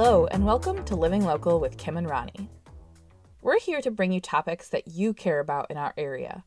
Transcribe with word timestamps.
Hello, 0.00 0.26
and 0.26 0.46
welcome 0.46 0.84
to 0.84 0.94
Living 0.94 1.24
Local 1.24 1.58
with 1.58 1.76
Kim 1.76 1.96
and 1.96 2.08
Rani. 2.08 2.48
We're 3.42 3.58
here 3.58 3.80
to 3.80 3.90
bring 3.90 4.12
you 4.12 4.20
topics 4.20 4.68
that 4.68 4.86
you 4.86 5.12
care 5.12 5.40
about 5.40 5.72
in 5.72 5.76
our 5.76 5.92
area. 5.98 6.44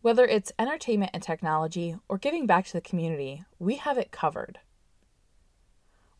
Whether 0.00 0.24
it's 0.24 0.52
entertainment 0.58 1.10
and 1.12 1.22
technology 1.22 1.96
or 2.08 2.16
giving 2.16 2.46
back 2.46 2.64
to 2.64 2.72
the 2.72 2.80
community, 2.80 3.44
we 3.58 3.76
have 3.76 3.98
it 3.98 4.10
covered. 4.10 4.60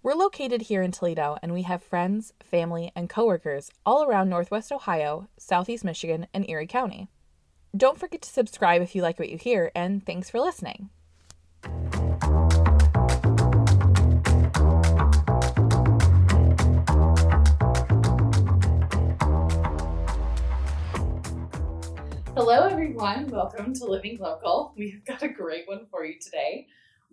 We're 0.03 0.13
located 0.13 0.61
here 0.61 0.83
in 0.83 0.93
Toledo, 0.93 1.39
and 1.43 1.55
we 1.55 1.63
have 1.63 1.83
friends, 1.83 2.35
family, 2.45 2.93
and 2.95 3.09
coworkers 3.09 3.71
all 3.87 4.05
around 4.05 4.29
Northwest 4.29 4.71
Ohio, 4.71 5.27
Southeast 5.39 5.87
Michigan, 5.87 6.27
and 6.35 6.47
Erie 6.51 6.67
County. 6.67 7.09
Don't 7.75 7.99
forget 7.99 8.21
to 8.21 8.29
subscribe 8.29 8.83
if 8.83 8.95
you 8.95 9.01
like 9.01 9.19
what 9.19 9.31
you 9.31 9.39
hear, 9.39 9.73
and 9.75 10.05
thanks 10.05 10.29
for 10.29 10.39
listening. 10.39 10.91
Hello, 22.39 22.69
everyone. 22.69 23.27
Welcome 23.31 23.75
to 23.75 23.85
Living 23.85 24.17
Local. 24.21 24.73
We've 24.77 25.05
got 25.05 25.25
a 25.25 25.29
great 25.29 25.67
one 25.67 25.87
for 25.91 26.05
you 26.05 26.21
today. 26.21 26.69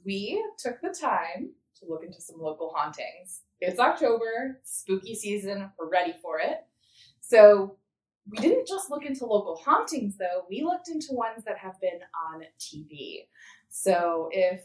We 0.05 0.39
took 0.59 0.79
the 0.81 0.89
time 0.89 1.49
to 1.79 1.85
look 1.89 2.03
into 2.03 2.21
some 2.21 2.39
local 2.39 2.71
hauntings. 2.75 3.41
It's 3.59 3.79
October, 3.79 4.61
spooky 4.61 5.15
season, 5.15 5.71
we're 5.79 5.89
ready 5.89 6.13
for 6.21 6.37
it. 6.37 6.67
So, 7.21 7.77
we 8.29 8.37
didn't 8.37 8.67
just 8.67 8.91
look 8.91 9.03
into 9.03 9.25
local 9.25 9.55
hauntings, 9.65 10.15
though, 10.15 10.43
we 10.47 10.61
looked 10.61 10.89
into 10.89 11.07
ones 11.13 11.43
that 11.45 11.57
have 11.57 11.81
been 11.81 12.01
on 12.31 12.43
TV. 12.59 13.25
So, 13.67 14.29
if 14.31 14.61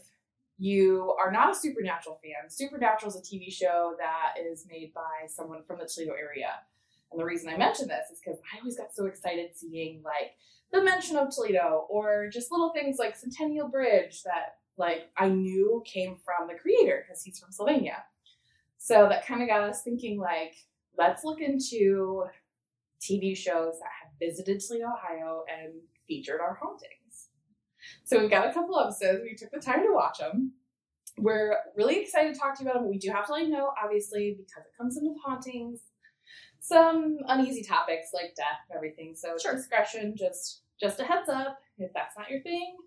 you 0.59 1.15
are 1.19 1.31
not 1.31 1.49
a 1.49 1.55
Supernatural 1.55 2.19
fan, 2.23 2.51
Supernatural 2.51 3.09
is 3.09 3.15
a 3.15 3.21
TV 3.23 3.51
show 3.51 3.95
that 3.97 4.33
is 4.39 4.67
made 4.69 4.93
by 4.93 5.25
someone 5.25 5.63
from 5.63 5.79
the 5.79 5.89
Toledo 5.91 6.13
area. 6.13 6.51
And 7.11 7.19
the 7.19 7.25
reason 7.25 7.49
I 7.49 7.57
mention 7.57 7.87
this 7.87 8.09
is 8.11 8.19
because 8.23 8.39
I 8.53 8.59
always 8.59 8.77
got 8.77 8.93
so 8.93 9.05
excited 9.05 9.51
seeing 9.55 10.01
like 10.03 10.31
the 10.71 10.83
mention 10.83 11.17
of 11.17 11.29
Toledo 11.33 11.85
or 11.89 12.29
just 12.31 12.51
little 12.51 12.71
things 12.71 12.97
like 12.97 13.17
Centennial 13.17 13.67
Bridge 13.67 14.23
that 14.23 14.55
like 14.77 15.09
I 15.17 15.27
knew 15.27 15.83
came 15.85 16.15
from 16.23 16.47
the 16.47 16.55
creator 16.55 17.03
because 17.05 17.23
he's 17.23 17.39
from 17.39 17.51
Sylvania. 17.51 18.03
So 18.77 19.07
that 19.09 19.27
kind 19.27 19.41
of 19.41 19.49
got 19.49 19.61
us 19.61 19.83
thinking 19.83 20.19
like, 20.19 20.55
let's 20.97 21.23
look 21.23 21.41
into 21.41 22.23
TV 23.01 23.35
shows 23.35 23.79
that 23.79 23.89
have 24.01 24.11
visited 24.19 24.61
Toledo, 24.61 24.85
Ohio 24.85 25.43
and 25.51 25.73
featured 26.07 26.39
our 26.39 26.57
hauntings. 26.61 27.29
So 28.05 28.19
we've 28.19 28.29
got 28.29 28.47
a 28.47 28.53
couple 28.53 28.79
episodes. 28.79 29.21
We 29.23 29.35
took 29.35 29.51
the 29.51 29.59
time 29.59 29.83
to 29.83 29.93
watch 29.93 30.19
them. 30.19 30.53
We're 31.17 31.57
really 31.75 31.99
excited 31.99 32.33
to 32.33 32.39
talk 32.39 32.57
to 32.57 32.63
you 32.63 32.69
about 32.69 32.81
them, 32.81 32.89
we 32.89 32.97
do 32.97 33.11
have 33.11 33.27
to 33.27 33.33
let 33.33 33.43
you 33.43 33.49
know, 33.49 33.71
obviously, 33.83 34.35
because 34.37 34.63
it 34.65 34.77
comes 34.77 34.97
in 34.97 35.07
with 35.07 35.17
hauntings, 35.23 35.81
some 36.61 37.17
uneasy 37.27 37.63
topics 37.63 38.11
like 38.13 38.33
death 38.35 38.61
and 38.69 38.77
everything. 38.77 39.15
So 39.15 39.35
Sure. 39.37 39.55
discretion, 39.55 40.15
just 40.15 40.61
just 40.79 40.99
a 40.99 41.03
heads 41.03 41.27
up. 41.27 41.59
If 41.77 41.91
that's 41.93 42.15
not 42.17 42.29
your 42.29 42.41
thing, 42.41 42.77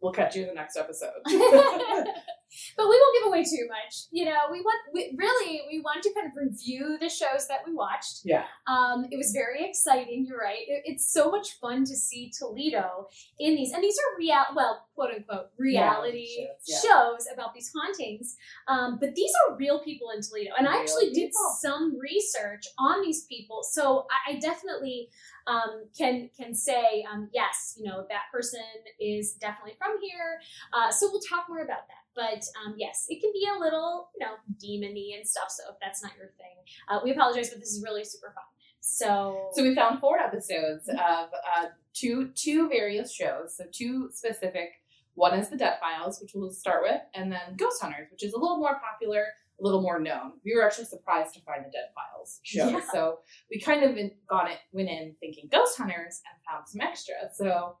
we'll 0.00 0.12
catch 0.12 0.36
you 0.36 0.42
in 0.42 0.48
the 0.48 0.54
next 0.54 0.76
episode. 0.76 1.22
but 2.76 2.88
we 2.88 2.96
won't 2.96 3.16
give 3.18 3.26
away 3.28 3.44
too 3.44 3.66
much. 3.68 4.06
You 4.10 4.24
know, 4.26 4.38
we 4.50 4.60
want 4.60 4.78
we, 4.94 5.14
really 5.16 5.62
we 5.70 5.80
want 5.80 6.02
to 6.02 6.12
kind 6.14 6.26
of 6.26 6.32
review 6.36 6.96
the 7.00 7.08
shows 7.08 7.46
that 7.48 7.60
we 7.66 7.74
watched. 7.74 8.20
yeah. 8.24 8.44
Um, 8.66 9.06
it 9.10 9.16
was 9.16 9.32
very 9.32 9.64
exciting. 9.68 10.26
You're 10.28 10.38
right. 10.38 10.64
It- 10.66 10.82
it's 10.86 11.12
so 11.12 11.30
much 11.30 11.58
fun 11.60 11.84
to 11.84 11.96
see 11.96 12.30
Toledo 12.38 13.08
in 13.38 13.56
these, 13.56 13.72
and 13.72 13.82
these 13.82 13.96
are 13.98 14.18
real, 14.18 14.44
well, 14.54 14.86
quote 14.94 15.10
unquote, 15.14 15.50
reality 15.58 15.86
Reality 15.86 16.46
shows, 16.68 16.82
shows 16.82 17.26
about 17.32 17.54
these 17.54 17.70
hauntings. 17.74 18.36
Um, 18.68 18.98
but 19.00 19.14
these 19.14 19.30
are 19.48 19.56
real 19.56 19.80
people 19.82 20.08
in 20.14 20.22
Toledo, 20.22 20.52
and 20.58 20.66
I 20.68 20.72
Real 20.72 20.80
actually 20.82 21.10
did 21.10 21.30
some 21.60 21.98
research 21.98 22.64
on 22.78 23.02
these 23.02 23.24
people. 23.24 23.62
So 23.62 24.06
I, 24.10 24.32
I 24.32 24.38
definitely 24.38 25.08
um, 25.46 25.84
can 25.96 26.30
can 26.36 26.54
say 26.54 27.04
um, 27.12 27.28
yes. 27.32 27.74
You 27.76 27.84
know, 27.88 28.06
that 28.08 28.22
person 28.32 28.62
is 29.00 29.34
definitely 29.34 29.74
from 29.78 29.96
here. 30.00 30.40
Uh, 30.72 30.90
so 30.90 31.08
we'll 31.10 31.20
talk 31.20 31.46
more 31.48 31.62
about 31.64 31.86
that. 31.88 32.02
But 32.16 32.42
um, 32.64 32.74
yes, 32.78 33.06
it 33.08 33.20
can 33.20 33.30
be 33.32 33.46
a 33.54 33.58
little, 33.60 34.08
you 34.18 34.26
know, 34.26 34.34
demony 34.58 35.16
and 35.16 35.28
stuff. 35.28 35.50
So 35.50 35.64
if 35.70 35.76
that's 35.80 36.02
not 36.02 36.12
your 36.16 36.28
thing, 36.38 36.56
uh, 36.88 37.00
we 37.04 37.12
apologize, 37.12 37.50
but 37.50 37.60
this 37.60 37.68
is 37.68 37.82
really 37.84 38.04
super 38.04 38.32
fun. 38.34 38.44
So, 38.80 39.50
So 39.52 39.62
we 39.62 39.74
found 39.74 40.00
four 40.00 40.18
episodes 40.18 40.88
of 40.88 40.96
uh, 40.98 41.66
two 41.92 42.30
two 42.34 42.68
various 42.68 43.12
shows. 43.12 43.56
So 43.56 43.64
two 43.72 44.08
specific. 44.12 44.70
One 45.14 45.38
is 45.38 45.48
the 45.48 45.56
Dead 45.56 45.78
Files, 45.80 46.20
which 46.20 46.32
we'll 46.34 46.50
start 46.50 46.82
with, 46.82 47.00
and 47.14 47.32
then 47.32 47.56
Ghost 47.56 47.80
Hunters, 47.80 48.08
which 48.10 48.22
is 48.22 48.34
a 48.34 48.38
little 48.38 48.58
more 48.58 48.78
popular, 48.80 49.24
a 49.58 49.64
little 49.64 49.80
more 49.80 49.98
known. 49.98 50.32
We 50.44 50.54
were 50.54 50.62
actually 50.64 50.84
surprised 50.84 51.32
to 51.34 51.40
find 51.40 51.64
the 51.64 51.70
Dead 51.70 51.88
Files 51.94 52.40
show. 52.42 52.68
Yeah. 52.68 52.80
So 52.92 53.20
we 53.50 53.58
kind 53.58 53.82
of 53.82 53.96
in, 53.96 54.10
got 54.28 54.50
it, 54.50 54.58
went 54.72 54.90
in 54.90 55.16
thinking 55.18 55.48
Ghost 55.50 55.78
Hunters 55.78 56.20
and 56.30 56.42
found 56.46 56.68
some 56.68 56.82
extra. 56.82 57.14
So 57.32 57.78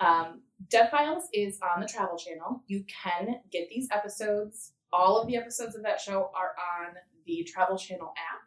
um, 0.00 0.40
Dead 0.70 0.90
Files 0.90 1.24
is 1.32 1.58
on 1.62 1.80
the 1.80 1.86
Travel 1.86 2.16
Channel. 2.18 2.62
You 2.66 2.84
can 2.86 3.36
get 3.50 3.68
these 3.68 3.88
episodes. 3.92 4.72
All 4.92 5.20
of 5.20 5.26
the 5.28 5.36
episodes 5.36 5.76
of 5.76 5.82
that 5.82 6.00
show 6.00 6.30
are 6.34 6.54
on 6.86 6.94
the 7.26 7.44
Travel 7.44 7.76
Channel 7.78 8.12
app. 8.16 8.40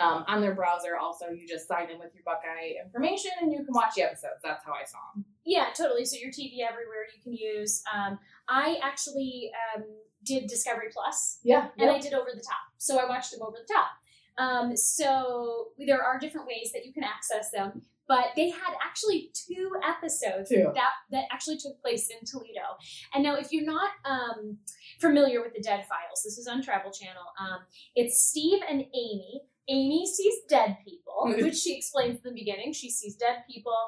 Um, 0.00 0.24
on 0.26 0.40
their 0.40 0.54
browser, 0.54 0.96
also, 1.00 1.26
you 1.28 1.46
just 1.46 1.68
sign 1.68 1.88
in 1.90 1.98
with 2.00 2.12
your 2.14 2.24
Buckeye 2.24 2.72
information 2.84 3.30
and 3.40 3.52
you 3.52 3.58
can 3.58 3.72
watch 3.72 3.94
the 3.94 4.02
episodes. 4.02 4.40
That's 4.42 4.64
how 4.64 4.72
I 4.72 4.84
saw 4.84 4.98
them. 5.14 5.24
yeah, 5.44 5.66
totally. 5.76 6.04
So 6.04 6.16
your 6.16 6.30
TV 6.30 6.58
everywhere 6.68 7.06
you 7.14 7.22
can 7.22 7.32
use. 7.32 7.82
Um, 7.94 8.18
I 8.48 8.78
actually 8.82 9.52
um, 9.76 9.84
did 10.24 10.48
Discovery 10.48 10.88
Plus, 10.92 11.38
Yeah. 11.44 11.68
and 11.78 11.88
I 11.90 12.00
did 12.00 12.14
Over 12.14 12.30
the 12.34 12.40
Top. 12.40 12.56
So 12.78 12.98
I 12.98 13.08
watched 13.08 13.30
them 13.30 13.42
over 13.42 13.56
the 13.64 13.72
top. 13.72 13.90
Um, 14.38 14.76
so 14.76 15.68
there 15.78 16.02
are 16.02 16.18
different 16.18 16.46
ways 16.48 16.72
that 16.72 16.84
you 16.84 16.92
can 16.92 17.04
access 17.04 17.50
them. 17.52 17.82
But 18.12 18.36
they 18.36 18.50
had 18.50 18.74
actually 18.84 19.30
two 19.32 19.70
episodes 19.82 20.50
Two. 20.50 20.70
that 20.74 20.92
that 21.12 21.24
actually 21.32 21.56
took 21.56 21.80
place 21.80 22.10
in 22.10 22.18
Toledo. 22.26 22.76
And 23.14 23.22
now, 23.24 23.36
if 23.36 23.50
you're 23.52 23.64
not 23.64 23.88
um, 24.04 24.58
familiar 25.00 25.40
with 25.40 25.54
the 25.54 25.62
Dead 25.62 25.86
Files, 25.88 26.20
this 26.22 26.36
is 26.36 26.46
on 26.46 26.62
Travel 26.62 26.92
Channel. 26.92 27.24
Um, 27.40 27.60
it's 27.96 28.22
Steve 28.28 28.60
and 28.68 28.82
Amy. 28.82 29.40
Amy 29.66 30.04
sees 30.06 30.34
dead 30.46 30.76
people, 30.84 31.32
which 31.42 31.54
she 31.56 31.74
explains 31.74 32.16
in 32.16 32.34
the 32.34 32.38
beginning. 32.38 32.74
She 32.74 32.90
sees 32.90 33.16
dead 33.16 33.44
people, 33.50 33.78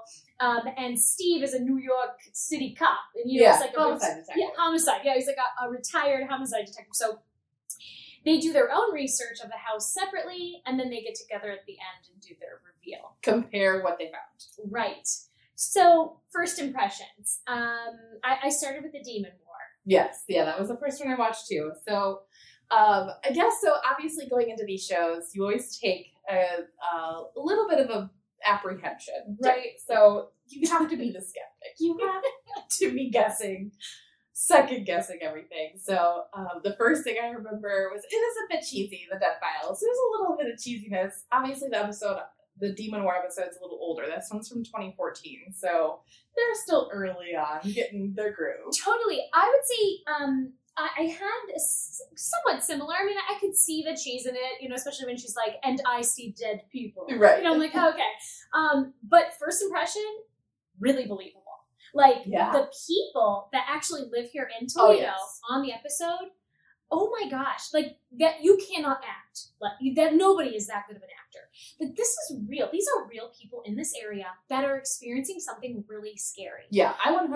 um, 0.40 0.62
and 0.78 0.98
Steve 0.98 1.42
is 1.42 1.52
a 1.52 1.60
New 1.60 1.76
York 1.76 2.16
City 2.32 2.74
cop, 2.78 2.96
and 3.22 3.30
you 3.30 3.40
know, 3.42 3.48
Yeah, 3.48 3.52
it's 3.52 3.60
like 3.60 3.76
a 3.76 3.80
homicide 3.80 4.08
detective. 4.20 4.36
yeah, 4.38 4.48
homicide. 4.56 5.00
Yeah, 5.04 5.14
he's 5.16 5.26
like 5.26 5.36
a, 5.36 5.66
a 5.66 5.70
retired 5.70 6.26
homicide 6.30 6.64
detective. 6.64 6.94
So 6.94 7.18
they 8.24 8.38
do 8.38 8.54
their 8.54 8.72
own 8.72 8.94
research 8.94 9.40
of 9.44 9.50
the 9.50 9.58
house 9.58 9.92
separately, 9.92 10.62
and 10.64 10.80
then 10.80 10.88
they 10.88 11.02
get 11.02 11.14
together 11.14 11.50
at 11.50 11.66
the 11.66 11.74
end 11.74 12.08
and 12.10 12.22
do 12.22 12.34
their 12.40 12.62
reveal. 12.86 13.16
Compare 13.22 13.82
what 13.82 13.98
they 13.98 14.06
found. 14.06 14.70
Right. 14.70 15.08
So 15.54 16.18
first 16.30 16.58
impressions. 16.58 17.40
Um, 17.46 17.94
I, 18.22 18.38
I 18.44 18.48
started 18.48 18.82
with 18.82 18.92
the 18.92 19.02
Demon 19.02 19.32
War. 19.46 19.56
Yes. 19.84 20.24
Yeah, 20.28 20.44
that 20.44 20.58
was 20.58 20.68
the 20.68 20.76
first 20.76 21.02
one 21.02 21.12
I 21.12 21.16
watched 21.16 21.46
too. 21.48 21.72
So 21.86 22.20
um, 22.70 23.10
I 23.24 23.30
guess 23.32 23.60
so. 23.62 23.74
Obviously, 23.90 24.26
going 24.28 24.50
into 24.50 24.64
these 24.64 24.84
shows, 24.84 25.30
you 25.34 25.42
always 25.42 25.78
take 25.78 26.12
a, 26.30 26.62
a 26.96 27.22
little 27.36 27.68
bit 27.68 27.78
of 27.78 27.90
a 27.90 28.10
apprehension, 28.44 29.38
right? 29.42 29.78
So 29.86 30.30
you 30.48 30.68
have 30.70 30.88
to 30.90 30.96
be 30.96 31.10
the 31.10 31.20
skeptic. 31.20 31.76
You 31.78 31.98
have 32.00 32.22
to 32.80 32.92
be 32.92 33.10
guessing, 33.10 33.72
second 34.32 34.86
guessing 34.86 35.18
everything. 35.22 35.72
So 35.76 36.24
um, 36.34 36.60
the 36.62 36.74
first 36.76 37.04
thing 37.04 37.16
I 37.22 37.28
remember 37.28 37.90
was 37.92 38.02
it 38.10 38.14
is 38.14 38.36
a 38.36 38.54
bit 38.54 38.64
cheesy. 38.66 39.06
The 39.10 39.18
Dead 39.18 39.36
Files. 39.40 39.80
There's 39.80 39.96
a 39.96 40.20
little 40.20 40.36
bit 40.36 40.52
of 40.52 40.58
cheesiness. 40.58 41.24
Obviously, 41.32 41.68
the 41.70 41.78
episode, 41.78 42.18
the 42.60 42.72
Demon 42.72 43.02
War 43.04 43.16
episode, 43.16 43.48
is 43.50 43.56
a 43.58 43.62
little 43.62 43.78
older. 43.80 44.04
This 44.06 44.28
one's 44.32 44.48
from 44.48 44.62
2014, 44.64 45.52
so 45.56 46.00
they're 46.36 46.54
still 46.64 46.88
early 46.92 47.34
on 47.36 47.60
getting 47.72 48.12
their 48.14 48.32
groove. 48.32 48.72
Totally. 48.84 49.20
I 49.34 49.48
would 49.48 49.64
say 49.64 50.22
um, 50.24 50.52
I, 50.76 50.88
I 50.98 51.02
had 51.04 51.50
a 51.50 51.54
s- 51.56 52.00
somewhat 52.16 52.62
similar. 52.64 52.94
I 52.94 53.04
mean, 53.04 53.16
I 53.28 53.38
could 53.40 53.56
see 53.56 53.82
the 53.82 53.96
cheese 53.96 54.26
in 54.26 54.34
it, 54.34 54.60
you 54.60 54.68
know, 54.68 54.74
especially 54.76 55.06
when 55.06 55.16
she's 55.16 55.34
like, 55.36 55.56
"And 55.64 55.80
I 55.86 56.02
see 56.02 56.34
dead 56.38 56.62
people." 56.72 57.06
Right. 57.16 57.38
You 57.38 57.44
know, 57.44 57.54
I'm 57.54 57.58
like, 57.60 57.72
oh, 57.74 57.90
okay. 57.90 58.02
Um, 58.54 58.94
but 59.02 59.32
first 59.38 59.62
impression, 59.62 60.02
really 60.80 61.06
believable. 61.06 61.40
Like 61.92 62.22
Yeah. 62.26 62.50
the 62.52 62.68
people 62.88 63.48
that 63.52 63.66
actually 63.68 64.02
live 64.10 64.28
here 64.30 64.48
in 64.60 64.66
Oh, 64.76 64.86
Toledo 64.88 65.02
yes. 65.02 65.40
on 65.48 65.62
the 65.62 65.72
episode. 65.72 66.30
Oh 66.90 67.10
my 67.20 67.28
gosh! 67.28 67.72
Like 67.72 67.96
that, 68.18 68.42
you 68.42 68.58
cannot 68.70 68.98
act. 68.98 69.46
Like 69.60 69.72
that, 69.96 70.14
nobody 70.14 70.50
is 70.50 70.66
that 70.68 70.84
good 70.86 70.96
of 70.96 71.02
an 71.02 71.08
actor. 71.08 71.48
But 71.80 71.96
this 71.96 72.08
is 72.08 72.36
real. 72.48 72.68
These 72.70 72.86
are 72.96 73.08
real 73.08 73.30
people 73.40 73.62
in 73.64 73.74
this 73.74 73.92
area 74.00 74.26
that 74.48 74.64
are 74.64 74.76
experiencing 74.76 75.40
something 75.40 75.82
really 75.88 76.16
scary. 76.16 76.62
Yeah, 76.70 76.94
I 77.04 77.12
100% 77.12 77.30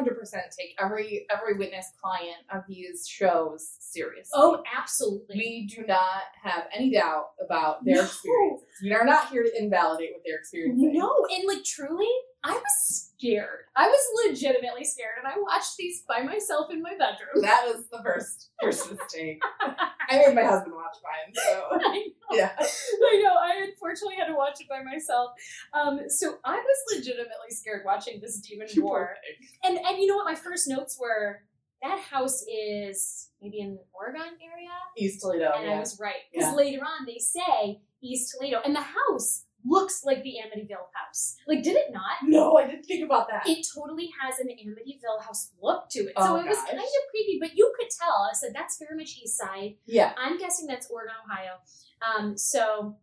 take 0.56 0.74
every 0.80 1.26
every 1.34 1.54
witness 1.56 1.86
client 2.00 2.38
of 2.54 2.62
these 2.68 3.06
shows 3.08 3.76
seriously. 3.80 4.30
Oh, 4.34 4.62
absolutely. 4.76 5.36
we 5.36 5.66
do 5.74 5.84
not 5.86 6.22
have 6.42 6.64
any 6.74 6.92
doubt 6.92 7.30
about 7.44 7.84
their 7.84 7.96
No. 7.96 8.02
experiences. 8.02 8.66
We 8.82 8.92
are 8.92 9.04
not 9.04 9.28
here 9.30 9.42
to 9.42 9.50
invalidate 9.58 10.10
what 10.12 10.22
they're 10.24 10.38
experiencing. 10.38 10.92
No, 10.96 11.12
and 11.34 11.48
like 11.48 11.64
truly, 11.64 12.08
I 12.44 12.52
was 12.52 13.07
scared. 13.18 13.64
I 13.76 13.86
was 13.88 14.00
legitimately 14.28 14.84
scared, 14.84 15.14
and 15.18 15.26
I 15.26 15.38
watched 15.40 15.76
these 15.76 16.02
by 16.08 16.22
myself 16.22 16.70
in 16.70 16.82
my 16.82 16.92
bedroom. 16.92 17.42
That 17.42 17.64
was 17.66 17.86
the 17.90 18.00
first 18.02 18.50
first 18.62 18.90
mistake. 18.90 19.40
I 19.60 20.16
made 20.26 20.34
my 20.34 20.42
husband 20.44 20.74
watch 20.74 20.96
mine, 21.02 21.34
so 21.34 21.64
I 21.72 21.98
know. 21.98 22.36
yeah. 22.36 22.52
I 22.58 23.22
know. 23.22 23.34
I 23.34 23.66
unfortunately 23.68 24.16
had 24.16 24.26
to 24.26 24.34
watch 24.34 24.60
it 24.60 24.68
by 24.68 24.82
myself. 24.82 25.32
Um, 25.72 26.00
so 26.08 26.38
I 26.44 26.56
was 26.56 26.96
legitimately 26.96 27.50
scared 27.50 27.82
watching 27.84 28.20
this 28.20 28.40
demon 28.40 28.68
war. 28.78 29.14
And 29.64 29.78
and 29.78 29.98
you 29.98 30.06
know 30.06 30.16
what? 30.16 30.24
My 30.24 30.34
first 30.34 30.68
notes 30.68 30.98
were 31.00 31.42
that 31.82 32.00
house 32.00 32.44
is 32.52 33.30
maybe 33.40 33.60
in 33.60 33.74
the 33.74 33.84
Oregon 33.92 34.22
area, 34.42 34.70
East 34.96 35.20
Toledo. 35.20 35.52
and 35.56 35.70
I 35.70 35.78
was 35.78 35.98
right 36.00 36.14
because 36.32 36.48
Yeah. 36.48 36.54
later 36.56 36.80
on 36.80 37.06
they 37.06 37.18
say 37.18 37.80
East 38.02 38.34
Toledo, 38.36 38.60
and 38.64 38.74
the 38.74 38.80
house 38.80 39.44
looks 39.68 40.04
like 40.04 40.22
the 40.22 40.34
Amityville 40.44 40.88
house. 40.94 41.36
Like, 41.46 41.62
did 41.62 41.76
it 41.76 41.92
not? 41.92 42.16
No, 42.24 42.56
I 42.56 42.66
didn't 42.66 42.84
think 42.84 43.04
about 43.04 43.28
that. 43.30 43.46
It 43.48 43.66
totally 43.74 44.10
has 44.20 44.38
an 44.38 44.48
Amityville 44.48 45.22
house 45.24 45.52
look 45.62 45.88
to 45.90 46.00
it. 46.00 46.12
Oh, 46.16 46.24
So 46.26 46.36
it 46.36 46.46
was 46.48 46.58
kind 46.58 46.78
of 46.78 46.84
creepy, 47.10 47.38
but 47.40 47.56
you 47.56 47.72
could 47.78 47.88
tell. 47.90 48.28
I 48.30 48.34
said 48.34 48.52
that's 48.54 48.78
very 48.78 48.96
much 48.96 49.16
East 49.22 49.36
Side. 49.36 49.74
yeah. 49.86 50.12
I'm 50.18 50.38
guessing 50.38 50.66
that's 50.66 50.90
Oregon, 50.90 51.14
Ohio. 51.24 51.54
Um, 52.00 52.36
so 52.38 52.96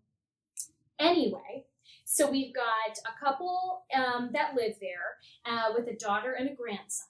anyway, 0.99 1.65
so 2.05 2.29
we've 2.29 2.53
got 2.53 2.97
a 3.05 3.19
couple 3.23 3.83
um, 3.93 4.29
that 4.33 4.55
live 4.55 4.75
there 4.79 5.17
uh, 5.45 5.73
with 5.75 5.87
a 5.87 5.95
daughter 5.95 6.33
and 6.33 6.49
a 6.49 6.53
grandson, 6.53 7.07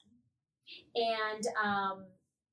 and 0.96 1.44
um, 1.64 2.06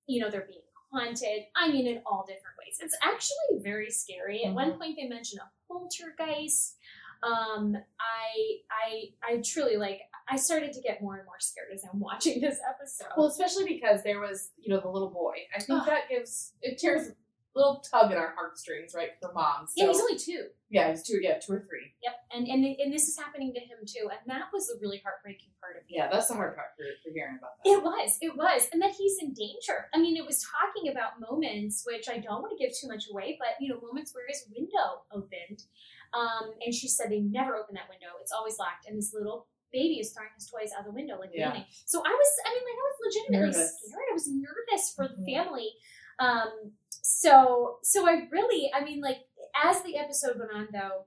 you 0.06 0.20
know 0.20 0.31
they're 0.31 0.46
being 0.46 0.60
haunted. 0.93 1.44
I 1.56 1.70
mean, 1.70 1.87
in 1.87 2.02
all 2.05 2.25
different 2.26 2.56
ways. 2.58 2.76
It's 2.81 2.96
actually 3.02 3.62
very 3.62 3.90
scary. 3.90 4.44
At 4.44 4.52
one 4.55 4.72
Mhm. 4.72 4.78
point, 4.78 4.96
they 5.00 5.06
mention 5.08 5.38
a 5.38 5.50
poltergeist. 5.66 6.76
Um, 7.22 7.76
I, 8.00 8.56
I, 8.70 9.32
I 9.34 9.42
truly 9.44 9.76
like. 9.76 10.00
I 10.28 10.36
started 10.36 10.72
to 10.74 10.80
get 10.80 11.02
more 11.02 11.16
and 11.16 11.24
more 11.26 11.40
scared 11.40 11.69
as 11.74 11.84
I'm 11.92 12.00
watching 12.08 12.40
this 12.40 12.58
episode. 12.69 13.08
Well, 13.16 13.26
especially 13.26 13.64
because 13.66 14.02
there 14.02 14.20
was, 14.20 14.50
you 14.58 14.72
know, 14.72 14.80
the 14.80 14.88
little 14.88 15.10
boy. 15.10 15.34
I 15.54 15.60
think 15.60 15.84
that 15.86 16.08
gives 16.08 16.52
it 16.62 16.78
tears 16.78 17.08
a 17.08 17.58
little 17.58 17.80
tug 17.90 18.10
at 18.12 18.16
our 18.16 18.32
heartstrings, 18.34 18.94
right, 18.94 19.10
for 19.20 19.30
moms. 19.34 19.72
yeah, 19.76 19.84
So, 19.84 19.92
he's 19.92 20.00
only 20.00 20.19
two. 20.19 20.46
yeah, 20.70 20.88
he's 20.90 21.02
two, 21.02 21.19
yeah, 21.20 21.38
two 21.38 21.52
or 21.52 21.58
three. 21.60 21.92
Yep, 22.02 22.14
and 22.32 22.46
and 22.48 22.64
and 22.64 22.92
this 22.92 23.08
is 23.08 23.19
happening 23.19 23.52
to 23.52 23.60
him 23.60 23.78
too, 23.84 24.08
and 24.08 24.20
that 24.26 24.44
was 24.54 24.69
the 24.69 24.78
really 24.80 25.02
heartbreaking 25.04 25.50
part 25.60 25.76
of 25.76 25.82
it. 25.82 25.92
Yeah, 25.94 26.08
that's 26.10 26.28
the 26.28 26.34
hard 26.34 26.54
part 26.56 26.69
for, 26.78 26.84
for 27.04 27.12
hearing 27.12 27.36
about 27.38 27.50
that. 27.62 27.69
It 27.70 27.82
was, 27.82 28.16
it 28.22 28.34
was, 28.36 28.69
and 28.72 28.80
that 28.80 28.92
he's 28.96 29.19
in 29.20 29.34
danger. 29.34 29.90
I 29.92 29.98
mean, 29.98 30.16
it 30.16 30.24
was 30.24 30.40
talking 30.48 30.90
about 30.90 31.20
moments 31.20 31.82
which 31.84 32.08
I 32.08 32.19
don't 32.19 32.40
want 32.40 32.56
to 32.56 32.64
give 32.64 32.72
too 32.74 32.88
much 32.88 33.04
away, 33.10 33.36
but 33.38 33.60
you 33.60 33.69
know, 33.69 33.80
moments 33.82 34.14
where 34.14 34.24
his 34.28 34.46
window 34.54 35.04
opened, 35.12 35.64
um, 36.14 36.52
and 36.64 36.74
she 36.74 36.88
said 36.88 37.10
they 37.10 37.20
never 37.20 37.56
open 37.56 37.74
that 37.74 37.88
window; 37.88 38.08
it's 38.20 38.32
always 38.32 38.58
locked, 38.58 38.86
and 38.86 38.96
this 38.98 39.12
little 39.14 39.46
baby 39.72 39.98
is 40.00 40.12
throwing 40.12 40.28
his 40.36 40.46
toys 40.50 40.70
out 40.76 40.84
the 40.84 40.90
window 40.92 41.18
like 41.18 41.30
Yeah. 41.32 41.48
running. 41.48 41.64
So 41.86 42.00
I 42.00 42.10
was, 42.10 42.28
I 42.44 42.50
mean, 42.50 42.62
like 42.64 42.76
I 42.76 42.84
was 42.84 42.98
legitimately 43.06 43.46
Nervous. 43.46 43.78
scared. 43.86 44.04
I 44.10 44.12
was 44.12 44.28
nervous 44.28 44.92
for 44.94 45.08
the 45.08 45.14
Mhm. 45.16 45.34
family. 45.34 45.70
Um, 46.18 46.72
so, 46.90 47.78
so 47.82 48.06
I 48.06 48.28
really, 48.30 48.70
I 48.74 48.84
mean, 48.84 49.00
like 49.00 49.26
as 49.64 49.82
the 49.82 49.96
episode 49.96 50.38
went 50.38 50.52
on, 50.52 50.68
though. 50.72 51.06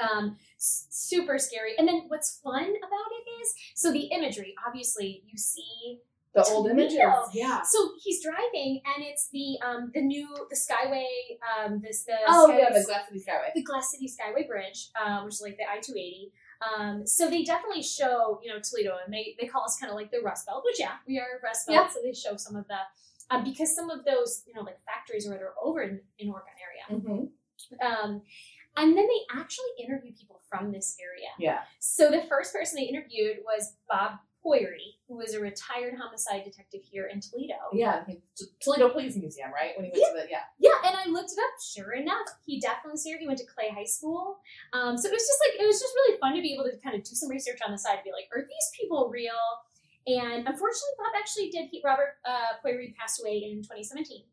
Um, 0.00 0.36
super 0.58 1.38
scary. 1.38 1.72
And 1.76 1.88
then 1.88 2.04
what's 2.08 2.38
fun 2.38 2.62
about 2.62 3.10
it 3.10 3.42
is 3.42 3.54
so 3.74 3.90
the 3.90 4.04
imagery, 4.12 4.54
obviously, 4.64 5.24
you 5.26 5.36
see 5.38 6.00
The 6.34 6.44
old 6.44 6.68
images. 6.70 6.98
Yeah. 7.32 7.62
so 7.62 7.78
he's 8.02 8.22
driving, 8.22 8.80
and 8.84 9.04
it's 9.04 9.28
the 9.32 9.58
um 9.64 9.90
the 9.94 10.02
new 10.02 10.28
the 10.50 10.56
Skyway 10.56 11.06
um 11.48 11.80
this 11.80 12.04
the 12.04 12.16
Oh, 12.28 12.46
Skyway- 12.50 12.58
yeah, 12.58 12.78
the 12.78 12.84
Glass 12.84 13.08
City 13.08 13.20
Skyway. 13.26 13.54
the 13.54 13.62
Glass 13.62 13.90
City 13.90 14.08
Skyway 14.08 14.46
Bridge, 14.46 14.90
um, 15.02 15.24
which 15.24 15.34
is 15.34 15.40
like 15.40 15.56
the 15.56 15.64
I 15.64 15.80
two 15.80 15.92
eighty. 15.92 16.32
Um, 16.60 17.06
so 17.06 17.30
they 17.30 17.44
definitely 17.44 17.82
show 17.82 18.40
you 18.42 18.52
know 18.52 18.58
Toledo, 18.60 18.96
and 19.04 19.12
they 19.14 19.36
they 19.40 19.46
call 19.46 19.64
us 19.64 19.78
kind 19.80 19.90
of 19.90 19.96
like 19.96 20.10
the 20.10 20.20
Rust 20.20 20.46
Belt, 20.46 20.62
which 20.64 20.78
yeah, 20.78 20.96
we 21.06 21.18
are 21.18 21.40
Rust 21.42 21.66
Belt. 21.66 21.86
Yeah. 21.86 21.92
So 21.92 22.00
they 22.02 22.12
show 22.12 22.36
some 22.36 22.56
of 22.56 22.66
the 22.68 22.78
um, 23.34 23.44
because 23.44 23.74
some 23.74 23.90
of 23.90 24.04
those 24.04 24.42
you 24.46 24.54
know 24.54 24.62
like 24.62 24.78
factories 24.84 25.26
or 25.26 25.30
whatever 25.30 25.50
are 25.50 25.54
over 25.64 25.82
in, 25.82 26.00
in 26.18 26.28
Oregon 26.30 26.52
area. 26.60 27.00
Mm-hmm. 27.00 27.24
Um, 27.86 28.22
and 28.76 28.96
then 28.96 29.06
they 29.06 29.38
actually 29.40 29.66
interview 29.84 30.12
people 30.12 30.40
from 30.48 30.70
this 30.72 30.96
area. 31.00 31.28
Yeah. 31.38 31.60
So 31.80 32.10
the 32.10 32.22
first 32.28 32.52
person 32.52 32.76
they 32.76 32.84
interviewed 32.86 33.38
was 33.44 33.74
Bob 33.88 34.18
Poiry, 34.42 34.96
who 35.08 35.16
was 35.16 35.34
a 35.34 35.40
retired 35.40 35.94
homicide 35.98 36.44
detective 36.44 36.80
here 36.84 37.10
in 37.12 37.20
Toledo. 37.20 37.58
Yeah, 37.72 38.04
Toledo 38.62 38.88
Police 38.90 39.16
Museum, 39.16 39.50
right? 39.52 39.72
When 39.76 39.86
he 39.86 39.92
went 39.92 40.14
to 40.14 40.22
the, 40.22 40.30
yeah. 40.30 40.46
Yeah, 40.58 40.78
and 40.86 40.96
I 40.96 41.10
looked 41.10 41.32
it 41.32 41.38
up. 41.38 41.54
Sure 41.60 41.92
enough, 41.92 42.28
he 42.46 42.60
definitely 42.60 42.92
was 42.92 43.04
here. 43.04 43.18
He 43.18 43.26
went 43.26 43.38
to 43.40 43.46
Clay 43.46 43.70
High 43.74 43.84
School. 43.84 44.38
Um, 44.72 44.96
so 44.96 45.08
it 45.08 45.12
was 45.12 45.26
just 45.26 45.40
like 45.42 45.62
it 45.62 45.66
was 45.66 45.80
just 45.80 45.94
really 45.94 46.18
fun 46.18 46.34
to 46.36 46.42
be 46.42 46.54
able 46.54 46.64
to 46.64 46.76
kind 46.78 46.94
of 46.94 47.02
do 47.02 47.14
some 47.14 47.28
research 47.28 47.58
on 47.64 47.72
the 47.72 47.78
side, 47.78 47.98
be 48.04 48.12
like, 48.12 48.30
are 48.34 48.42
these 48.42 48.68
people 48.78 49.10
real? 49.12 49.42
And 50.06 50.46
unfortunately, 50.46 50.96
Bob 50.96 51.12
actually 51.18 51.50
did. 51.50 51.68
He 51.70 51.82
Robert 51.84 52.16
uh, 52.24 52.56
Poiry 52.62 52.94
passed 52.98 53.20
away 53.20 53.44
in 53.44 53.60
2017. 53.62 54.24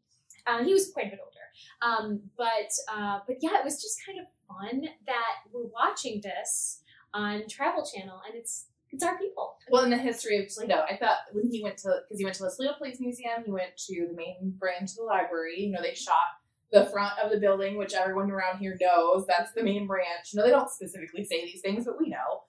Uh, 0.47 0.63
he 0.63 0.73
was 0.73 0.91
quite 0.91 1.07
a 1.07 1.09
bit 1.09 1.19
older, 1.19 1.45
um, 1.81 2.21
but 2.37 2.71
uh, 2.87 3.19
but 3.27 3.37
yeah, 3.41 3.57
it 3.57 3.65
was 3.65 3.81
just 3.81 3.97
kind 4.05 4.19
of 4.19 4.25
fun 4.47 4.87
that 5.07 5.35
we're 5.51 5.67
watching 5.73 6.21
this 6.21 6.81
on 7.13 7.47
Travel 7.49 7.83
Channel, 7.83 8.21
and 8.27 8.37
it's 8.37 8.67
it's 8.95 9.03
our 9.03 9.17
people. 9.17 9.57
Well, 9.69 9.83
in 9.83 9.89
the 9.89 9.97
history 9.97 10.37
of 10.39 10.47
Toledo, 10.47 10.85
I 10.89 10.95
thought 10.95 11.17
when 11.33 11.49
he 11.51 11.61
went 11.61 11.77
to, 11.79 11.99
because 12.03 12.17
he 12.17 12.23
went 12.23 12.37
to 12.37 12.43
the 12.43 12.53
Toledo 12.55 12.75
Police 12.77 12.99
Museum, 12.99 13.43
he 13.45 13.51
went 13.51 13.75
to 13.87 14.07
the 14.09 14.15
main 14.15 14.55
branch 14.57 14.91
of 14.91 14.97
the 14.97 15.03
library. 15.03 15.59
You 15.59 15.71
know, 15.71 15.81
they 15.81 15.93
shot 15.93 16.39
the 16.71 16.85
front 16.85 17.19
of 17.19 17.31
the 17.31 17.39
building, 17.39 17.77
which 17.77 17.93
everyone 17.93 18.31
around 18.31 18.59
here 18.59 18.77
knows. 18.79 19.25
That's 19.27 19.51
the 19.51 19.63
main 19.63 19.85
branch. 19.85 20.33
Know, 20.33 20.43
they 20.43 20.49
don't 20.49 20.69
specifically 20.69 21.25
say 21.25 21.43
these 21.45 21.61
things, 21.61 21.85
but 21.85 21.99
we 21.99 22.09
know. 22.09 22.43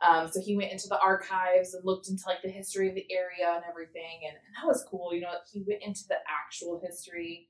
Um, 0.00 0.28
so 0.32 0.40
he 0.40 0.56
went 0.56 0.72
into 0.72 0.88
the 0.88 0.98
archives 0.98 1.74
and 1.74 1.84
looked 1.84 2.08
into 2.08 2.22
like 2.26 2.40
the 2.42 2.48
history 2.48 2.88
of 2.88 2.94
the 2.94 3.06
area 3.12 3.54
and 3.54 3.62
everything, 3.68 4.20
and, 4.24 4.32
and 4.32 4.56
that 4.56 4.66
was 4.66 4.84
cool. 4.90 5.14
You 5.14 5.20
know, 5.20 5.34
he 5.52 5.62
went 5.66 5.82
into 5.82 6.08
the 6.08 6.16
actual 6.26 6.80
history. 6.82 7.48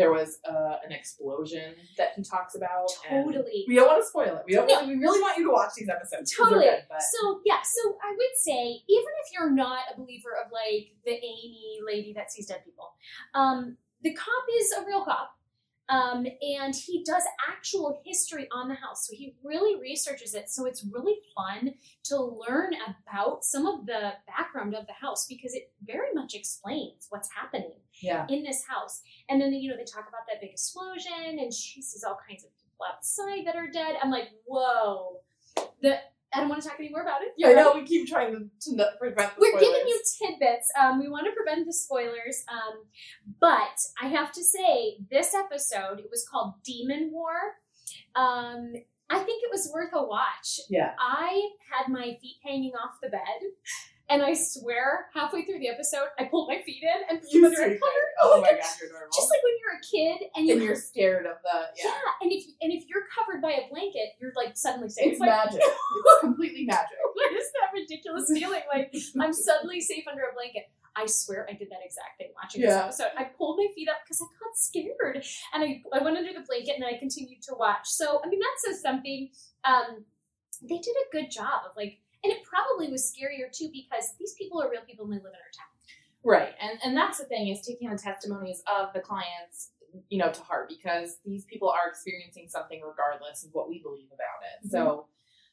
There 0.00 0.12
was 0.12 0.38
uh, 0.48 0.76
an 0.84 0.92
explosion 0.92 1.74
that 1.98 2.12
he 2.16 2.22
talks 2.22 2.54
about. 2.54 2.88
Totally. 3.08 3.64
We 3.68 3.74
don't 3.74 3.86
want 3.86 4.02
to 4.02 4.08
spoil 4.08 4.36
it. 4.36 4.42
We 4.46 4.54
don't. 4.54 4.66
No. 4.66 4.86
We 4.86 4.94
really 4.94 5.20
want 5.20 5.36
you 5.36 5.44
to 5.44 5.52
watch 5.52 5.72
these 5.76 5.88
episodes. 5.88 6.34
Totally. 6.34 6.64
good, 6.64 6.82
So 7.12 7.40
yeah, 7.44 7.58
so 7.62 7.96
I 8.02 8.10
would 8.10 8.36
say 8.36 8.82
even 8.88 9.12
if 9.24 9.32
you're 9.32 9.50
not 9.50 9.80
a 9.92 10.00
believer 10.00 10.30
of 10.44 10.50
like 10.52 10.92
the 11.04 11.12
Amy 11.12 11.80
lady 11.86 12.12
that 12.14 12.32
sees 12.32 12.46
dead 12.46 12.64
people, 12.64 12.94
um, 13.34 13.76
the 14.02 14.14
cop 14.14 14.44
is 14.58 14.72
a 14.72 14.86
real 14.86 15.04
cop. 15.04 15.36
Um, 15.90 16.24
and 16.24 16.74
he 16.74 17.04
does 17.04 17.24
actual 17.50 18.00
history 18.04 18.48
on 18.52 18.68
the 18.68 18.74
house. 18.74 19.08
So 19.08 19.14
he 19.16 19.34
really 19.42 19.80
researches 19.80 20.34
it. 20.34 20.48
So 20.48 20.66
it's 20.66 20.86
really 20.90 21.16
fun 21.36 21.74
to 22.04 22.16
learn 22.48 22.70
about 22.74 23.44
some 23.44 23.66
of 23.66 23.86
the 23.86 24.12
background 24.26 24.74
of 24.74 24.86
the 24.86 24.92
house 24.92 25.26
because 25.28 25.52
it 25.52 25.72
very 25.84 26.14
much 26.14 26.34
explains 26.34 27.06
what's 27.08 27.28
happening 27.34 27.80
yeah. 28.00 28.26
in 28.28 28.44
this 28.44 28.62
house. 28.68 29.02
And 29.28 29.40
then, 29.40 29.52
you 29.52 29.68
know, 29.68 29.76
they 29.76 29.84
talk 29.84 30.08
about 30.08 30.22
that 30.28 30.40
big 30.40 30.50
explosion 30.50 31.38
and 31.40 31.52
she 31.52 31.82
sees 31.82 32.04
all 32.04 32.18
kinds 32.28 32.44
of 32.44 32.50
people 32.56 32.86
outside 32.88 33.46
that 33.46 33.56
are 33.56 33.68
dead. 33.68 33.96
I'm 34.02 34.10
like, 34.10 34.28
whoa. 34.46 35.20
The 35.82 35.98
I 36.32 36.40
don't 36.40 36.48
want 36.48 36.62
to 36.62 36.68
talk 36.68 36.78
anymore 36.78 37.02
about 37.02 37.22
it. 37.22 37.32
Yeah, 37.36 37.48
I 37.48 37.52
know 37.54 37.74
we 37.74 37.84
keep 37.84 38.08
trying 38.08 38.32
to, 38.32 38.70
to 38.70 38.90
prevent 38.98 39.34
the 39.34 39.40
We're 39.40 39.50
spoilers. 39.50 39.66
giving 39.66 39.88
you 39.88 40.02
tidbits. 40.22 40.68
Um, 40.80 41.00
we 41.00 41.08
want 41.08 41.26
to 41.26 41.32
prevent 41.32 41.66
the 41.66 41.72
spoilers. 41.72 42.44
Um, 42.48 42.84
but 43.40 43.76
I 44.00 44.06
have 44.08 44.30
to 44.32 44.42
say, 44.42 44.98
this 45.10 45.34
episode, 45.34 45.98
it 45.98 46.08
was 46.10 46.26
called 46.30 46.54
Demon 46.64 47.10
War. 47.12 47.34
Um, 48.14 48.72
I 49.08 49.18
think 49.18 49.42
it 49.42 49.50
was 49.50 49.70
worth 49.74 49.90
a 49.92 50.04
watch. 50.04 50.60
Yeah. 50.68 50.92
I 51.00 51.50
had 51.72 51.90
my 51.90 52.16
feet 52.20 52.36
hanging 52.44 52.72
off 52.74 53.00
the 53.02 53.08
bed. 53.08 53.20
And 54.10 54.22
I 54.22 54.34
swear, 54.34 55.06
halfway 55.14 55.44
through 55.46 55.60
the 55.60 55.68
episode, 55.68 56.10
I 56.18 56.24
pulled 56.24 56.48
my 56.48 56.60
feet 56.66 56.82
in 56.82 56.98
and 57.08 57.22
You 57.30 57.42
put 57.42 57.56
see 57.56 57.62
cover. 57.62 58.04
Oh 58.20 58.40
my 58.40 58.50
god, 58.50 58.58
you're 58.80 58.90
adorable. 58.90 59.14
Just 59.14 59.30
like 59.30 59.38
when 59.46 59.54
you're 59.62 59.78
a 59.78 59.84
kid 59.86 60.28
and 60.34 60.46
you 60.48 60.54
and 60.54 60.62
you're 60.64 60.74
scared 60.74 61.26
of 61.26 61.36
the 61.44 61.58
yeah. 61.78 61.94
yeah. 61.94 62.20
and 62.20 62.32
if 62.32 62.44
and 62.60 62.72
if 62.72 62.88
you're 62.88 63.04
covered 63.14 63.40
by 63.40 63.52
a 63.52 63.70
blanket, 63.70 64.18
you're 64.20 64.32
like 64.34 64.56
suddenly 64.56 64.88
safe. 64.88 65.12
It's 65.12 65.20
like, 65.20 65.30
magic. 65.30 65.60
it's 65.62 66.20
completely 66.20 66.64
magic. 66.66 66.98
what 67.14 67.32
is 67.32 67.46
that 67.54 67.70
ridiculous 67.72 68.26
feeling? 68.34 68.62
Like 68.66 68.92
I'm 69.20 69.32
suddenly 69.32 69.80
safe 69.80 70.04
under 70.10 70.22
a 70.22 70.34
blanket. 70.34 70.64
I 70.96 71.06
swear 71.06 71.46
I 71.48 71.54
did 71.54 71.70
that 71.70 71.78
exact 71.84 72.18
thing 72.18 72.34
watching 72.34 72.62
this 72.62 72.74
Yeah. 72.74 72.90
episode. 72.90 73.14
I 73.16 73.30
pulled 73.38 73.58
my 73.58 73.68
feet 73.76 73.88
up 73.88 74.02
because 74.04 74.20
I 74.20 74.26
got 74.42 74.58
scared, 74.58 75.24
and 75.54 75.62
I 75.62 75.82
I 75.94 76.02
went 76.02 76.18
under 76.18 76.32
the 76.34 76.42
blanket 76.42 76.74
and 76.74 76.84
I 76.84 76.98
continued 76.98 77.42
to 77.46 77.54
watch. 77.54 77.86
So 77.86 78.20
I 78.24 78.28
mean 78.28 78.40
that 78.40 78.56
says 78.58 78.82
something. 78.82 79.30
Um, 79.62 80.04
they 80.62 80.78
did 80.78 80.94
a 80.94 81.06
good 81.12 81.30
job 81.30 81.62
of 81.68 81.76
like, 81.76 81.98
and 82.24 82.32
it 82.32 82.42
probably 82.44 82.90
was 82.90 83.02
scarier 83.10 83.50
too 83.52 83.70
because 83.72 84.14
these 84.18 84.34
people 84.34 84.60
are 84.62 84.70
real 84.70 84.82
people 84.86 85.04
and 85.06 85.12
they 85.14 85.16
live 85.22 85.32
in 85.32 85.40
our 85.40 85.54
town. 85.56 85.70
Right. 86.24 86.54
And 86.60 86.78
and 86.84 86.96
that's 86.96 87.18
the 87.18 87.24
thing 87.24 87.48
is 87.48 87.64
taking 87.66 87.88
the 87.90 87.96
testimonies 87.98 88.62
of 88.70 88.92
the 88.92 89.00
clients, 89.00 89.72
you 90.08 90.18
know, 90.18 90.30
to 90.30 90.40
heart 90.42 90.68
because 90.68 91.18
these 91.24 91.44
people 91.46 91.68
are 91.70 91.88
experiencing 91.88 92.48
something 92.48 92.80
regardless 92.86 93.44
of 93.44 93.50
what 93.52 93.68
we 93.68 93.80
believe 93.82 94.08
about 94.08 94.44
it. 94.44 94.66
Mm-hmm. 94.66 94.76
So 94.76 95.06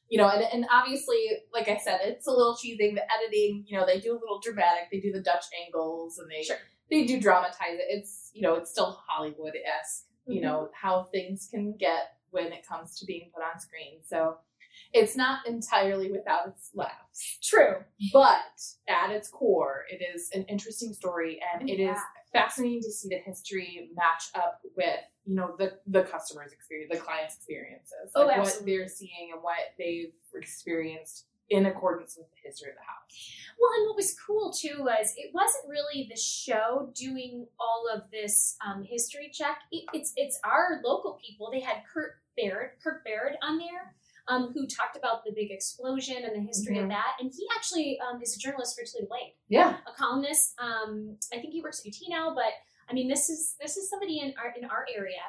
you 0.10 0.18
know, 0.18 0.30
and, 0.30 0.42
and 0.54 0.66
obviously, 0.72 1.18
like 1.54 1.68
I 1.68 1.78
said, 1.78 2.00
it's 2.04 2.28
a 2.28 2.32
little 2.32 2.56
cheesy. 2.56 2.94
The 2.96 3.02
editing, 3.12 3.66
you 3.68 3.78
know, 3.78 3.86
they 3.86 4.00
do 4.00 4.14
a 4.14 4.20
little 4.20 4.40
dramatic. 4.42 4.84
They 4.90 5.02
do 5.02 5.12
the 5.12 5.20
Dutch 5.22 5.44
angles, 5.66 6.18
and 6.18 6.30
they 6.32 6.44
Sure. 6.44 6.58
they 6.90 7.06
do 7.06 7.20
dramatize 7.20 7.74
it. 7.80 7.86
It's 7.90 8.32
you 8.34 8.42
know, 8.42 8.56
it's 8.56 8.72
still 8.72 8.98
Hollywood 9.08 9.54
esque. 9.56 10.06
You 10.26 10.40
Mhm. 10.40 10.44
know 10.44 10.70
how 10.74 11.04
things 11.04 11.48
can 11.52 11.76
get 11.78 12.18
when 12.32 12.52
it 12.54 12.66
comes 12.66 12.98
to 13.00 13.06
being 13.06 13.32
put 13.34 13.44
on 13.44 13.60
screen. 13.60 14.02
So 14.06 14.38
it's 14.94 15.16
not 15.16 15.46
entirely 15.48 16.12
without 16.12 16.48
its 16.48 16.72
laughs. 16.74 17.38
True. 17.44 17.76
But 18.14 18.62
at 18.88 19.12
its 19.12 19.30
core, 19.30 19.84
it 19.90 20.02
is 20.16 20.30
an 20.34 20.44
interesting 20.44 20.94
story, 20.94 21.40
and 21.54 21.70
it 21.70 21.80
is 21.80 21.88
Yeah. 21.98 22.02
fascinating 22.34 22.82
to 22.84 22.92
see 22.92 23.10
the 23.10 23.18
history 23.18 23.90
match 23.96 24.26
up 24.36 24.62
with 24.76 25.00
you 25.26 25.36
know 25.36 25.56
the 25.58 25.80
the 25.88 26.04
customer's 26.04 26.54
experience, 26.54 26.92
the 26.94 27.00
client's 27.00 27.36
experiences, 27.36 28.12
Oh, 28.16 28.26
like 28.26 28.38
what 28.44 28.62
they're 28.66 28.88
seeing 28.88 29.32
and 29.34 29.42
what 29.44 29.58
they've 29.78 30.14
experienced 30.36 31.26
in 31.50 31.66
accordance 31.66 32.18
with 32.18 32.28
the 32.32 32.38
history 32.44 32.70
of 32.70 32.76
the 32.76 32.82
house. 32.82 33.32
Well, 33.58 33.72
and 33.78 33.88
what 33.88 33.96
was 33.96 34.14
cool 34.20 34.52
too 34.52 34.84
was 34.84 35.14
it 35.16 35.32
wasn't 35.34 35.64
really 35.70 36.08
the 36.10 36.20
show 36.20 36.92
doing 36.94 37.48
all 37.60 37.88
of 37.94 38.12
this 38.12 38.58
um, 38.66 38.84
history 38.84 39.32
check. 39.34 39.60
It, 39.72 39.86
it's 39.94 40.12
it's 40.18 40.40
our 40.44 40.82
local 40.84 41.18
people. 41.26 41.50
They 41.52 41.62
had 41.62 41.84
Kirk 41.92 42.16
Baird, 42.36 42.72
Kirk 42.84 43.04
Baird 43.06 43.34
on 43.42 43.58
there, 43.58 43.96
um, 44.28 44.52
who 44.54 44.68
talked 44.68 44.96
about 44.98 45.24
the 45.26 45.32
big 45.32 45.52
explosion 45.52 46.24
and 46.24 46.36
the 46.36 46.46
history 46.46 46.76
Mhm. 46.76 46.84
of 46.84 46.90
that. 46.90 47.16
And 47.20 47.32
he 47.36 47.48
actually 47.56 48.00
um, 48.00 48.22
is 48.22 48.36
a 48.36 48.40
journalist 48.40 48.78
for 48.78 48.86
Toledo 48.86 49.08
Blade, 49.08 49.34
Yeah, 49.48 49.78
a 49.88 49.94
columnist. 49.94 50.54
Um, 50.60 51.18
I 51.34 51.40
think 51.40 51.54
he 51.54 51.62
works 51.62 51.80
at 51.80 51.88
UT 51.88 52.10
now, 52.10 52.34
but 52.36 52.52
I 52.90 52.94
mean, 52.94 53.08
this 53.08 53.30
is 53.30 53.56
this 53.60 53.78
is 53.78 53.90
somebody 53.90 54.20
in 54.20 54.34
our 54.38 54.54
in 54.58 54.66
our 54.66 54.86
area. 54.94 55.24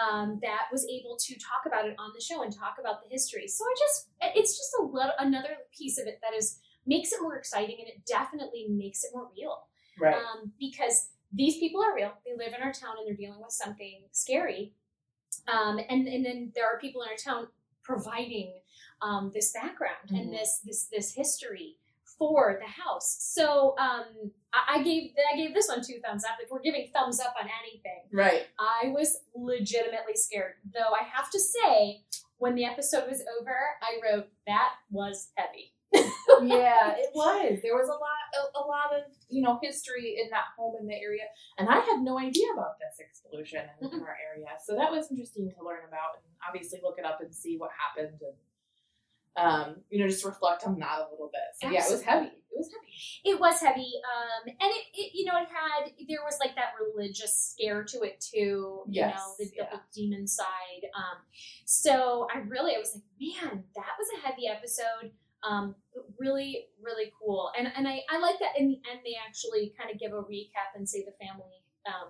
Um, 0.00 0.38
that 0.42 0.66
was 0.70 0.86
able 0.86 1.16
to 1.16 1.34
talk 1.34 1.66
about 1.66 1.84
it 1.84 1.96
on 1.98 2.12
the 2.14 2.20
show 2.20 2.42
and 2.44 2.54
talk 2.54 2.76
about 2.78 3.02
the 3.02 3.08
history. 3.10 3.48
So 3.48 3.64
I 3.64 3.74
just, 3.76 4.08
it's 4.36 4.56
just 4.56 4.70
a 4.78 4.82
little, 4.84 5.10
another 5.18 5.48
piece 5.76 5.98
of 5.98 6.06
it 6.06 6.20
that 6.22 6.32
is 6.32 6.60
makes 6.86 7.10
it 7.10 7.20
more 7.20 7.36
exciting 7.36 7.74
and 7.80 7.88
it 7.88 8.06
definitely 8.06 8.66
makes 8.70 9.02
it 9.02 9.10
more 9.12 9.28
real 9.36 9.66
right. 9.98 10.14
um, 10.14 10.52
because 10.60 11.10
these 11.32 11.58
people 11.58 11.82
are 11.82 11.92
real 11.94 12.12
they 12.24 12.36
live 12.36 12.54
in 12.56 12.62
our 12.62 12.72
town 12.72 12.94
and 12.98 13.06
they're 13.08 13.16
dealing 13.16 13.40
with 13.40 13.50
something 13.50 14.02
scary 14.12 14.72
um, 15.52 15.78
and, 15.88 16.06
and 16.08 16.24
then 16.24 16.52
there 16.54 16.66
are 16.66 16.78
people 16.78 17.02
in 17.02 17.08
our 17.08 17.16
town 17.16 17.48
providing 17.94 18.52
um, 19.02 19.30
this 19.34 19.52
background 19.52 20.08
Mhm. 20.10 20.18
and 20.20 20.32
this 20.32 20.60
this 20.64 20.84
this 20.94 21.14
history 21.14 21.76
for 22.18 22.58
the 22.62 22.70
house 22.82 23.16
so 23.36 23.74
um, 23.78 24.04
I, 24.52 24.76
I 24.76 24.82
gave 24.82 25.12
i 25.32 25.36
gave 25.36 25.54
this 25.54 25.68
one 25.68 25.82
two 25.82 25.98
thumbs 26.04 26.22
up 26.24 26.36
if 26.42 26.50
we're 26.50 26.60
giving 26.60 26.90
thumbs 26.94 27.18
up 27.18 27.34
on 27.40 27.48
anything 27.62 28.02
right. 28.12 28.46
i 28.58 28.88
was 28.88 29.20
legitimately 29.34 30.16
scared 30.16 30.54
though 30.74 30.92
i 31.00 31.02
have 31.14 31.30
to 31.30 31.40
say 31.40 32.02
when 32.36 32.54
the 32.54 32.64
episode 32.66 33.08
was 33.08 33.22
over 33.40 33.56
i 33.82 33.92
wrote 34.04 34.28
that 34.46 34.72
was 34.90 35.28
heavy 35.36 35.72
yeah, 35.92 36.94
it 36.96 37.10
was. 37.14 37.58
There 37.62 37.74
was 37.74 37.88
a 37.88 37.98
lot, 37.98 38.22
a, 38.34 38.58
a 38.58 38.64
lot 38.66 38.94
of 38.96 39.10
you 39.28 39.42
know 39.42 39.58
history 39.62 40.18
in 40.22 40.30
that 40.30 40.54
home 40.56 40.76
in 40.80 40.86
the 40.86 40.94
area, 40.94 41.24
and 41.58 41.68
I 41.68 41.80
had 41.80 42.00
no 42.02 42.18
idea 42.18 42.46
about 42.54 42.78
this 42.78 42.98
explosion 43.00 43.62
in, 43.80 43.88
in 43.92 44.00
our 44.02 44.16
area. 44.30 44.46
So 44.64 44.76
that 44.76 44.90
was 44.90 45.10
interesting 45.10 45.50
to 45.58 45.64
learn 45.64 45.82
about, 45.88 46.22
and 46.22 46.32
obviously 46.46 46.80
look 46.82 46.96
it 46.98 47.04
up 47.04 47.20
and 47.20 47.34
see 47.34 47.56
what 47.58 47.70
happened, 47.76 48.20
and 48.22 48.36
um, 49.36 49.76
you 49.90 50.00
know, 50.00 50.08
just 50.08 50.24
reflect 50.24 50.64
on 50.66 50.78
that 50.78 50.98
a 50.98 51.10
little 51.10 51.30
bit. 51.32 51.48
So 51.60 51.70
yeah, 51.70 51.86
it 51.86 51.90
was 51.92 52.02
heavy. 52.02 52.26
It 52.52 52.58
was 52.58 52.68
heavy. 52.74 52.92
it 53.24 53.40
was 53.40 53.60
heavy 53.60 53.92
um 54.04 54.42
and 54.60 54.70
it, 54.74 54.84
it 54.92 55.12
you 55.14 55.24
know 55.24 55.38
it 55.38 55.46
had 55.48 55.88
there 56.08 56.18
was 56.24 56.36
like 56.40 56.56
that 56.56 56.72
religious 56.82 57.54
scare 57.54 57.84
to 57.84 58.02
it 58.02 58.20
too 58.20 58.82
you 58.88 59.00
Yes, 59.00 59.14
know 59.16 59.34
the, 59.38 59.50
yeah. 59.56 59.76
demon 59.94 60.26
side 60.26 60.82
um 60.96 61.22
so 61.64 62.26
i 62.34 62.38
really 62.40 62.74
i 62.74 62.78
was 62.78 62.92
like 62.92 63.04
man 63.20 63.62
that 63.76 63.94
was 63.96 64.08
a 64.18 64.26
heavy 64.26 64.48
episode 64.48 65.12
um 65.48 65.74
really 66.18 66.66
really 66.82 67.10
cool 67.18 67.50
and 67.58 67.66
and 67.76 67.88
i 67.88 68.00
i 68.10 68.18
like 68.18 68.38
that 68.38 68.58
in 68.58 68.68
the 68.68 68.80
end 68.90 69.00
they 69.04 69.14
actually 69.26 69.72
kind 69.78 69.90
of 69.92 69.98
give 69.98 70.12
a 70.12 70.22
recap 70.22 70.70
and 70.76 70.88
say 70.88 71.04
the 71.04 71.12
family 71.24 71.64
um 71.86 72.08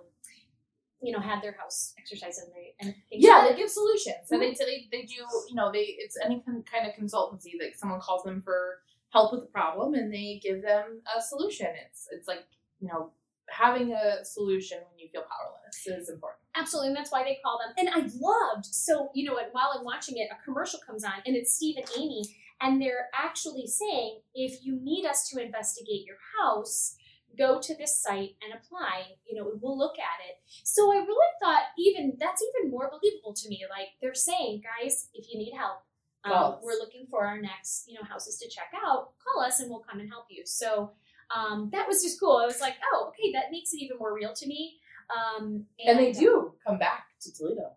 you 1.03 1.13
know 1.13 1.21
had 1.21 1.43
their 1.43 1.53
house 1.59 1.95
exercise 1.99 2.39
and 2.39 2.53
they 2.55 2.75
and 2.81 2.95
Yeah, 3.11 3.47
they 3.49 3.57
give 3.57 3.71
solutions. 3.71 4.31
and 4.31 4.41
they, 4.43 4.53
they 4.53 4.89
they 4.93 5.03
do 5.03 5.15
you 5.49 5.55
know 5.55 5.73
they 5.73 5.97
it's 5.99 6.17
any 6.23 6.43
kind 6.45 6.65
kind 6.67 6.87
of 6.87 6.95
consultancy 6.95 7.53
like 7.61 7.75
someone 7.77 8.01
calls 8.01 8.23
them 8.25 8.43
for 8.43 8.81
help 9.13 9.33
with 9.33 9.43
a 9.43 9.47
problem 9.47 9.95
and 9.95 10.13
they 10.13 10.41
give 10.43 10.63
them 10.63 11.01
a 11.17 11.21
solution. 11.23 11.69
It's 11.87 12.07
it's 12.13 12.29
like 12.29 12.45
you 12.81 12.89
know 12.89 13.13
having 13.49 13.93
a 13.93 14.25
solution 14.25 14.79
when 14.79 14.99
you 14.99 15.09
feel 15.11 15.23
powerless 15.23 16.01
is 16.03 16.09
important. 16.09 16.39
Absolutely, 16.55 16.89
and 16.89 16.97
that's 16.97 17.11
why 17.11 17.25
they 17.25 17.39
call 17.45 17.59
them. 17.59 17.75
And 17.79 17.89
I 17.89 18.01
loved 18.21 18.67
so 18.67 19.11
you 19.15 19.25
know? 19.27 19.39
While 19.53 19.73
I'm 19.79 19.85
watching 19.85 20.19
it, 20.19 20.29
a 20.31 20.45
commercial 20.45 20.81
comes 20.87 21.03
on, 21.05 21.15
and 21.27 21.35
it's 21.35 21.55
Steve 21.55 21.77
and 21.79 21.87
Amy, 21.97 22.25
and 22.61 22.81
they're 22.81 23.09
actually 23.14 23.67
saying, 23.67 24.21
if 24.35 24.64
you 24.64 24.79
need 24.81 25.07
us 25.07 25.29
to 25.31 25.43
investigate 25.43 26.05
your 26.07 26.19
house, 26.40 26.97
go 27.38 27.61
to 27.61 27.75
this 27.76 28.00
site 28.02 28.37
and 28.43 28.52
apply. 28.52 29.12
You 29.26 29.37
know, 29.37 29.50
we'll 29.61 29.79
look 29.79 29.99
at 29.99 30.25
it. 30.29 30.37
So 30.64 30.93
I 30.93 30.97
really 30.97 31.33
thought 31.40 31.62
even 31.79 32.17
that's 32.19 32.43
even 32.43 32.71
more 32.71 32.90
believable 32.90 33.35
to 33.35 33.49
me. 33.49 33.64
Like 33.71 33.88
they're 34.00 34.14
saying, 34.14 34.62
guys, 34.62 35.09
if 35.14 35.26
you 35.33 35.38
need 35.38 35.52
help, 35.57 35.83
um, 36.25 36.59
we're 36.62 36.75
looking 36.75 37.07
for 37.11 37.25
our 37.25 37.40
next 37.40 37.85
you 37.88 37.95
know 37.95 38.07
houses 38.07 38.38
to 38.38 38.49
check 38.49 38.73
out. 38.87 39.12
Call 39.25 39.43
us, 39.43 39.61
and 39.61 39.71
we'll 39.71 39.81
come 39.81 40.00
and 40.00 40.09
help 40.09 40.26
you. 40.31 40.43
So. 40.45 40.93
Um, 41.33 41.71
that 41.71 41.87
was 41.87 42.02
just 42.02 42.19
cool. 42.19 42.38
I 42.38 42.45
was 42.45 42.61
like, 42.61 42.75
oh, 42.93 43.11
okay, 43.11 43.31
that 43.35 43.52
makes 43.52 43.73
it 43.73 43.81
even 43.81 43.99
more 43.99 44.12
real 44.12 44.33
to 44.35 44.47
me. 44.49 44.81
Um, 45.17 45.64
And 45.79 45.97
they 45.97 46.11
do 46.11 46.55
come 46.67 46.76
back 46.76 47.05
to 47.21 47.33
Toledo. 47.33 47.71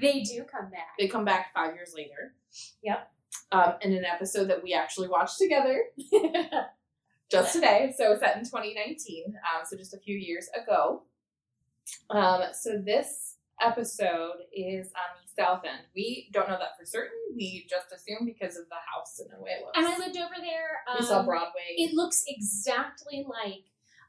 They 0.00 0.22
do 0.22 0.42
come 0.42 0.68
back. 0.68 0.96
They 0.98 1.06
come 1.06 1.24
back 1.24 1.54
five 1.54 1.76
years 1.76 1.92
later. 1.94 2.34
Yep. 2.82 3.08
Um, 3.50 3.74
in 3.82 3.94
an 3.94 4.04
episode 4.04 4.44
that 4.50 4.62
we 4.62 4.74
actually 4.74 5.08
watched 5.08 5.38
together 5.38 5.84
just 7.30 7.52
today. 7.54 7.94
So 7.96 8.12
it's 8.12 8.20
set 8.20 8.36
in 8.36 8.44
2019. 8.44 9.24
Um, 9.36 9.64
so 9.66 9.76
just 9.76 9.94
a 9.94 9.98
few 9.98 10.16
years 10.16 10.48
ago. 10.60 11.02
Um, 12.10 12.42
so 12.52 12.78
this 12.84 13.36
episode 13.60 14.36
is 14.52 14.88
on 14.88 15.16
the 15.22 15.42
south 15.42 15.62
end. 15.64 15.80
We 15.94 16.28
don't 16.32 16.48
know 16.48 16.58
that 16.58 16.76
for 16.78 16.84
certain. 16.84 17.16
We 17.34 17.66
just 17.68 17.86
assume 17.92 18.26
because 18.26 18.56
of 18.56 18.68
the 18.68 18.76
house 18.94 19.18
and 19.18 19.30
the 19.30 19.42
way 19.42 19.52
it 19.52 19.64
looks. 19.64 19.78
And 19.78 19.86
I 19.86 19.96
lived 19.98 20.16
over 20.16 20.34
there. 20.40 20.80
Um, 20.90 20.96
we 21.00 21.06
saw 21.06 21.22
Broadway. 21.24 21.74
It 21.76 21.94
looks 21.94 22.24
exactly 22.28 23.26
like 23.28 23.64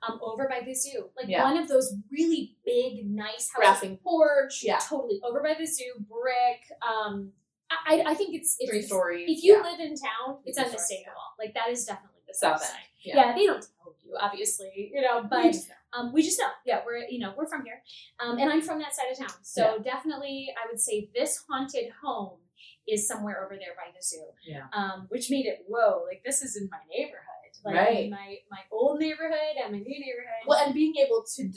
um, 0.07 0.19
over 0.21 0.47
by 0.49 0.61
the 0.65 0.73
zoo, 0.73 1.09
like 1.17 1.27
Yeah. 1.27 1.43
one 1.43 1.57
of 1.57 1.67
those 1.67 1.93
really 2.11 2.55
big, 2.65 3.05
nice 3.09 3.49
houses. 3.53 3.81
Wrapping 3.83 3.97
porch. 3.97 4.61
Yeah. 4.63 4.79
Totally 4.79 5.19
over 5.23 5.41
by 5.41 5.55
the 5.59 5.65
zoo, 5.65 5.93
brick. 6.09 6.61
Um, 6.81 7.31
I, 7.71 8.03
I 8.07 8.13
think 8.15 8.35
it's, 8.35 8.55
it's 8.59 8.69
Three 8.69 8.81
stories. 8.81 9.25
If 9.29 9.43
you 9.43 9.55
yeah. 9.57 9.61
live 9.69 9.79
in 9.79 9.95
town, 9.95 10.39
it's 10.45 10.57
Three 10.57 10.65
stories, 10.65 10.69
unmistakable. 10.69 11.27
Like 11.37 11.53
that 11.53 11.69
is 11.69 11.85
definitely 11.85 12.21
the 12.27 12.33
South 12.33 12.61
side. 12.61 12.77
Yeah. 13.03 13.15
Yeah. 13.15 13.35
they 13.35 13.45
don't 13.45 13.61
tell 13.61 13.95
you, 14.03 14.15
obviously, 14.19 14.91
you 14.93 15.01
know, 15.01 15.21
We 15.21 15.27
but 15.29 15.43
just 15.51 15.69
know. 15.69 15.75
um, 15.99 16.13
we 16.13 16.21
just 16.23 16.39
know. 16.39 16.49
Yeah, 16.65 16.81
we're 16.85 16.97
you 17.09 17.19
know 17.19 17.33
we're 17.37 17.47
from 17.47 17.63
here, 17.63 17.81
um, 18.19 18.37
and 18.37 18.51
I'm 18.51 18.61
from 18.61 18.79
that 18.79 18.93
side 18.95 19.05
of 19.11 19.17
town. 19.17 19.37
So 19.43 19.79
definitely, 19.83 20.47
I 20.61 20.67
would 20.69 20.79
say 20.79 21.09
this 21.15 21.43
haunted 21.49 21.91
home 22.03 22.39
is 22.87 23.07
somewhere 23.07 23.43
over 23.45 23.55
there 23.55 23.75
by 23.77 23.91
the 23.95 24.03
zoo. 24.03 24.25
Yeah. 24.45 24.65
Um, 24.73 25.05
which 25.09 25.29
made 25.29 25.45
it 25.45 25.59
whoa, 25.67 26.03
like 26.07 26.21
this 26.25 26.41
is 26.41 26.57
in 26.57 26.67
my 26.71 26.79
neighborhood, 26.89 27.53
like 27.63 27.75
Right. 27.75 28.09
my 28.09 28.37
my 28.51 28.59
old 28.71 28.99
neighborhood 28.99 29.55
and 29.63 29.71
my 29.73 29.79
new 29.79 29.99
neighborhood. 29.99 30.43
Well, 30.47 30.59
and 30.65 30.73
being 30.73 30.93
able 30.97 31.23
to 31.35 31.51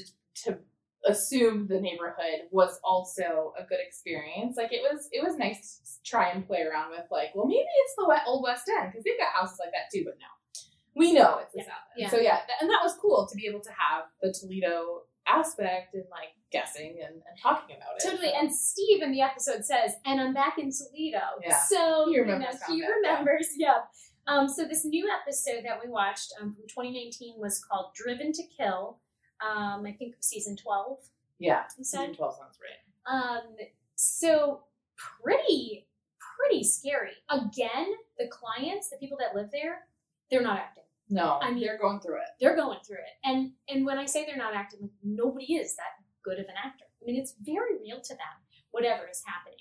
to 0.44 0.58
assume 1.06 1.66
the 1.68 1.80
neighborhood 1.80 2.46
was 2.50 2.78
also 2.84 3.52
a 3.58 3.64
good 3.64 3.78
experience. 3.86 4.56
Like 4.56 4.72
it 4.72 4.80
was, 4.82 5.08
it 5.12 5.22
was 5.22 5.36
nice 5.36 5.80
to 5.84 6.08
try 6.10 6.30
and 6.30 6.46
play 6.46 6.62
around 6.62 6.90
with. 6.90 7.06
Like, 7.10 7.30
well, 7.34 7.46
maybe 7.46 7.66
it's 7.84 7.94
the 7.96 8.06
we- 8.08 8.16
old 8.26 8.42
West 8.44 8.68
End 8.68 8.90
because 8.92 9.04
they've 9.04 9.18
got 9.18 9.32
houses 9.34 9.58
like 9.58 9.70
that 9.72 9.90
too. 9.92 10.04
But 10.04 10.14
no, 10.20 10.26
we 10.94 11.12
know 11.12 11.38
it's 11.38 11.52
the 11.52 11.60
Yeah, 11.60 11.64
South 11.64 11.74
End. 11.96 12.02
yeah. 12.02 12.08
So 12.10 12.16
yeah, 12.18 12.36
th- 12.46 12.58
and 12.60 12.70
that 12.70 12.80
was 12.82 12.94
cool 13.00 13.26
to 13.30 13.36
be 13.36 13.46
able 13.46 13.60
to 13.60 13.70
have 13.70 14.04
the 14.20 14.32
Toledo 14.38 15.02
aspect 15.26 15.94
and 15.94 16.04
like 16.10 16.30
guessing 16.50 16.98
and, 17.00 17.14
and 17.14 17.36
talking 17.42 17.76
about 17.76 17.96
it. 17.96 18.02
Totally. 18.08 18.28
So- 18.30 18.38
And 18.38 18.52
Steve 18.54 19.02
in 19.02 19.12
the 19.12 19.22
episode 19.22 19.64
says, 19.64 19.92
and 20.04 20.20
I'm 20.20 20.34
back 20.34 20.58
in 20.58 20.70
Toledo. 20.70 21.20
Yeah. 21.44 21.58
So 21.68 22.04
He 22.08 22.14
you 22.16 22.22
remembers 22.22 22.56
know, 22.68 22.74
he 22.74 22.84
remembers. 22.86 23.48
Yeah. 23.56 23.74
Um, 24.28 24.46
so 24.48 24.64
this 24.64 24.84
new 24.84 25.08
episode 25.10 25.64
that 25.64 25.80
we 25.84 25.90
watched 25.90 26.32
um, 26.40 26.54
from 26.54 26.62
2019 26.68 27.34
was 27.38 27.58
called 27.64 27.86
Driven 27.94 28.30
to 28.32 28.42
Kill. 28.56 28.98
Um, 29.44 29.84
I 29.86 29.92
think 29.92 30.14
season 30.20 30.56
12. 30.56 30.98
yeah, 31.38 31.64
You 31.78 31.84
season 31.84 32.14
twelve 32.14 32.36
sounds 32.36 32.58
right. 32.60 33.12
Um, 33.12 33.56
so 33.96 34.62
pretty, 34.96 35.86
pretty 36.38 36.62
scary. 36.64 37.12
Again, 37.28 37.86
the 38.18 38.28
clients, 38.28 38.90
the 38.90 38.96
people 38.98 39.18
that 39.18 39.34
live 39.34 39.50
there, 39.50 39.86
they're 40.30 40.42
not 40.42 40.58
acting. 40.58 40.84
No, 41.08 41.38
I 41.42 41.50
mean- 41.50 41.62
they're 41.62 41.78
going 41.78 42.00
through 42.00 42.16
it. 42.16 42.28
They're 42.40 42.56
going 42.56 42.78
through 42.86 42.96
it. 42.98 43.14
And 43.24 43.52
and 43.68 43.84
when 43.84 43.98
I 43.98 44.06
say 44.06 44.24
they're 44.24 44.36
not 44.36 44.54
acting, 44.54 44.80
like 44.82 44.90
nobody 45.02 45.54
is 45.54 45.76
that 45.76 45.98
good 46.22 46.38
of 46.38 46.46
an 46.46 46.54
actor. 46.64 46.84
I 47.02 47.04
mean, 47.04 47.16
it's 47.20 47.34
very 47.42 47.78
real 47.80 48.00
to 48.00 48.14
them, 48.14 48.36
whatever 48.70 49.08
is 49.10 49.22
happening. 49.26 49.58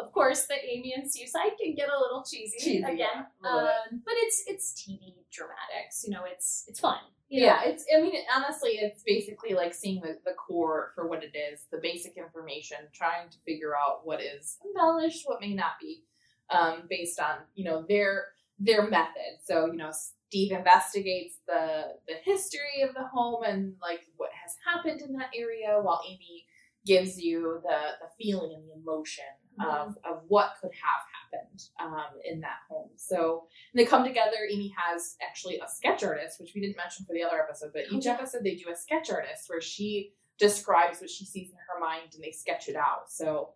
Of 0.00 0.12
course, 0.12 0.46
the 0.46 0.54
Amy 0.54 0.94
and 0.96 1.08
side 1.10 1.52
can 1.62 1.74
get 1.74 1.90
a 1.90 1.98
little 2.00 2.24
cheesy, 2.24 2.56
Cheesy, 2.58 2.78
again, 2.82 2.96
yeah, 2.96 3.24
a 3.44 3.54
little 3.54 3.68
um, 3.68 4.02
but 4.04 4.14
it's 4.16 4.42
it's 4.46 4.72
TV 4.72 5.12
dramatics. 5.30 6.02
You 6.04 6.10
know, 6.10 6.24
it's 6.24 6.64
it's 6.66 6.80
fun. 6.80 6.98
Yeah, 7.30 7.60
it's. 7.64 7.84
I 7.96 8.00
mean, 8.00 8.14
honestly, 8.34 8.70
it's 8.72 9.02
basically 9.06 9.54
like 9.54 9.72
seeing 9.72 10.00
the, 10.00 10.18
the 10.24 10.32
core 10.32 10.90
for 10.96 11.06
what 11.08 11.22
it 11.22 11.36
is, 11.36 11.60
the 11.70 11.78
basic 11.80 12.16
information, 12.16 12.78
trying 12.92 13.30
to 13.30 13.38
figure 13.46 13.76
out 13.76 14.00
what 14.04 14.20
is 14.20 14.58
embellished, 14.66 15.22
what 15.26 15.40
may 15.40 15.54
not 15.54 15.72
be, 15.80 16.02
um, 16.50 16.82
based 16.90 17.20
on 17.20 17.36
you 17.54 17.64
know 17.64 17.84
their 17.88 18.26
their 18.58 18.90
method. 18.90 19.38
So 19.44 19.66
you 19.66 19.76
know, 19.76 19.92
Steve 19.92 20.50
investigates 20.50 21.36
the 21.46 21.94
the 22.08 22.14
history 22.24 22.82
of 22.82 22.94
the 22.94 23.04
home 23.06 23.44
and 23.44 23.74
like 23.80 24.00
what 24.16 24.30
has 24.42 24.56
happened 24.66 25.00
in 25.00 25.12
that 25.16 25.30
area, 25.32 25.78
while 25.80 26.02
Amy 26.08 26.46
gives 26.84 27.16
you 27.20 27.60
the 27.62 27.78
the 28.00 28.08
feeling 28.20 28.54
and 28.56 28.68
the 28.68 28.82
emotion 28.82 29.24
of, 29.58 29.96
of 30.04 30.22
what 30.28 30.54
could 30.60 30.70
have 30.72 31.02
happened 31.32 31.62
um, 31.80 32.18
in 32.24 32.40
that 32.40 32.58
home. 32.68 32.90
So 32.96 33.44
they 33.74 33.84
come 33.84 34.04
together. 34.04 34.36
Amy 34.50 34.72
has 34.76 35.16
actually 35.22 35.56
a 35.56 35.68
sketch 35.68 36.02
artist, 36.02 36.40
which 36.40 36.52
we 36.54 36.60
didn't 36.60 36.76
mention 36.76 37.04
for 37.04 37.12
the 37.12 37.22
other 37.22 37.40
episode, 37.40 37.70
but 37.72 37.84
each 37.90 38.06
episode 38.06 38.42
they 38.44 38.54
do 38.54 38.70
a 38.72 38.76
sketch 38.76 39.10
artist 39.10 39.48
where 39.48 39.60
she 39.60 40.12
describes 40.38 41.00
what 41.00 41.10
she 41.10 41.26
sees 41.26 41.50
in 41.50 41.56
her 41.56 41.80
mind 41.80 42.14
and 42.14 42.24
they 42.24 42.32
sketch 42.32 42.68
it 42.68 42.76
out. 42.76 43.10
So 43.10 43.50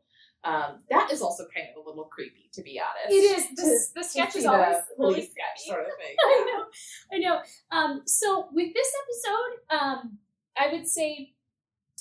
um, 0.45 0.81
that 0.91 1.11
is 1.11 1.23
also 1.23 1.45
kind 1.55 1.69
of 1.75 1.83
a 1.83 1.89
little 1.89 2.05
creepy, 2.05 2.51
to 2.53 2.63
be 2.63 2.79
honest. 2.79 3.15
It 3.15 3.39
is. 3.39 3.93
The, 3.95 4.05
sketch 4.05 4.37
is 4.37 4.45
always 4.45 4.77
really 4.99 5.23
sketch 5.23 5.67
sort 5.67 5.81
of 5.81 5.87
thing. 5.87 6.15
I 6.21 6.53
know, 6.53 6.65
I 7.13 7.19
know. 7.19 7.41
Um, 7.71 8.03
so 8.07 8.49
with 8.53 8.75
this 8.75 8.93
episode, 9.03 9.83
um, 9.83 10.19
I 10.57 10.73
would 10.73 10.87
say, 10.87 11.33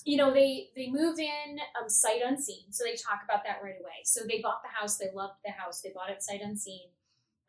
you 0.05 0.17
know, 0.17 0.33
they 0.33 0.69
they 0.75 0.89
move 0.89 1.19
in 1.19 1.60
um, 1.81 1.89
sight 1.89 2.22
unseen. 2.25 2.72
So 2.72 2.83
they 2.83 2.95
talk 2.95 3.22
about 3.24 3.43
that 3.45 3.60
right 3.63 3.75
away. 3.79 4.03
So 4.03 4.22
they 4.27 4.41
bought 4.41 4.62
the 4.63 4.69
house. 4.69 4.98
They 4.98 5.10
loved 5.13 5.36
the 5.45 5.51
house. 5.51 5.81
They 5.81 5.91
bought 5.93 6.10
it 6.10 6.22
sight 6.22 6.41
unseen. 6.41 6.89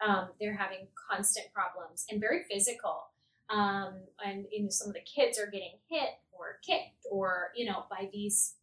Um, 0.06 0.28
they're 0.40 0.56
having 0.56 0.88
constant 1.11 1.46
problems 1.52 2.04
and 2.11 2.20
very 2.20 2.42
physical. 2.50 3.11
Um, 3.50 4.02
and 4.25 4.46
you 4.50 4.62
know, 4.62 4.70
some 4.70 4.88
of 4.88 4.94
the 4.94 5.00
kids 5.00 5.38
are 5.38 5.46
getting 5.46 5.75
hit 5.90 6.11
or 6.32 6.58
kicked 6.66 7.06
or 7.11 7.50
you 7.56 7.66
know 7.66 7.84
by 7.90 8.08
these 8.12 8.54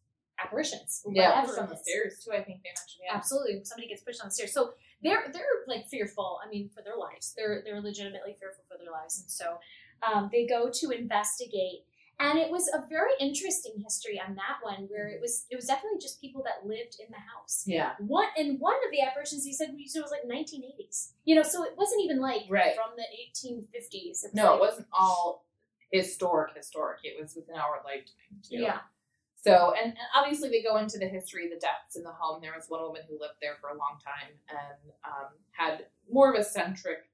apparitions. 0.42 1.02
Yeah, 1.08 1.40
pushed 1.42 1.58
on 1.58 1.68
the 1.68 1.76
stairs 1.76 2.24
too. 2.24 2.32
I 2.32 2.42
think 2.42 2.62
they 2.62 2.70
mentioned. 2.70 3.04
Yeah. 3.04 3.16
Absolutely, 3.16 3.64
somebody 3.64 3.88
gets 3.88 4.02
pushed 4.02 4.20
on 4.20 4.28
the 4.28 4.32
stairs. 4.32 4.52
So 4.52 4.72
they're 5.02 5.30
they're 5.32 5.64
like 5.66 5.88
fearful. 5.88 6.38
I 6.44 6.48
mean, 6.48 6.70
for 6.74 6.82
their 6.82 6.96
lives, 6.96 7.34
they're 7.36 7.62
they're 7.64 7.80
legitimately 7.80 8.36
fearful 8.38 8.64
for 8.68 8.78
their 8.78 8.92
lives, 8.92 9.20
and 9.20 9.30
so 9.30 9.58
um, 10.02 10.28
they 10.32 10.46
go 10.46 10.70
to 10.72 10.90
investigate. 10.90 11.86
And 12.22 12.38
it 12.38 12.50
was 12.50 12.68
a 12.68 12.86
very 12.88 13.10
interesting 13.18 13.72
history 13.82 14.20
on 14.24 14.36
that 14.36 14.58
one, 14.62 14.86
where 14.88 15.08
it 15.08 15.20
was 15.20 15.44
it 15.50 15.56
was 15.56 15.66
definitely 15.66 15.98
just 16.00 16.20
people 16.20 16.42
that 16.44 16.64
lived 16.66 16.96
in 17.04 17.10
the 17.10 17.18
house. 17.18 17.64
Yeah. 17.66 17.94
One 17.98 18.28
and 18.36 18.60
one 18.60 18.76
of 18.86 18.92
the 18.92 19.00
apparitions 19.02 19.44
he 19.44 19.52
said 19.52 19.70
we 19.74 19.82
used 19.82 19.96
it 19.96 20.02
was 20.02 20.12
like 20.12 20.22
1980s. 20.24 21.14
You 21.24 21.34
know, 21.34 21.42
so 21.42 21.64
it 21.64 21.76
wasn't 21.76 22.02
even 22.04 22.20
like 22.20 22.42
Right. 22.48 22.76
from 22.76 22.94
the 22.96 23.02
1850s. 23.02 24.24
It 24.24 24.34
No, 24.34 24.52
like, 24.52 24.54
it 24.54 24.60
wasn't 24.60 24.86
all 24.92 25.44
historic. 25.90 26.54
Historic. 26.56 27.00
It 27.02 27.20
was 27.20 27.34
within 27.34 27.56
our 27.56 27.82
lifetime 27.84 28.38
too. 28.48 28.58
Yeah, 28.58 28.80
So, 29.36 29.74
and, 29.76 29.88
and 29.88 30.08
obviously 30.14 30.48
they 30.48 30.62
go 30.62 30.76
into 30.76 30.98
the 30.98 31.08
history 31.08 31.48
the 31.48 31.58
deaths 31.58 31.96
in 31.96 32.04
the 32.04 32.12
home. 32.12 32.40
There 32.40 32.54
was 32.54 32.66
one 32.68 32.82
woman 32.82 33.02
who 33.08 33.18
lived 33.18 33.38
there 33.42 33.56
for 33.60 33.70
a 33.70 33.76
long 33.76 33.98
time 34.04 34.30
and 34.48 34.92
um, 35.04 35.32
had 35.50 35.86
more 36.08 36.32
of 36.32 36.38
a 36.38 36.44
centric 36.44 37.10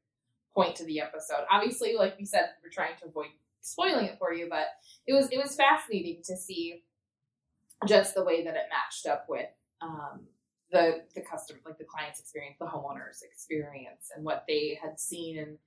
point 0.54 0.76
to 0.76 0.84
the 0.84 1.00
episode. 1.00 1.44
Obviously, 1.50 1.94
like 1.94 2.18
we 2.18 2.26
said, 2.26 2.50
we're 2.62 2.70
trying 2.70 2.96
to 3.00 3.06
avoid 3.06 3.28
spoiling 3.60 4.06
it 4.06 4.18
for 4.18 4.32
you, 4.32 4.46
but 4.50 4.66
it 5.06 5.12
was 5.14 5.28
it 5.30 5.38
was 5.38 5.54
fascinating 5.56 6.22
to 6.24 6.36
see 6.36 6.82
just 7.86 8.14
the 8.14 8.24
way 8.24 8.44
that 8.44 8.54
it 8.56 8.64
matched 8.70 9.06
up 9.06 9.26
with 9.28 9.46
um, 9.80 10.20
the 10.72 11.02
the 11.14 11.20
customer, 11.22 11.60
like 11.64 11.78
the 11.78 11.84
client's 11.84 12.20
experience, 12.20 12.56
the 12.58 12.66
homeowner's 12.66 13.22
experience, 13.22 14.10
and 14.14 14.24
what 14.24 14.44
they 14.48 14.78
had 14.82 14.98
seen 15.00 15.38
and. 15.38 15.58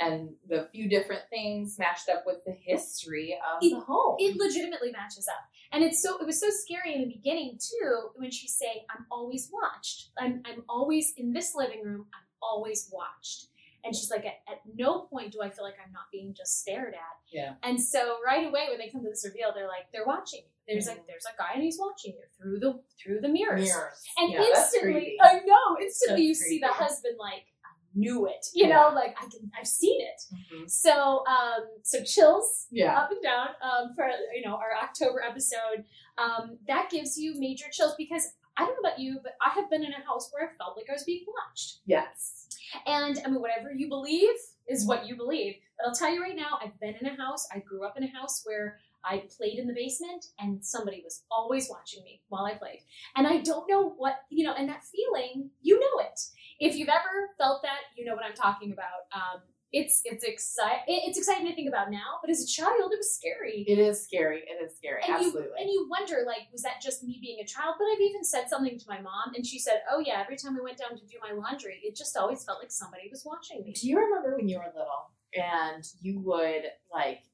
And 0.00 0.30
the 0.48 0.66
few 0.72 0.88
different 0.88 1.22
things 1.30 1.78
matched 1.78 2.08
up 2.08 2.24
with 2.26 2.38
the 2.44 2.50
history 2.50 3.38
of 3.38 3.62
It- 3.62 3.70
the 3.70 3.78
home. 3.80 4.16
it 4.18 4.36
legitimately 4.36 4.90
matches 4.90 5.28
up 5.28 5.44
and 5.70 5.84
it's 5.84 6.02
so 6.02 6.18
it 6.18 6.26
was 6.26 6.40
so 6.40 6.48
scary 6.50 6.96
in 6.96 7.02
the 7.02 7.14
beginning 7.14 7.60
too 7.60 8.08
when 8.16 8.32
she's 8.32 8.56
saying 8.58 8.80
i'm 8.90 9.06
always 9.08 9.48
watched 9.52 10.08
i'm, 10.18 10.42
I'm 10.44 10.64
always 10.68 11.14
in 11.16 11.32
this 11.32 11.54
living 11.54 11.84
room 11.84 12.06
i'm 12.12 12.26
always 12.42 12.90
watched 12.92 13.46
and 13.84 13.94
she's 13.94 14.10
like 14.10 14.24
at, 14.24 14.38
at 14.50 14.60
no 14.76 15.02
point 15.02 15.32
do 15.32 15.40
i 15.42 15.50
feel 15.50 15.64
like 15.64 15.76
i'm 15.84 15.92
not 15.92 16.04
being 16.12 16.34
just 16.34 16.60
stared 16.60 16.94
at 16.94 17.16
Yeah. 17.32 17.54
and 17.62 17.80
so 17.80 18.16
right 18.24 18.46
away 18.46 18.66
when 18.70 18.78
they 18.78 18.88
come 18.90 19.02
to 19.02 19.08
this 19.10 19.24
reveal 19.24 19.52
they're 19.54 19.68
like 19.68 19.86
they're 19.92 20.06
watching 20.06 20.40
you 20.44 20.50
there's 20.66 20.86
Mhm. 20.86 20.96
like 20.96 21.06
there's 21.06 21.26
a 21.26 21.36
guy 21.36 21.50
and 21.54 21.62
he's 21.62 21.78
watching 21.78 22.12
you 22.14 22.24
through 22.38 22.58
the 22.60 22.80
through 23.02 23.20
the 23.20 23.28
mirrors, 23.28 23.68
Mirrors. 23.68 24.02
and 24.18 24.32
Yeah, 24.32 24.42
instantly 24.42 25.16
i 25.22 25.40
know 25.44 25.76
instantly 25.80 26.28
That's 26.28 26.40
you 26.40 26.48
see 26.48 26.58
the 26.58 26.68
husband 26.68 27.16
like 27.18 27.44
i 27.64 27.70
knew 27.94 28.26
it 28.26 28.46
you 28.54 28.66
know 28.68 28.90
like 28.94 29.14
i 29.20 29.24
can 29.28 29.50
i've 29.58 29.66
seen 29.68 30.00
it 30.00 30.20
Mhm. 30.34 30.70
so 30.70 31.24
um 31.26 31.62
so 31.82 32.02
chills 32.02 32.66
Yeah. 32.70 32.98
up 32.98 33.10
and 33.10 33.22
down 33.22 33.48
um, 33.62 33.94
for 33.94 34.08
you 34.34 34.42
know 34.44 34.56
our 34.56 34.72
October 34.82 35.22
episode. 35.22 35.84
Um, 36.16 36.58
that 36.68 36.90
gives 36.90 37.18
you 37.18 37.34
major 37.38 37.66
chills 37.72 37.94
because 37.98 38.24
I 38.56 38.64
don't 38.66 38.74
know 38.80 38.88
about 38.88 39.00
you, 39.00 39.18
but 39.22 39.32
I 39.44 39.50
have 39.50 39.68
been 39.68 39.82
in 39.84 39.92
a 39.92 40.04
house 40.04 40.30
where 40.32 40.48
I 40.48 40.52
felt 40.56 40.76
like 40.76 40.86
I 40.88 40.92
was 40.92 41.02
being 41.02 41.24
watched. 41.26 41.78
Yes. 41.86 42.43
And 42.86 43.20
I 43.24 43.28
mean, 43.28 43.40
whatever 43.40 43.72
you 43.72 43.88
believe 43.88 44.34
is 44.68 44.86
what 44.86 45.06
you 45.06 45.16
believe. 45.16 45.54
But 45.78 45.88
I'll 45.88 45.94
tell 45.94 46.12
you 46.12 46.22
right 46.22 46.36
now, 46.36 46.58
I've 46.62 46.78
been 46.80 46.94
in 47.00 47.06
a 47.06 47.16
house. 47.16 47.46
I 47.52 47.58
grew 47.58 47.84
up 47.84 47.96
in 47.96 48.04
a 48.04 48.10
house 48.10 48.42
where 48.44 48.78
I 49.04 49.24
played 49.36 49.58
in 49.58 49.66
the 49.66 49.74
basement, 49.74 50.24
and 50.38 50.64
somebody 50.64 51.02
was 51.04 51.24
always 51.30 51.68
watching 51.68 52.02
me 52.04 52.22
while 52.28 52.46
I 52.46 52.54
played. 52.54 52.80
And 53.16 53.26
I 53.26 53.38
don't 53.38 53.68
know 53.68 53.90
what 53.90 54.20
you 54.30 54.44
know, 54.44 54.54
and 54.54 54.68
that 54.68 54.82
feeling, 54.84 55.50
you 55.62 55.78
know 55.78 56.04
it. 56.04 56.20
If 56.60 56.76
you've 56.76 56.88
ever 56.88 57.30
felt 57.36 57.62
that, 57.62 57.80
you 57.96 58.04
know 58.04 58.14
what 58.14 58.24
I'm 58.24 58.34
talking 58.34 58.72
about. 58.72 59.08
Um, 59.12 59.42
it's 59.74 60.02
it's 60.04 60.22
exciting. 60.22 60.84
It's 60.86 61.18
exciting 61.18 61.48
to 61.48 61.54
think 61.54 61.68
about 61.68 61.90
now, 61.90 62.22
but 62.22 62.30
as 62.30 62.40
a 62.40 62.46
child, 62.46 62.92
it 62.92 62.96
was 62.96 63.12
scary. 63.12 63.64
It 63.66 63.80
is 63.80 64.00
scary. 64.00 64.38
It 64.46 64.62
is 64.64 64.76
scary. 64.76 65.02
And 65.02 65.20
you, 65.20 65.26
Absolutely. 65.26 65.58
and 65.58 65.68
you 65.68 65.88
wonder, 65.90 66.22
like, 66.24 66.46
was 66.52 66.62
that 66.62 66.80
just 66.80 67.02
me 67.02 67.18
being 67.20 67.40
a 67.40 67.44
child? 67.44 67.74
But 67.76 67.86
I've 67.86 68.00
even 68.00 68.22
said 68.22 68.48
something 68.48 68.78
to 68.78 68.84
my 68.88 69.00
mom, 69.00 69.34
and 69.34 69.44
she 69.44 69.58
said, 69.58 69.82
"Oh 69.90 69.98
yeah, 69.98 70.22
every 70.22 70.36
time 70.36 70.56
I 70.56 70.62
went 70.62 70.78
down 70.78 70.96
to 70.96 71.04
do 71.04 71.18
my 71.20 71.34
laundry, 71.34 71.80
it 71.82 71.96
just 71.96 72.16
always 72.16 72.44
felt 72.44 72.60
like 72.60 72.70
somebody 72.70 73.08
was 73.10 73.24
watching 73.26 73.64
me." 73.64 73.72
Do 73.72 73.88
you 73.88 73.98
remember 73.98 74.36
when 74.36 74.48
you 74.48 74.58
were 74.58 74.70
little 74.78 75.10
and 75.34 75.84
you 76.00 76.20
would 76.20 76.70
like 76.92 77.24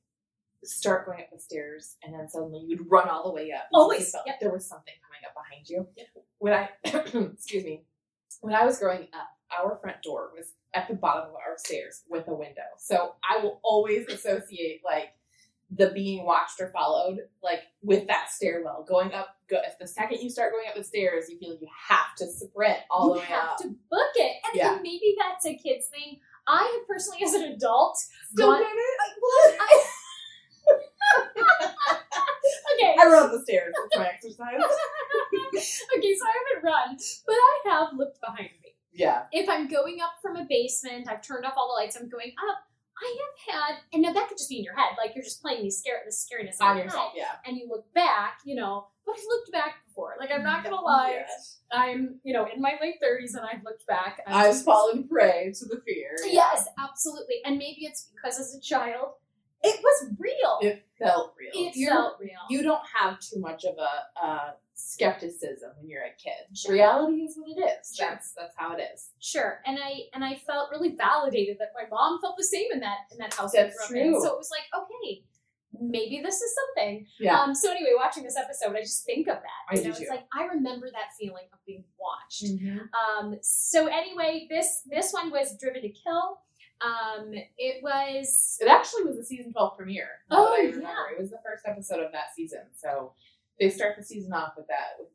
start 0.65 1.05
going 1.05 1.21
up 1.21 1.31
the 1.31 1.39
stairs 1.39 1.97
and 2.03 2.15
then 2.15 2.29
suddenly 2.29 2.65
you'd 2.67 2.91
run 2.91 3.11
all 3.11 3.25
the 3.25 3.35
way 3.35 3.53
up? 3.53 3.69
Always, 3.75 4.07
you 4.07 4.13
felt 4.13 4.25
yep. 4.27 4.35
like 4.35 4.41
there 4.41 4.53
was 4.53 4.67
something 4.67 4.95
coming 5.05 5.21
up 5.29 5.35
behind 5.37 5.69
you. 5.69 5.87
Yep. 5.95 6.25
When 6.39 6.55
I, 6.55 6.71
excuse 7.35 7.65
me, 7.65 7.85
when 8.41 8.55
I 8.55 8.65
was 8.65 8.79
growing 8.79 9.09
up, 9.13 9.29
our 9.59 9.77
front 9.79 10.03
door 10.03 10.31
was 10.37 10.53
at 10.75 10.89
the 10.89 10.95
bottom 10.95 11.31
of 11.31 11.35
our 11.35 11.57
stairs 11.59 12.03
with 12.09 12.27
a 12.29 12.35
window. 12.35 12.63
So 12.79 13.15
I 13.29 13.43
will 13.43 13.61
always 13.63 14.07
associate 14.09 14.83
like 14.85 15.11
the 15.77 15.91
being 15.91 16.25
watched 16.25 16.61
or 16.61 16.69
followed, 16.73 17.19
like 17.43 17.61
with 17.83 18.07
that 18.09 18.29
stairwell 18.31 18.85
going 18.89 19.13
up. 19.13 19.37
Go, 19.49 19.59
if 19.67 19.79
the 19.79 19.87
second 19.87 20.21
you 20.21 20.29
start 20.31 20.53
going 20.53 20.67
up 20.69 20.75
the 20.77 20.83
stairs, 20.85 21.27
you 21.29 21.39
feel 21.39 21.51
like 21.51 21.61
you 21.61 21.69
have 21.89 22.15
to 22.19 22.27
sprint 22.27 22.79
all 22.91 23.09
you 23.09 23.15
the 23.15 23.21
way 23.21 23.27
have 23.27 23.51
up. 23.51 23.57
to 23.59 23.69
book 23.91 24.11
it, 24.17 24.37
and, 24.47 24.55
Yeah. 24.55 24.73
and 24.75 24.83
maybe 24.83 25.15
that's 25.19 25.47
a 25.47 25.55
kid's 25.57 25.87
thing. 25.87 26.19
I 26.49 26.63
have 26.79 26.89
personally, 26.89 27.21
as 27.25 27.35
an 27.35 27.43
adult, 27.45 27.97
Still 28.33 28.51
gone- 28.53 28.59
did 28.61 28.67
it? 28.67 28.99
I, 29.01 29.09
well, 29.23 29.57
I, 29.61 29.85
okay, 32.75 32.95
I 33.01 33.07
run 33.07 33.31
the 33.33 33.41
stairs. 33.43 33.75
That's 33.91 33.99
my 33.99 34.09
exercise. 34.09 34.61
okay, 35.97 36.15
so 36.15 36.25
I 36.27 36.35
haven't 36.39 36.65
run, 36.65 36.97
but 37.27 37.33
I 37.35 37.61
have 37.67 37.89
looked 37.97 38.21
behind 38.21 38.51
me. 38.60 38.60
Yeah. 38.93 39.23
If 39.33 39.49
I'm 39.49 39.69
going 39.69 39.99
up 40.03 40.13
from 40.23 40.37
a 40.37 40.47
basement, 40.49 41.09
I've 41.09 41.23
turned 41.23 41.45
off 41.45 41.55
all 41.57 41.69
the 41.75 41.81
lights, 41.83 41.97
I'm 41.97 42.09
going 42.09 42.33
up. 42.51 42.59
I 43.03 43.17
have 43.49 43.55
had, 43.55 43.75
and 43.95 44.03
now 44.03 44.13
that 44.13 44.29
could 44.29 44.37
just 44.37 44.51
be 44.51 44.59
in 44.59 44.65
your 44.65 44.77
head, 44.77 44.91
like 44.99 45.15
you're 45.15 45.25
just 45.25 45.41
playing 45.41 45.63
these 45.63 45.79
scare, 45.79 46.03
the 46.05 46.13
scariness 46.13 46.61
in 46.61 46.67
On 46.67 46.77
yourself, 46.77 47.13
yeah. 47.17 47.33
and 47.47 47.57
you 47.57 47.67
look 47.67 47.91
back, 47.95 48.41
you 48.45 48.55
know. 48.55 48.89
But 49.07 49.13
I've 49.13 49.25
looked 49.27 49.53
back 49.53 49.77
before. 49.89 50.17
Like 50.21 50.31
I'm 50.31 50.43
not 50.43 50.63
gonna 50.65 50.77
lie, 50.83 51.13
Yes. 51.27 51.61
I'm 51.73 52.21
you 52.25 52.35
know 52.35 52.47
in 52.55 52.61
my 52.61 52.75
late 52.83 52.97
30s, 53.03 53.35
and 53.35 53.47
I've 53.51 53.65
looked 53.65 53.87
back. 53.87 54.21
I've 54.27 54.51
just- 54.53 54.67
fallen 54.67 55.09
prey 55.09 55.51
to 55.59 55.65
the 55.65 55.81
fear. 55.87 56.15
Yes, 56.27 56.69
absolutely, 56.79 57.37
and 57.47 57.57
maybe 57.57 57.87
it's 57.87 58.11
because 58.15 58.39
as 58.39 58.55
a 58.55 58.61
child, 58.61 59.13
it 59.63 59.81
was 59.83 60.09
real. 60.19 60.59
It 60.63 60.85
felt 60.99 61.35
real. 61.39 61.51
It 61.55 61.77
You're- 61.77 61.91
felt 61.95 62.17
real. 62.21 62.41
you 62.49 62.63
don't 62.63 62.83
have 62.99 63.19
too 63.21 63.41
much 63.41 63.65
of 63.65 63.75
a 63.79 64.27
uh, 64.27 64.51
skepticism 64.75 65.71
when 65.79 65.89
you're 65.89 66.03
a 66.03 66.15
kid. 66.23 66.57
Sure. 66.57 66.73
Reality 66.73 67.23
is 67.23 67.37
what 67.37 67.49
it 67.57 67.61
is. 67.61 67.95
Sure. 67.97 68.09
That's 68.09 68.33
that's 68.35 68.55
how 68.57 68.77
it 68.77 68.81
is. 68.95 69.11
Sure, 69.21 69.61
and 69.67 69.79
I 69.79 69.93
and 70.15 70.25
I 70.25 70.37
felt 70.47 70.71
really 70.71 70.95
validated 70.97 71.59
that 71.59 71.73
my 71.75 71.89
mom 71.91 72.21
felt 72.21 72.37
the 72.37 72.45
same 72.45 72.67
in 72.73 72.81
that 72.81 72.99
in 73.13 73.19
that 73.19 73.35
house. 73.35 73.53
That's 73.53 73.75
I 73.85 73.89
grew 73.89 74.01
up 74.01 74.05
in. 74.07 74.13
true. 74.13 74.23
So 74.23 74.29
it 74.33 74.39
was 74.39 74.51
like, 74.51 74.83
okay, 74.83 75.23
maybe 75.81 76.21
this 76.23 76.41
is 76.41 76.55
something. 76.55 77.07
Yeah. 77.19 77.41
Um. 77.41 77.55
So 77.55 77.71
anyway, 77.71 77.91
watching 77.97 78.23
this 78.25 78.37
episode, 78.37 78.77
I 78.77 78.81
just 78.81 79.05
think 79.05 79.29
of 79.29 79.37
that. 79.37 79.61
I 79.71 79.75
You 79.77 79.83
do 79.83 79.89
know, 79.89 79.91
it's 79.91 80.01
too. 80.01 80.07
like 80.11 80.25
I 80.37 80.45
remember 80.47 80.89
that 80.91 81.15
feeling 81.19 81.45
of 81.53 81.59
being 81.67 81.85
watched. 81.99 82.45
Mhm. 82.45 82.89
Um. 82.95 83.37
So 83.43 83.87
anyway, 83.87 84.47
this 84.51 84.83
this 84.87 85.13
one 85.13 85.31
was 85.31 85.57
Driven 85.59 85.83
to 85.83 85.89
Kill. 85.91 86.41
Um. 86.83 87.33
It 87.59 87.83
was. 87.83 88.59
It 88.61 88.69
actually 88.69 89.05
was 89.05 89.17
the 89.17 89.25
season 89.25 89.53
twelve 89.53 89.77
premiere. 89.77 90.09
Oh, 90.31 90.55
I 90.55 90.63
yeah. 90.63 90.71
remember. 90.71 91.11
It 91.17 91.21
was 91.21 91.31
the 91.31 91.41
first 91.45 91.65
episode 91.67 92.01
of 92.05 92.13
that 92.13 92.35
season. 92.35 92.61
So 92.77 93.13
they 93.59 93.71
start 93.71 93.97
the 93.99 94.05
season 94.05 94.33
off 94.33 94.53
with 94.57 94.67
that 94.69 94.97
with 94.99 95.09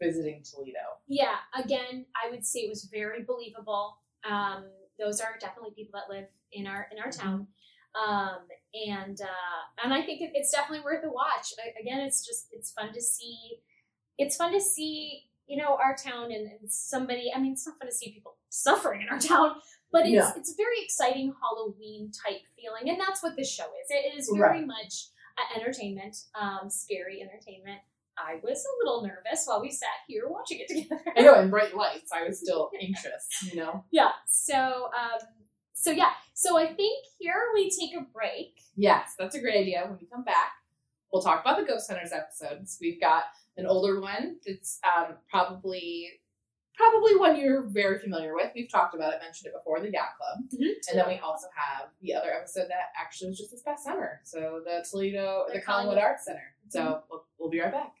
visiting 0.00 0.42
Toledo. 0.42 0.78
Yeah. 1.08 1.36
Again, 1.58 2.06
I 2.14 2.30
would 2.30 2.44
say 2.44 2.60
it 2.60 2.68
was 2.68 2.84
very 2.92 3.22
believable. 3.24 3.98
Um. 4.28 4.64
Those 4.98 5.20
are 5.20 5.36
definitely 5.38 5.72
people 5.76 6.00
that 6.00 6.12
live 6.14 6.24
in 6.52 6.66
our 6.66 6.88
in 6.90 6.98
our 6.98 7.10
town. 7.10 7.48
um, 7.94 8.38
and 8.88 9.20
uh, 9.20 9.84
and 9.84 9.92
I 9.92 10.02
think 10.02 10.22
it, 10.22 10.30
it's 10.34 10.50
definitely 10.50 10.84
worth 10.84 11.04
a 11.04 11.08
watch. 11.10 11.52
I, 11.58 11.78
again, 11.80 12.00
it's 12.00 12.24
just 12.26 12.46
it's 12.52 12.72
fun 12.72 12.92
to 12.94 13.00
see. 13.02 13.58
It's 14.18 14.36
fun 14.36 14.52
to 14.54 14.60
see 14.60 15.24
you 15.46 15.56
know 15.62 15.76
our 15.76 15.94
town 15.94 16.32
and, 16.32 16.48
and 16.60 16.70
somebody. 16.72 17.30
I 17.34 17.40
mean, 17.40 17.52
it's 17.52 17.66
not 17.66 17.78
fun 17.78 17.88
to 17.88 17.94
see 17.94 18.10
people 18.10 18.36
suffering 18.48 19.02
in 19.02 19.08
our 19.10 19.18
town, 19.32 19.56
but 19.92 20.06
it's 20.06 20.36
it's 20.36 20.52
a 20.52 20.56
very 20.56 20.80
exciting 20.82 21.32
Halloween 21.40 22.10
type 22.12 22.42
feeling, 22.56 22.88
and 22.90 23.00
that's 23.00 23.22
what 23.22 23.36
this 23.36 23.50
show 23.52 23.64
is. 23.64 23.90
It 23.90 24.16
is 24.18 24.30
very 24.34 24.58
Right. 24.58 24.66
much 24.66 25.06
entertainment, 25.54 26.16
um, 26.40 26.68
scary 26.70 27.20
entertainment. 27.22 27.80
I 28.18 28.36
was 28.42 28.64
a 28.64 28.84
little 28.84 29.02
nervous 29.02 29.44
while 29.44 29.60
we 29.60 29.70
sat 29.70 29.88
here 30.08 30.24
watching 30.28 30.60
it 30.60 30.68
together. 30.72 31.02
I 31.16 31.20
know, 31.20 31.38
in 31.40 31.50
bright 31.50 31.76
lights, 31.76 32.10
I 32.12 32.26
was 32.26 32.38
still 32.40 32.70
anxious, 32.80 33.28
you 33.42 33.56
know? 33.56 33.84
Yeah. 33.90 34.12
So, 34.26 34.54
um, 34.98 35.20
so 35.74 35.90
yeah. 35.90 36.12
So 36.32 36.56
I 36.58 36.72
think 36.72 37.04
here 37.18 37.50
we 37.54 37.68
take 37.70 37.94
a 37.94 38.00
break. 38.14 38.60
Yes, 38.74 39.14
that's 39.18 39.34
a 39.34 39.40
great 39.40 39.60
idea. 39.60 39.84
When 39.86 39.98
we 40.00 40.06
come 40.06 40.24
back, 40.24 40.52
we'll 41.12 41.20
talk 41.22 41.42
about 41.42 41.58
the 41.58 41.66
Ghost 41.66 41.90
Hunters 41.90 42.12
episodes. 42.12 42.78
We've 42.80 42.98
got 43.00 43.24
an 43.58 43.66
older 43.66 44.00
one 44.00 44.36
that's 44.46 44.80
um, 44.96 45.16
probably 45.30 46.08
probably 46.76 47.16
one 47.16 47.38
you're 47.40 47.62
very 47.62 47.98
familiar 47.98 48.34
with. 48.34 48.52
We've 48.54 48.70
talked 48.70 48.94
about 48.94 49.12
it, 49.14 49.20
mentioned 49.22 49.48
it 49.48 49.54
before, 49.54 49.80
the 49.80 49.90
Yacht 49.90 50.16
Club. 50.18 50.44
Mm-hmm. 50.54 50.90
And 50.90 50.98
then 50.98 51.08
we 51.08 51.18
also 51.18 51.46
have 51.54 51.88
the 52.02 52.14
other 52.14 52.32
episode 52.32 52.68
that 52.68 52.92
actually 53.00 53.30
was 53.30 53.38
just 53.38 53.50
this 53.50 53.62
past 53.62 53.84
summer. 53.84 54.20
So 54.24 54.60
the 54.64 54.84
Toledo, 54.88 55.46
the, 55.48 55.58
The 55.58 55.64
Collingwood 55.64 55.96
Collingwood. 55.96 55.98
Arts 55.98 56.24
Center. 56.24 56.54
So 56.68 56.80
mm-hmm. 56.80 57.00
we'll, 57.10 57.24
we'll 57.38 57.50
be 57.50 57.60
right 57.60 57.72
back. 57.72 57.92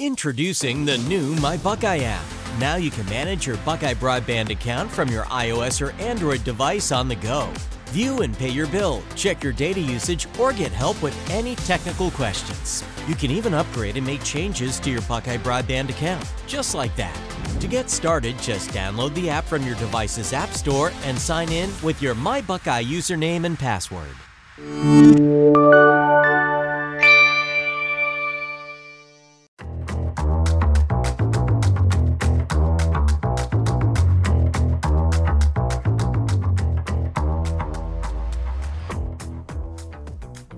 Introducing 0.00 0.84
the 0.84 0.98
new 0.98 1.34
My 1.36 1.56
Buckeye 1.56 2.00
app. 2.00 2.43
Now 2.58 2.76
you 2.76 2.90
can 2.90 3.04
manage 3.06 3.48
your 3.48 3.56
Buckeye 3.58 3.94
broadband 3.94 4.50
account 4.50 4.88
from 4.88 5.08
your 5.08 5.24
iOS 5.24 5.84
or 5.84 5.90
Android 6.00 6.44
device 6.44 6.92
on 6.92 7.08
the 7.08 7.16
go. 7.16 7.52
View 7.86 8.22
and 8.22 8.36
pay 8.36 8.48
your 8.48 8.68
bill, 8.68 9.02
check 9.16 9.42
your 9.42 9.52
data 9.52 9.80
usage, 9.80 10.28
or 10.38 10.52
get 10.52 10.70
help 10.70 11.00
with 11.02 11.30
any 11.30 11.56
technical 11.56 12.12
questions. 12.12 12.84
You 13.08 13.16
can 13.16 13.32
even 13.32 13.54
upgrade 13.54 13.96
and 13.96 14.06
make 14.06 14.22
changes 14.22 14.78
to 14.80 14.90
your 14.90 15.02
Buckeye 15.02 15.36
broadband 15.36 15.90
account, 15.90 16.24
just 16.46 16.74
like 16.74 16.94
that. 16.96 17.16
To 17.60 17.66
get 17.66 17.90
started, 17.90 18.38
just 18.38 18.70
download 18.70 19.14
the 19.14 19.30
app 19.30 19.44
from 19.44 19.64
your 19.64 19.76
device's 19.76 20.32
App 20.32 20.50
Store 20.50 20.92
and 21.04 21.18
sign 21.18 21.50
in 21.50 21.70
with 21.82 22.00
your 22.00 22.14
My 22.14 22.40
Buckeye 22.40 22.84
username 22.84 23.44
and 23.44 23.58
password. 23.58 24.14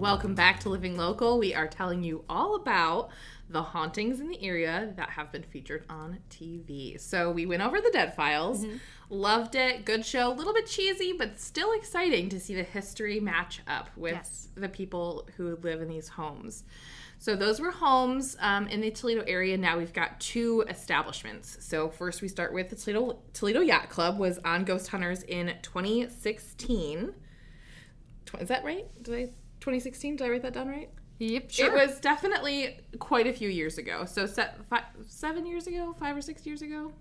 Welcome 0.07 0.37
back 0.37 0.61
to 0.61 0.69
Living 0.69 0.97
Local. 0.97 1.37
We 1.37 1.53
are 1.53 1.67
telling 1.67 2.05
you 2.05 2.25
all 2.29 2.55
about 2.55 3.09
the 3.51 3.61
hauntings 3.61 4.21
in 4.21 4.29
the 4.29 4.41
area 4.41 4.93
that 4.97 5.11
have 5.11 5.33
been 5.33 5.43
featured 5.43 5.85
on 5.91 6.19
TV. 6.31 6.99
So 7.01 7.33
we 7.33 7.45
went 7.45 7.61
over 7.61 7.81
the 7.81 7.91
Dead 7.91 8.15
Files, 8.15 8.65
loved 9.11 9.57
it, 9.57 9.85
good 9.85 10.07
show, 10.07 10.33
a 10.33 10.33
little 10.33 10.55
bit 10.55 10.69
cheesy, 10.69 11.13
but 11.13 11.41
still 11.41 11.73
exciting 11.73 12.29
to 12.29 12.39
see 12.39 12.55
the 12.55 12.63
history 12.63 13.19
match 13.19 13.63
up 13.67 13.89
with 13.97 14.13
Yes. 14.13 14.49
the 14.55 14.69
people 14.69 15.29
who 15.37 15.57
live 15.57 15.83
in 15.83 15.89
these 15.89 16.07
homes. 16.07 16.63
So 17.19 17.35
those 17.35 17.59
were 17.59 17.73
homes 17.73 18.37
um, 18.39 18.69
in 18.69 18.81
the 18.81 18.93
Toledo 18.93 19.25
area. 19.27 19.59
Now 19.59 19.77
we've 19.77 19.93
got 19.93 20.21
two 20.21 20.65
establishments. 20.69 21.57
So 21.67 21.89
first 21.89 22.23
we 22.23 22.29
start 22.29 22.55
with 22.55 22.71
the 22.71 22.77
Toledo 22.77 23.19
Toledo 23.33 23.61
Yacht 23.61 23.89
Club 23.89 24.21
was 24.21 24.39
on 24.45 24.63
Ghost 24.65 24.87
Hunters 24.87 25.25
in 25.25 25.53
2016. 25.63 27.13
Tw- 28.25 28.35
Is 28.41 28.49
that 28.49 28.63
right? 28.65 28.87
Did 29.03 29.15
I 29.17 29.31
2016? 29.67 30.17
Did 30.17 30.27
I 30.27 30.31
write 30.31 30.43
that 30.43 30.55
down 30.55 30.69
right? 30.69 30.89
Yep. 31.19 31.51
It 31.59 31.73
was 31.73 31.99
definitely 31.99 32.79
quite 33.01 33.27
a 33.27 33.33
few 33.33 33.49
years 33.49 33.79
ago. 33.79 34.05
So 34.05 34.27
se- 34.27 34.53
fi- 34.71 34.85
seven 35.09 35.45
years 35.45 35.67
ago, 35.67 35.93
five 35.99 36.17
or 36.17 36.21
six 36.21 36.47
years 36.47 36.63
ago. 36.63 36.93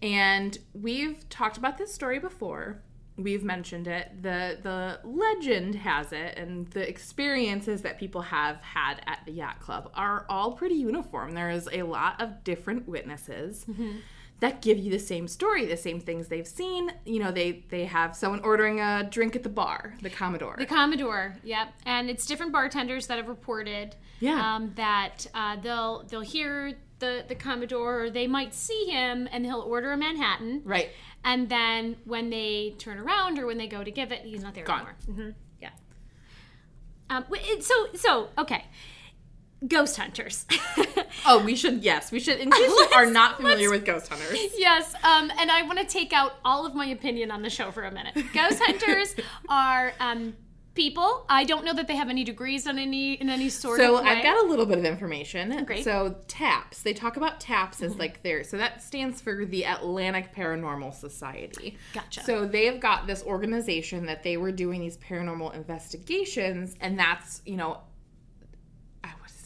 And 0.00 0.56
we've 0.72 1.28
talked 1.28 1.58
about 1.58 1.76
this 1.76 1.92
story 1.92 2.18
before. 2.18 2.80
We've 3.18 3.44
mentioned 3.44 3.88
it. 3.88 4.22
The 4.22 4.58
the 4.62 5.00
legend 5.06 5.74
has 5.74 6.12
it, 6.14 6.38
and 6.38 6.66
the 6.68 6.88
experiences 6.88 7.82
that 7.82 7.98
people 7.98 8.22
have 8.22 8.62
had 8.62 9.02
at 9.06 9.18
the 9.26 9.32
yacht 9.32 9.60
club 9.60 9.90
are 9.94 10.24
all 10.30 10.52
pretty 10.52 10.76
uniform. 10.76 11.32
There 11.32 11.50
is 11.50 11.68
a 11.70 11.82
lot 11.82 12.22
of 12.22 12.42
different 12.42 12.88
witnesses 12.88 13.66
mm-hmm. 13.70 13.98
That 14.40 14.62
give 14.62 14.78
you 14.78 14.90
the 14.90 14.98
same 14.98 15.28
story, 15.28 15.66
the 15.66 15.76
same 15.76 16.00
things 16.00 16.28
they've 16.28 16.46
seen. 16.46 16.90
You 17.04 17.20
know, 17.20 17.30
they 17.30 17.64
they 17.68 17.84
have 17.84 18.16
someone 18.16 18.40
ordering 18.40 18.80
a 18.80 19.06
drink 19.10 19.36
at 19.36 19.42
the 19.42 19.48
bar, 19.48 19.94
the 20.02 20.10
Commodore. 20.10 20.56
The 20.58 20.66
Commodore, 20.66 21.36
yep, 21.44 21.68
and 21.86 22.08
it's 22.10 22.26
different 22.26 22.52
bartenders 22.52 23.06
that 23.08 23.18
have 23.18 23.28
reported 23.28 23.96
Yeah. 24.20 24.40
um, 24.56 24.72
that 24.76 25.26
uh, 25.34 25.56
they'll 25.62 26.04
they'll 26.08 26.20
hear 26.22 26.74
the 27.00 27.24
the 27.28 27.34
Commodore, 27.34 28.04
or 28.04 28.10
they 28.10 28.26
might 28.26 28.54
see 28.54 28.86
him, 28.86 29.28
and 29.32 29.44
he'll 29.46 29.60
order 29.60 29.92
a 29.92 29.96
Manhattan, 29.96 30.62
right. 30.64 30.90
and 31.24 31.48
then 31.48 31.96
when 32.04 32.30
they 32.30 32.74
turn 32.78 32.98
around 32.98 33.38
or 33.38 33.46
when 33.46 33.56
they 33.58 33.66
go 33.66 33.82
to 33.84 33.90
give 33.90 34.10
it, 34.12 34.20
he's 34.22 34.42
not 34.42 34.54
there 34.54 34.64
Gone. 34.64 34.80
anymore. 34.80 34.96
hmm 35.06 35.30
Yeah. 35.60 35.70
Um, 37.08 37.24
it- 37.32 37.64
so 37.64 37.74
so 37.94 38.28
okay, 38.38 38.64
ghost 39.66 39.96
hunters. 39.96 40.46
Oh, 41.26 41.44
we 41.44 41.54
should. 41.54 41.82
Yes, 41.82 42.12
we 42.12 42.20
should. 42.20 42.38
In 42.38 42.50
case 42.50 42.68
you 42.68 42.88
are 42.94 43.06
not 43.06 43.36
familiar 43.36 43.70
with 43.70 43.84
ghost 43.84 44.08
hunters, 44.08 44.38
Yes, 44.56 44.94
um, 45.04 45.30
and 45.38 45.50
I 45.50 45.62
want 45.62 45.78
to 45.78 45.84
take 45.84 46.12
out 46.12 46.34
all 46.44 46.64
of 46.64 46.74
my 46.74 46.86
opinion 46.86 47.30
on 47.30 47.42
the 47.42 47.50
show 47.50 47.70
for 47.70 47.84
a 47.84 47.90
minute. 47.90 48.14
Ghost 48.32 48.60
hunters 48.64 49.14
are 49.48 49.92
um, 50.00 50.34
people. 50.74 51.26
I 51.28 51.44
don't 51.44 51.64
know 51.64 51.74
that 51.74 51.88
they 51.88 51.96
have 51.96 52.08
any 52.08 52.24
degrees 52.24 52.66
on 52.66 52.78
any 52.78 53.14
in 53.14 53.28
any 53.28 53.48
sort 53.48 53.78
so 53.78 53.98
of 53.98 54.04
way. 54.04 54.10
I've 54.10 54.24
got 54.24 54.44
a 54.44 54.48
little 54.48 54.66
bit 54.66 54.78
of 54.78 54.84
information. 54.84 55.64
Great. 55.64 55.84
So 55.84 56.16
TAPS, 56.28 56.82
they 56.82 56.92
talk 56.92 57.16
about 57.16 57.40
TAPS 57.40 57.82
as 57.82 57.96
like 57.96 58.22
their. 58.22 58.44
So 58.44 58.56
that 58.56 58.82
stands 58.82 59.20
for 59.20 59.44
the 59.44 59.64
Atlantic 59.64 60.34
Paranormal 60.34 60.94
Society. 60.94 61.76
Gotcha. 61.92 62.24
So 62.24 62.46
they 62.46 62.66
have 62.66 62.80
got 62.80 63.06
this 63.06 63.22
organization 63.24 64.06
that 64.06 64.22
they 64.22 64.36
were 64.36 64.52
doing 64.52 64.80
these 64.80 64.96
paranormal 64.96 65.54
investigations, 65.54 66.76
and 66.80 66.98
that's 66.98 67.42
you 67.44 67.56
know, 67.56 67.72
I 67.72 67.74
want 67.74 67.78
to 67.78 67.89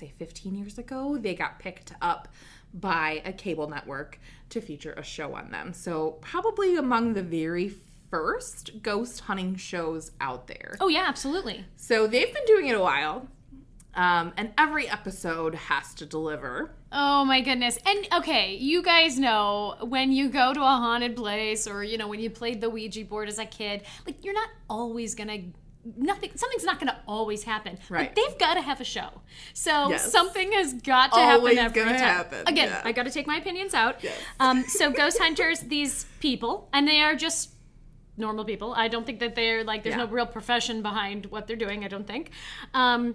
say 0.05 0.13
15 0.19 0.55
years 0.55 0.79
ago, 0.79 1.17
they 1.17 1.35
got 1.35 1.59
picked 1.59 1.93
up 2.01 2.29
by 2.73 3.23
a 3.25 3.33
cable 3.33 3.69
network 3.69 4.19
to 4.51 4.61
feature 4.61 4.93
a 4.93 5.03
show 5.03 5.35
on 5.35 5.51
them. 5.51 5.73
So 5.73 6.13
probably 6.21 6.77
among 6.77 7.15
the 7.15 7.23
very 7.23 7.73
first 8.11 8.83
ghost 8.83 9.21
hunting 9.21 9.57
shows 9.57 10.13
out 10.21 10.47
there. 10.47 10.77
oh 10.81 10.89
yeah, 10.89 11.05
absolutely. 11.07 11.65
So 11.77 12.07
they've 12.07 12.33
been 12.33 12.45
doing 12.47 12.67
it 12.69 12.77
a 12.77 12.81
while. 12.81 13.29
Um, 13.97 14.33
and 14.37 14.53
every 14.59 14.89
episode 14.89 15.55
has 15.55 15.95
to 15.95 16.07
deliver. 16.07 16.73
Oh 16.91 17.25
my 17.25 17.41
goodness. 17.41 17.79
And 17.87 18.09
okay, 18.13 18.57
you 18.57 18.83
guys 18.83 19.21
know 19.21 19.77
when 19.83 20.11
you 20.11 20.29
go 20.29 20.53
to 20.53 20.61
a 20.61 20.65
haunted 20.65 21.15
place 21.15 21.69
or 21.69 21.85
you 21.85 21.97
know 21.97 22.09
when 22.09 22.19
you 22.19 22.29
played 22.29 22.61
the 22.61 22.69
Ouija 22.69 23.05
board 23.05 23.29
as 23.29 23.39
a 23.39 23.47
kid, 23.47 23.83
like 24.05 24.25
you're 24.25 24.35
not 24.35 24.49
always 24.69 25.15
going 25.15 25.29
to 25.29 25.59
nothing 25.97 26.31
something's 26.35 26.65
not 26.65 26.79
going 26.81 26.89
to 26.89 26.97
always 27.07 27.43
happen. 27.45 27.79
Right. 27.89 28.15
they've 28.15 28.39
got 28.39 28.55
to 28.55 28.63
have 28.63 28.81
a 28.81 28.85
show. 28.85 29.11
So 29.53 29.91
Yes. 29.91 30.11
something 30.11 30.53
has 30.53 30.73
got 30.75 31.13
to 31.13 31.19
Always 31.19 31.59
happen 31.59 31.79
every 31.83 31.93
time. 31.93 32.01
happen, 32.01 32.43
Again, 32.47 32.69
yeah. 32.69 32.83
I 32.85 32.93
got 32.93 33.05
to 33.05 33.11
take 33.11 33.27
my 33.27 33.37
opinions 33.37 33.75
out. 33.75 34.03
Yes. 34.03 34.17
Um 34.41 34.63
so 34.65 34.91
ghost 34.91 35.19
hunters 35.19 35.61
these 35.77 36.05
people 36.21 36.69
and 36.73 36.87
they 36.89 37.01
are 37.01 37.15
just 37.15 37.51
normal 38.17 38.45
people. 38.45 38.73
I 38.75 38.89
don't 38.89 39.05
think 39.05 39.19
that 39.21 39.35
they're 39.35 39.65
like 39.65 39.83
there's 39.83 39.95
Yeah. 39.97 40.05
no 40.05 40.11
real 40.11 40.27
profession 40.27 40.83
behind 40.83 41.27
what 41.27 41.47
they're 41.47 41.57
doing, 41.57 41.85
I 41.85 41.89
don't 41.89 42.07
think. 42.07 42.31
Um 42.73 43.15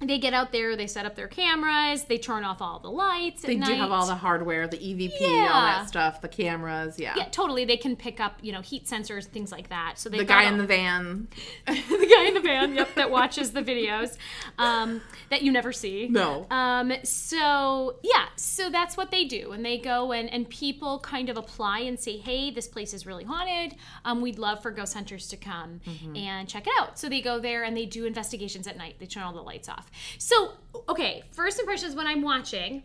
they 0.00 0.18
get 0.18 0.34
out 0.34 0.52
there, 0.52 0.76
they 0.76 0.86
set 0.86 1.06
up 1.06 1.14
their 1.14 1.28
cameras, 1.28 2.04
they 2.04 2.18
turn 2.18 2.44
off 2.44 2.60
all 2.60 2.78
the 2.78 2.90
lights. 2.90 3.42
They 3.42 3.54
do 3.54 3.60
night. 3.60 3.76
have 3.76 3.90
all 3.92 4.06
the 4.06 4.14
hardware, 4.16 4.66
the 4.66 4.76
EVP, 4.76 5.20
all 5.22 5.60
that 5.62 5.88
stuff, 5.88 6.20
the 6.20 6.28
cameras, 6.28 6.98
yeah. 6.98 7.14
Yeah, 7.16 7.28
totally. 7.30 7.64
They 7.64 7.76
can 7.76 7.94
pick 7.96 8.20
up, 8.20 8.38
you 8.42 8.52
know, 8.52 8.60
heat 8.60 8.86
sensors, 8.86 9.24
things 9.24 9.52
like 9.52 9.68
that. 9.70 9.98
So 9.98 10.08
they 10.08 10.18
The 10.18 10.24
guy 10.24 10.44
in 10.44 10.58
the 10.58 10.66
van. 10.66 11.28
the 11.66 12.12
guy 12.16 12.24
in 12.28 12.34
the 12.34 12.40
van, 12.40 12.74
yep, 12.74 12.94
that 12.96 13.10
watches 13.10 13.52
the 13.52 13.62
videos 13.62 14.16
um, 14.58 15.00
that 15.30 15.42
you 15.42 15.52
never 15.52 15.72
see. 15.72 16.08
No. 16.08 16.46
Um, 16.50 16.92
so 17.04 17.96
yeah, 18.02 18.26
so 18.36 18.70
that's 18.70 18.96
what 18.96 19.10
they 19.10 19.24
do, 19.24 19.52
and 19.52 19.64
they 19.64 19.78
go 19.78 20.12
and 20.12 20.28
and 20.32 20.48
people 20.48 20.98
kind 21.00 21.28
of 21.28 21.36
apply 21.36 21.80
and 21.80 21.98
say, 21.98 22.16
hey, 22.18 22.50
this 22.50 22.66
place 22.68 22.92
is 22.92 23.06
really 23.06 23.24
haunted. 23.24 23.78
Um, 24.04 24.20
we'd 24.20 24.38
love 24.38 24.60
for 24.60 24.70
ghost 24.70 24.94
hunters 24.94 25.28
to 25.28 25.36
come 25.36 25.80
Mm-hmm. 25.86 26.16
and 26.16 26.48
check 26.48 26.66
it 26.66 26.72
out. 26.80 26.98
So 26.98 27.08
they 27.08 27.20
go 27.20 27.38
there 27.38 27.62
and 27.64 27.76
they 27.76 27.84
do 27.86 28.04
investigations 28.04 28.66
at 28.66 28.76
night. 28.76 28.96
They 28.98 29.06
turn 29.06 29.22
all 29.22 29.32
the 29.32 29.42
lights 29.42 29.68
off. 29.68 29.83
So 30.18 30.52
okay, 30.88 31.22
first 31.32 31.58
impressions 31.58 31.94
when 31.94 32.06
I'm 32.06 32.22
watching. 32.22 32.82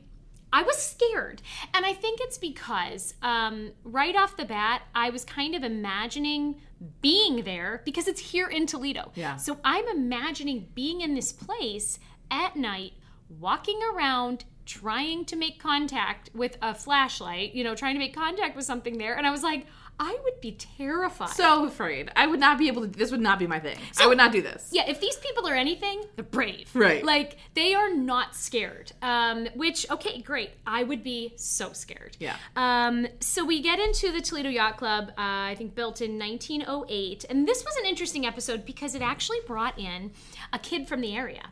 I 0.52 0.64
was 0.64 0.78
scared. 0.78 1.42
And 1.76 1.86
I 1.86 1.94
think 1.94 2.20
it's 2.22 2.38
because 2.38 3.14
um, 3.22 3.72
right 3.84 4.16
off 4.16 4.36
the 4.36 4.46
bat, 4.46 4.82
I 4.96 5.12
was 5.12 5.24
kind 5.24 5.54
of 5.54 5.64
imagining 5.64 6.60
being 7.02 7.44
there 7.44 7.82
because 7.86 8.08
it's 8.08 8.20
here 8.20 8.48
in 8.48 8.66
Toledo. 8.66 9.12
Yeah. 9.16 9.36
So 9.36 9.58
I'm 9.64 9.88
imagining 9.88 10.70
being 10.74 11.02
in 11.02 11.14
this 11.14 11.32
place 11.32 12.00
at 12.32 12.56
night, 12.56 12.94
walking 13.30 13.80
around, 13.94 14.46
trying 14.66 15.26
to 15.26 15.36
make 15.36 15.60
contact 15.60 16.30
with 16.34 16.58
a 16.62 16.74
flashlight, 16.74 17.54
you 17.54 17.64
know, 17.64 17.76
trying 17.76 17.96
to 17.96 18.00
make 18.00 18.16
contact 18.16 18.56
with 18.56 18.66
something 18.66 18.98
there. 18.98 19.16
And 19.18 19.28
I 19.28 19.32
was 19.32 19.44
like, 19.44 19.66
I 20.02 20.18
would 20.24 20.40
be 20.40 20.54
terrified. 20.54 21.32
So 21.32 21.66
afraid. 21.66 22.10
I 22.16 22.26
would 22.26 22.40
not 22.40 22.58
be 22.58 22.68
able 22.70 22.84
to. 22.84 22.88
This 22.88 23.12
would 23.12 23.20
not 23.20 23.38
be 23.38 23.48
my 23.48 23.60
thing. 23.60 23.78
I 24.00 24.08
would 24.08 24.18
not 24.18 24.32
do 24.32 24.42
this. 24.42 24.70
yeah, 24.72 24.88
if 24.88 25.02
these 25.02 25.18
people 25.18 25.46
are 25.48 25.54
anything, 25.56 26.04
they're 26.16 26.24
brave. 26.24 26.70
Right. 26.74 27.04
Like 27.04 27.38
they 27.54 27.74
are 27.76 27.94
not 27.94 28.34
scared. 28.36 28.94
Um, 29.02 29.48
which 29.56 29.86
okay, 29.92 30.22
great. 30.22 30.52
I 30.66 30.84
would 30.84 31.04
be 31.04 31.34
so 31.36 31.74
scared. 31.74 32.16
Yeah. 32.20 32.38
Um, 32.56 33.08
so 33.20 33.44
we 33.44 33.62
get 33.62 33.78
into 33.80 34.12
the 34.12 34.22
Toledo 34.22 34.50
Yacht 34.50 34.78
Club. 34.78 35.10
Uh, 35.10 35.52
I 35.52 35.56
think 35.58 35.76
built 35.76 36.00
in 36.02 36.18
1908, 36.18 37.26
and 37.30 37.46
this 37.48 37.66
was 37.66 37.76
an 37.76 37.86
interesting 37.86 38.26
episode 38.26 38.66
because 38.66 38.96
it 38.96 39.02
actually 39.02 39.40
brought 39.46 39.78
in 39.78 40.12
a 40.54 40.60
kid 40.60 40.88
from 40.88 41.02
the 41.02 41.16
area. 41.16 41.48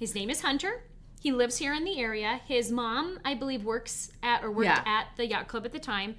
His 0.00 0.14
name 0.14 0.30
is 0.30 0.40
Hunter. 0.40 0.82
He 1.20 1.32
lives 1.32 1.58
here 1.58 1.72
in 1.72 1.84
the 1.84 1.98
area. 2.00 2.40
His 2.46 2.70
mom, 2.70 3.18
I 3.24 3.34
believe, 3.34 3.64
works 3.64 4.10
at 4.22 4.42
or 4.44 4.50
worked 4.50 4.66
Yeah. 4.66 4.82
at 4.84 5.06
the 5.16 5.26
yacht 5.26 5.48
club 5.48 5.64
at 5.64 5.72
the 5.72 5.78
time. 5.78 6.16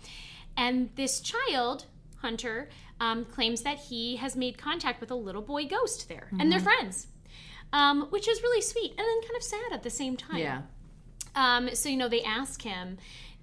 And 0.57 0.89
this 0.95 1.19
child, 1.19 1.85
Hunter, 2.17 2.69
um, 2.99 3.25
claims 3.25 3.61
that 3.63 3.77
he 3.77 4.15
has 4.17 4.35
made 4.35 4.57
contact 4.57 5.01
with 5.01 5.11
a 5.11 5.15
little 5.15 5.41
boy 5.41 5.65
ghost 5.65 6.07
there, 6.07 6.27
and 6.31 6.39
Mm-hmm. 6.41 6.49
they're 6.49 6.59
friends, 6.59 7.07
um, 7.73 8.03
which 8.09 8.27
is 8.27 8.41
really 8.41 8.61
sweet 8.61 8.91
and 8.91 8.99
then 8.99 9.21
kind 9.21 9.35
of 9.35 9.43
sad 9.43 9.71
at 9.73 9.83
the 9.83 9.89
same 9.89 10.15
time. 10.15 10.37
Yeah. 10.37 10.61
Um, 11.35 11.69
so 11.75 11.89
you 11.89 11.97
know, 11.97 12.07
they 12.07 12.23
ask 12.23 12.61
him, 12.61 12.97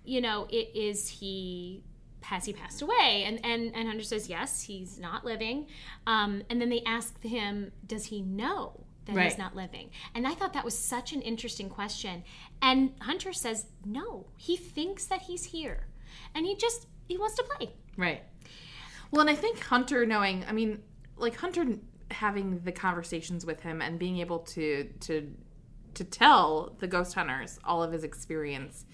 you 0.04 0.20
know, 0.20 0.46
is 0.50 1.08
he 1.08 1.82
has 2.22 2.44
he 2.46 2.52
passed 2.52 2.80
away? 2.82 3.24
And 3.26 3.44
and 3.44 3.74
and 3.74 3.86
Hunter 3.88 4.04
says 4.04 4.28
yes, 4.28 4.62
he's 4.62 4.98
not 4.98 5.24
living. 5.24 5.66
Um, 6.06 6.42
and 6.48 6.60
then 6.60 6.70
they 6.70 6.82
ask 6.86 7.20
him, 7.22 7.72
does 7.86 8.06
he 8.06 8.22
know 8.22 8.84
that 9.04 9.16
Right. 9.16 9.28
he's 9.28 9.36
not 9.38 9.54
living? 9.54 9.90
And 10.14 10.26
I 10.26 10.32
thought 10.34 10.54
that 10.54 10.64
was 10.64 10.78
such 10.78 11.12
an 11.12 11.20
interesting 11.20 11.68
question. 11.68 12.24
And 12.62 12.92
Hunter 13.02 13.32
says 13.34 13.66
no, 13.84 14.28
he 14.38 14.56
thinks 14.56 15.04
that 15.06 15.22
he's 15.22 15.44
here, 15.46 15.88
and 16.34 16.46
he 16.46 16.56
just 16.56 16.86
he 17.08 17.16
wants 17.18 17.36
to 17.36 17.44
play. 17.44 17.70
Right. 17.96 18.22
Well, 19.10 19.20
and 19.20 19.30
I 19.30 19.34
think 19.34 19.60
Hunter 19.60 20.06
knowing, 20.06 20.44
I 20.48 20.52
mean, 20.52 20.82
like 21.16 21.36
Hunter 21.36 21.66
having 22.10 22.60
the 22.60 22.72
conversations 22.72 23.44
with 23.46 23.60
him 23.60 23.80
and 23.82 23.98
being 23.98 24.18
able 24.18 24.40
to 24.40 24.84
to 25.00 25.34
to 25.94 26.04
tell 26.04 26.74
the 26.78 26.86
ghost 26.86 27.14
hunters 27.14 27.58
all 27.64 27.82
of 27.82 27.92
his 27.92 28.04
experience, 28.04 28.86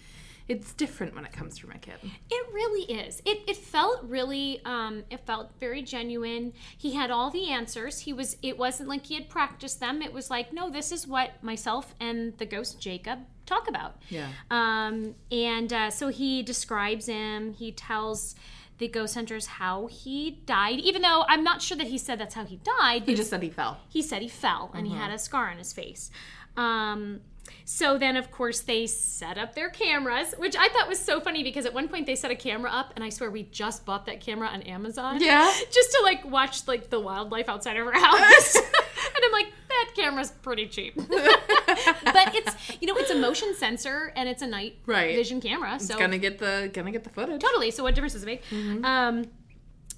it's 0.49 0.73
different 0.73 1.15
when 1.15 1.25
it 1.27 1.33
comes 1.33 1.59
from 1.59 1.73
a 1.73 1.79
kid. 1.79 1.97
It 2.31 2.53
really 2.53 2.91
is. 2.91 3.21
It, 3.27 3.43
it 3.47 3.57
felt 3.57 4.03
really 4.05 4.61
um, 4.65 5.05
it 5.11 5.21
felt 5.27 5.51
very 5.61 5.83
genuine. 5.83 6.55
He 6.77 6.95
had 6.95 7.11
all 7.11 7.31
the 7.31 7.51
answers. 7.51 8.01
He 8.01 8.13
was 8.13 8.37
it 8.43 8.57
wasn't 8.57 8.89
like 8.89 9.07
he 9.07 9.15
had 9.15 9.29
practiced 9.29 9.81
them. 9.81 10.01
It 10.01 10.13
was 10.13 10.31
like, 10.31 10.53
no, 10.53 10.71
this 10.71 10.91
is 10.91 11.07
what 11.07 11.43
myself 11.43 11.95
and 12.01 12.37
the 12.39 12.47
ghost 12.47 12.81
Jacob 12.81 13.21
talk 13.45 13.69
about. 13.69 13.97
Yeah. 14.09 14.29
Um, 14.51 15.15
and 15.31 15.73
uh, 15.73 15.91
so 15.91 16.09
he 16.09 16.43
describes 16.43 17.07
him. 17.07 17.53
He 17.53 17.73
tells 17.73 18.35
the 18.79 18.89
ghost 18.89 19.15
hunters 19.15 19.47
how 19.47 19.87
he 19.87 20.43
died, 20.47 20.79
even 20.79 21.03
though 21.03 21.25
I'm 21.29 21.43
not 21.43 21.61
sure 21.61 21.77
that 21.77 21.89
he 21.89 21.99
said 21.99 22.19
that's 22.19 22.35
how 22.35 22.45
he 22.45 22.61
died. 22.81 23.03
He 23.05 23.15
just 23.15 23.31
said 23.31 23.43
he 23.43 23.51
fell. 23.51 23.79
he 23.89 24.03
said 24.03 24.23
he 24.23 24.29
fell 24.29 24.71
and 24.75 24.87
he 24.87 24.95
had 24.95 25.11
a 25.11 25.19
scar 25.19 25.51
on 25.51 25.59
his 25.59 25.73
face. 25.73 26.11
Um, 26.57 27.21
so 27.65 27.99
then, 27.99 28.17
of 28.17 28.31
course, 28.31 28.61
they 28.61 28.87
set 28.87 29.39
up 29.39 29.55
their 29.55 29.69
cameras, 29.71 30.35
which 30.39 30.57
I 30.57 30.69
thought 30.69 30.89
was 30.89 30.99
so 30.99 31.21
funny 31.21 31.43
because 31.43 31.67
at 31.67 31.75
one 31.75 31.89
point 31.89 32.07
they 32.07 32.17
set 32.17 32.31
a 32.31 32.37
camera 32.37 32.71
up, 32.71 32.93
and 32.97 33.05
I 33.05 33.09
swear 33.11 33.31
we 33.31 33.45
just 33.45 33.85
bought 33.85 34.07
that 34.07 34.21
camera 34.21 34.49
on 34.49 34.63
Amazon. 34.63 35.21
Yeah. 35.21 35.53
Just 35.71 35.91
to 35.93 36.01
like 36.03 36.25
watch 36.31 36.67
like 36.67 36.91
the 36.91 37.01
wildlife 37.01 37.49
outside 37.49 37.77
of 37.77 37.87
our 37.87 37.93
house. 37.93 38.57
and 39.15 39.25
I'm 39.25 39.33
like, 39.33 39.53
that 39.69 39.91
camera's 39.97 40.31
pretty 40.31 40.67
cheap. 40.67 40.95
but 41.09 42.35
it's 42.35 42.81
you 42.81 42.87
know 42.89 42.97
it's 42.97 43.11
a 43.11 43.15
motion 43.15 43.55
sensor 43.55 44.13
and 44.17 44.29
it's 44.29 44.43
a 44.43 44.47
night 44.47 44.77
Right. 44.87 45.15
vision 45.15 45.41
camera, 45.41 45.79
so 45.79 45.93
It's 45.95 46.01
gonna 46.01 46.19
get 46.19 46.39
the 46.39 46.71
gonna 46.73 46.91
get 46.91 47.05
the 47.05 47.11
footage. 47.11 47.41
totally. 47.41 47.71
So 47.71 47.83
what 47.83 47.95
difference 47.95 48.15
does 48.15 48.23
it 48.23 48.27
make? 48.27 48.45
Mm-hmm. 48.47 48.85
Um, 48.85 49.25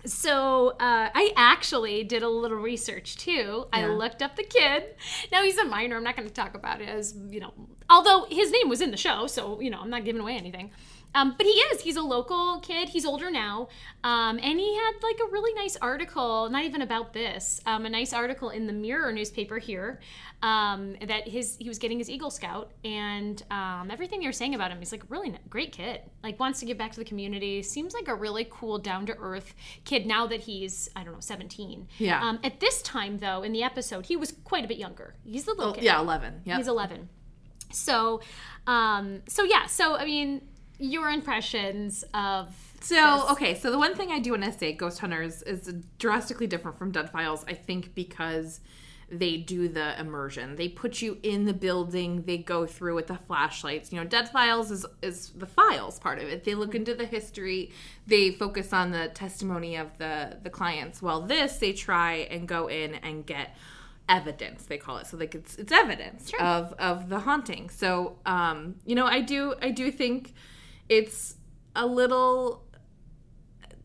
so 0.04 0.70
uh, 0.80 1.10
I 1.14 1.32
actually 1.36 2.04
did 2.04 2.22
a 2.22 2.28
little 2.28 2.58
research 2.58 3.16
too. 3.16 3.66
I 3.72 3.86
looked 3.86 4.22
up 4.22 4.36
the 4.36 4.44
kid. 4.44 4.84
Now 5.30 5.42
he's 5.42 5.58
a 5.58 5.64
minor. 5.64 5.96
I'm 5.96 6.04
not 6.04 6.16
going 6.16 6.28
to 6.28 6.34
talk 6.34 6.54
about 6.54 6.80
it 6.80 6.88
as 6.88 7.14
you 7.28 7.40
know. 7.40 7.52
Although 7.88 8.26
his 8.30 8.50
name 8.50 8.68
was 8.68 8.80
in 8.80 8.90
the 8.90 8.96
show, 8.96 9.26
so 9.26 9.60
you 9.60 9.70
know 9.70 9.80
I'm 9.80 9.90
not 9.90 10.04
giving 10.04 10.20
away 10.20 10.36
anything. 10.36 10.70
Um, 11.14 11.34
but 11.36 11.44
he 11.44 11.52
is. 11.52 11.80
He's 11.80 11.96
a 11.96 12.02
local 12.02 12.60
kid. 12.60 12.88
He's 12.88 13.04
older 13.04 13.30
now, 13.32 13.68
um, 14.04 14.38
and 14.40 14.60
he 14.60 14.76
had 14.76 14.92
like 15.02 15.18
a 15.18 15.30
really 15.32 15.52
nice 15.54 15.76
article. 15.76 16.48
Not 16.50 16.64
even 16.64 16.82
about 16.82 17.12
this. 17.12 17.60
Um, 17.66 17.84
a 17.84 17.90
nice 17.90 18.12
article 18.12 18.50
in 18.50 18.66
the 18.68 18.72
Mirror 18.72 19.10
newspaper 19.12 19.58
here 19.58 19.98
um, 20.42 20.94
that 21.04 21.26
his 21.26 21.56
he 21.58 21.68
was 21.68 21.80
getting 21.80 21.98
his 21.98 22.08
Eagle 22.08 22.30
Scout, 22.30 22.70
and 22.84 23.42
um, 23.50 23.90
everything 23.90 24.22
you're 24.22 24.32
saying 24.32 24.54
about 24.54 24.70
him, 24.70 24.78
he's 24.78 24.92
like 24.92 25.02
really 25.08 25.30
n- 25.30 25.38
great 25.48 25.72
kid. 25.72 26.00
Like 26.22 26.38
wants 26.38 26.60
to 26.60 26.66
give 26.66 26.78
back 26.78 26.92
to 26.92 26.98
the 27.00 27.04
community. 27.04 27.60
Seems 27.64 27.92
like 27.92 28.06
a 28.06 28.14
really 28.14 28.46
cool, 28.48 28.78
down 28.78 29.04
to 29.06 29.16
earth 29.18 29.52
kid. 29.84 30.06
Now 30.06 30.28
that 30.28 30.42
he's 30.42 30.88
I 30.94 31.02
don't 31.02 31.14
know 31.14 31.20
17. 31.20 31.88
Yeah. 31.98 32.22
Um, 32.22 32.38
at 32.44 32.60
this 32.60 32.82
time 32.82 33.18
though, 33.18 33.42
in 33.42 33.50
the 33.52 33.64
episode, 33.64 34.06
he 34.06 34.16
was 34.16 34.32
quite 34.44 34.64
a 34.64 34.68
bit 34.68 34.78
younger. 34.78 35.16
He's 35.24 35.48
a 35.48 35.50
little 35.50 35.70
Oh, 35.72 35.74
kid. 35.74 35.82
yeah, 35.82 35.98
eleven. 36.00 36.42
Yeah. 36.44 36.56
He's 36.56 36.68
11. 36.68 37.08
So, 37.72 38.20
um, 38.66 39.22
so 39.28 39.44
yeah. 39.44 39.66
So 39.66 39.96
I 39.96 40.04
mean, 40.04 40.42
your 40.80 41.10
impressions 41.10 42.04
of 42.14 42.54
So 42.80 42.94
this. 42.94 43.30
okay, 43.32 43.54
so 43.54 43.70
the 43.70 43.78
one 43.78 43.94
thing 43.94 44.10
I 44.10 44.18
do 44.18 44.32
want 44.32 44.44
to 44.44 44.52
say, 44.52 44.72
Ghost 44.72 44.98
Hunters 45.00 45.42
is 45.42 45.72
drastically 45.98 46.46
different 46.46 46.78
from 46.78 46.90
Dead 46.90 47.10
Files. 47.10 47.44
I 47.46 47.54
think 47.54 47.94
because 47.94 48.60
they 49.12 49.36
do 49.36 49.68
the 49.68 49.98
immersion. 50.00 50.54
They 50.54 50.68
put 50.68 51.02
you 51.02 51.18
in 51.24 51.44
the 51.44 51.52
building. 51.52 52.22
They 52.22 52.38
go 52.38 52.64
through 52.64 52.94
with 52.94 53.08
the 53.08 53.16
flashlights. 53.16 53.92
You 53.92 53.98
know, 53.98 54.06
Dead 54.06 54.28
Files 54.28 54.70
is 54.70 54.86
is 55.02 55.30
the 55.30 55.46
files 55.46 55.98
part 55.98 56.18
of 56.20 56.28
it. 56.28 56.44
They 56.44 56.54
look 56.54 56.74
into 56.74 56.94
the 56.94 57.06
history. 57.06 57.72
They 58.06 58.30
focus 58.30 58.72
on 58.72 58.92
the 58.92 59.08
testimony 59.08 59.76
of 59.76 59.98
the 59.98 60.38
the 60.42 60.50
clients. 60.50 61.02
While 61.02 61.22
this, 61.22 61.56
they 61.58 61.72
try 61.72 62.28
and 62.30 62.46
go 62.46 62.68
in 62.68 62.94
and 62.94 63.26
get 63.26 63.56
evidence 64.08 64.64
they 64.64 64.76
call 64.76 64.96
it 64.96 65.06
so 65.06 65.16
like 65.16 65.36
it's 65.36 65.54
it's 65.54 65.70
evidence 65.70 66.32
of 66.40 66.72
of 66.80 67.08
the 67.08 67.20
haunting 67.20 67.70
so 67.70 68.18
um 68.26 68.74
you 68.84 68.96
know 68.96 69.06
i 69.06 69.20
do 69.20 69.54
i 69.62 69.70
do 69.70 69.88
think 69.92 70.34
it's 70.90 71.36
a 71.74 71.86
little 71.86 72.62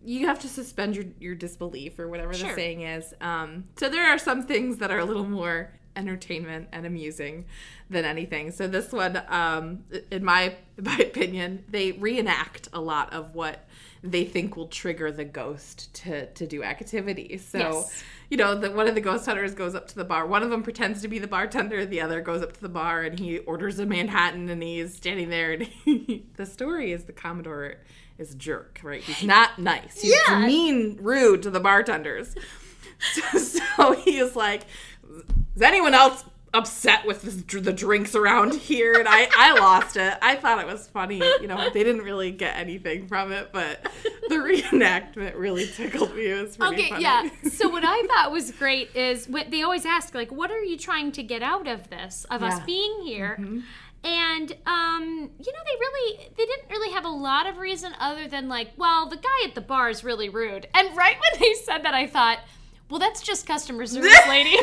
you 0.03 0.27
have 0.27 0.37
to 0.39 0.47
suspend 0.47 0.95
your, 0.95 1.05
your 1.19 1.33
disbelief 1.35 1.97
or 1.97 2.07
whatever 2.07 2.33
Sure. 2.33 2.49
the 2.49 2.55
saying 2.55 2.81
is 2.81 3.13
um 3.21 3.63
so 3.77 3.87
there 3.89 4.05
are 4.05 4.17
some 4.17 4.43
things 4.43 4.77
that 4.79 4.91
are 4.91 4.99
a 4.99 5.05
little 5.05 5.23
more 5.25 5.71
entertainment 5.95 6.67
and 6.73 6.85
amusing 6.85 7.45
than 7.89 8.03
anything 8.03 8.51
so 8.51 8.67
this 8.67 8.91
one 8.91 9.21
um 9.29 9.83
in 10.11 10.23
my 10.25 10.55
in 10.77 10.83
my 10.83 10.97
opinion 10.97 11.63
they 11.69 11.93
reenact 11.93 12.67
a 12.73 12.81
lot 12.81 13.13
of 13.13 13.33
what 13.33 13.65
they 14.03 14.25
think 14.25 14.55
will 14.57 14.67
trigger 14.67 15.11
the 15.11 15.23
ghost 15.25 15.93
to 15.93 16.25
to 16.33 16.45
do 16.45 16.63
activity 16.63 17.37
so 17.37 17.57
Yes. 17.59 18.03
You 18.29 18.38
know, 18.38 18.55
the, 18.59 18.71
one 18.71 18.88
of 18.88 18.95
the 18.95 19.01
ghost 19.01 19.25
hunters 19.25 19.53
goes 19.53 19.75
up 19.75 19.88
to 19.89 19.95
the 19.95 20.03
bar. 20.03 20.25
One 20.25 20.43
of 20.43 20.49
them 20.49 20.63
pretends 20.63 21.01
to 21.01 21.07
be 21.07 21.19
the 21.19 21.27
bartender. 21.27 21.85
The 21.85 22.01
other 22.01 22.21
goes 22.21 22.41
up 22.41 22.53
to 22.53 22.61
the 22.61 22.69
bar 22.69 23.01
and 23.03 23.19
he 23.19 23.39
orders 23.39 23.79
a 23.79 23.85
Manhattan 23.85 24.49
and 24.49 24.61
he's 24.63 24.95
standing 24.95 25.29
there. 25.29 25.53
And 25.53 25.63
he, 25.85 26.25
the 26.35 26.45
story 26.45 26.91
is 26.91 27.03
the 27.05 27.13
Commodore 27.13 27.75
is 28.17 28.33
a 28.33 28.35
jerk, 28.35 28.79
right? 28.83 29.01
He's 29.01 29.23
not 29.23 29.59
nice. 29.59 30.01
He's 30.01 30.15
Yeah. 30.27 30.45
mean, 30.45 30.97
rude 31.01 31.43
to 31.43 31.49
the 31.49 31.59
bartenders. 31.59 32.35
So, 33.13 33.38
so 33.39 33.91
he 33.91 34.17
is 34.19 34.38
like, 34.38 34.61
is 35.55 35.61
anyone 35.61 35.93
else 35.93 36.23
upset 36.55 37.05
with 37.05 37.21
this, 37.21 37.35
the 37.61 37.73
drinks 37.73 38.15
around 38.15 38.53
here? 38.55 38.93
And 38.93 39.07
I, 39.07 39.27
I 39.37 39.53
lost 39.59 39.97
it. 39.97 40.13
I 40.21 40.35
thought 40.35 40.59
it 40.59 40.65
was 40.65 40.87
funny. 40.87 41.17
You 41.41 41.47
know, 41.47 41.69
they 41.73 41.83
didn't 41.83 42.01
really 42.03 42.31
get 42.31 42.55
anything 42.57 43.07
from 43.07 43.31
it, 43.31 43.49
but 43.51 43.83
the 44.29 44.35
reenactment 44.35 45.37
really 45.37 45.67
tickled 45.67 46.15
me. 46.15 46.27
It 46.31 46.41
was 46.41 46.57
pretty 46.57 46.75
Okay, 46.75 46.89
funny. 46.89 47.03
yeah. 47.03 47.29
So 47.51 47.69
what 47.69 47.83
I 47.85 48.05
thought 48.07 48.31
was 48.31 48.51
great 48.51 48.95
is 48.95 49.27
what 49.27 49.51
they 49.51 49.61
always 49.63 49.85
ask, 49.85 50.13
like, 50.15 50.31
what 50.31 50.51
are 50.51 50.63
you 50.63 50.77
trying 50.77 51.11
to 51.13 51.23
get 51.23 51.41
out 51.43 51.67
of 51.67 51.89
this, 51.89 52.25
of 52.31 52.41
us 52.43 52.53
Yeah. 52.53 52.57
Mm-hmm. 52.57 52.65
being 52.65 53.01
here? 53.03 53.63
And 54.03 54.51
um, 54.67 55.31
you 55.39 55.51
know, 55.51 55.59
they 55.65 55.79
really 55.79 56.29
they 56.37 56.45
didn't 56.45 56.69
really 56.69 56.91
have 56.93 57.05
a 57.05 57.09
lot 57.09 57.47
of 57.47 57.57
reason 57.57 57.91
other 57.99 58.27
than 58.27 58.47
like, 58.47 58.69
well, 58.77 59.09
the 59.09 59.15
guy 59.17 59.47
at 59.47 59.55
the 59.55 59.61
bar 59.61 59.89
is 59.89 60.03
really 60.03 60.29
rude. 60.29 60.67
And 60.75 60.95
right 60.95 61.15
when 61.19 61.41
they 61.41 61.53
said 61.55 61.79
that, 61.85 61.95
I 61.95 62.05
thought, 62.05 62.37
well, 62.87 62.99
that's 62.99 63.23
just 63.23 63.47
customer 63.47 63.87
service, 63.87 64.15
lady. 64.29 64.55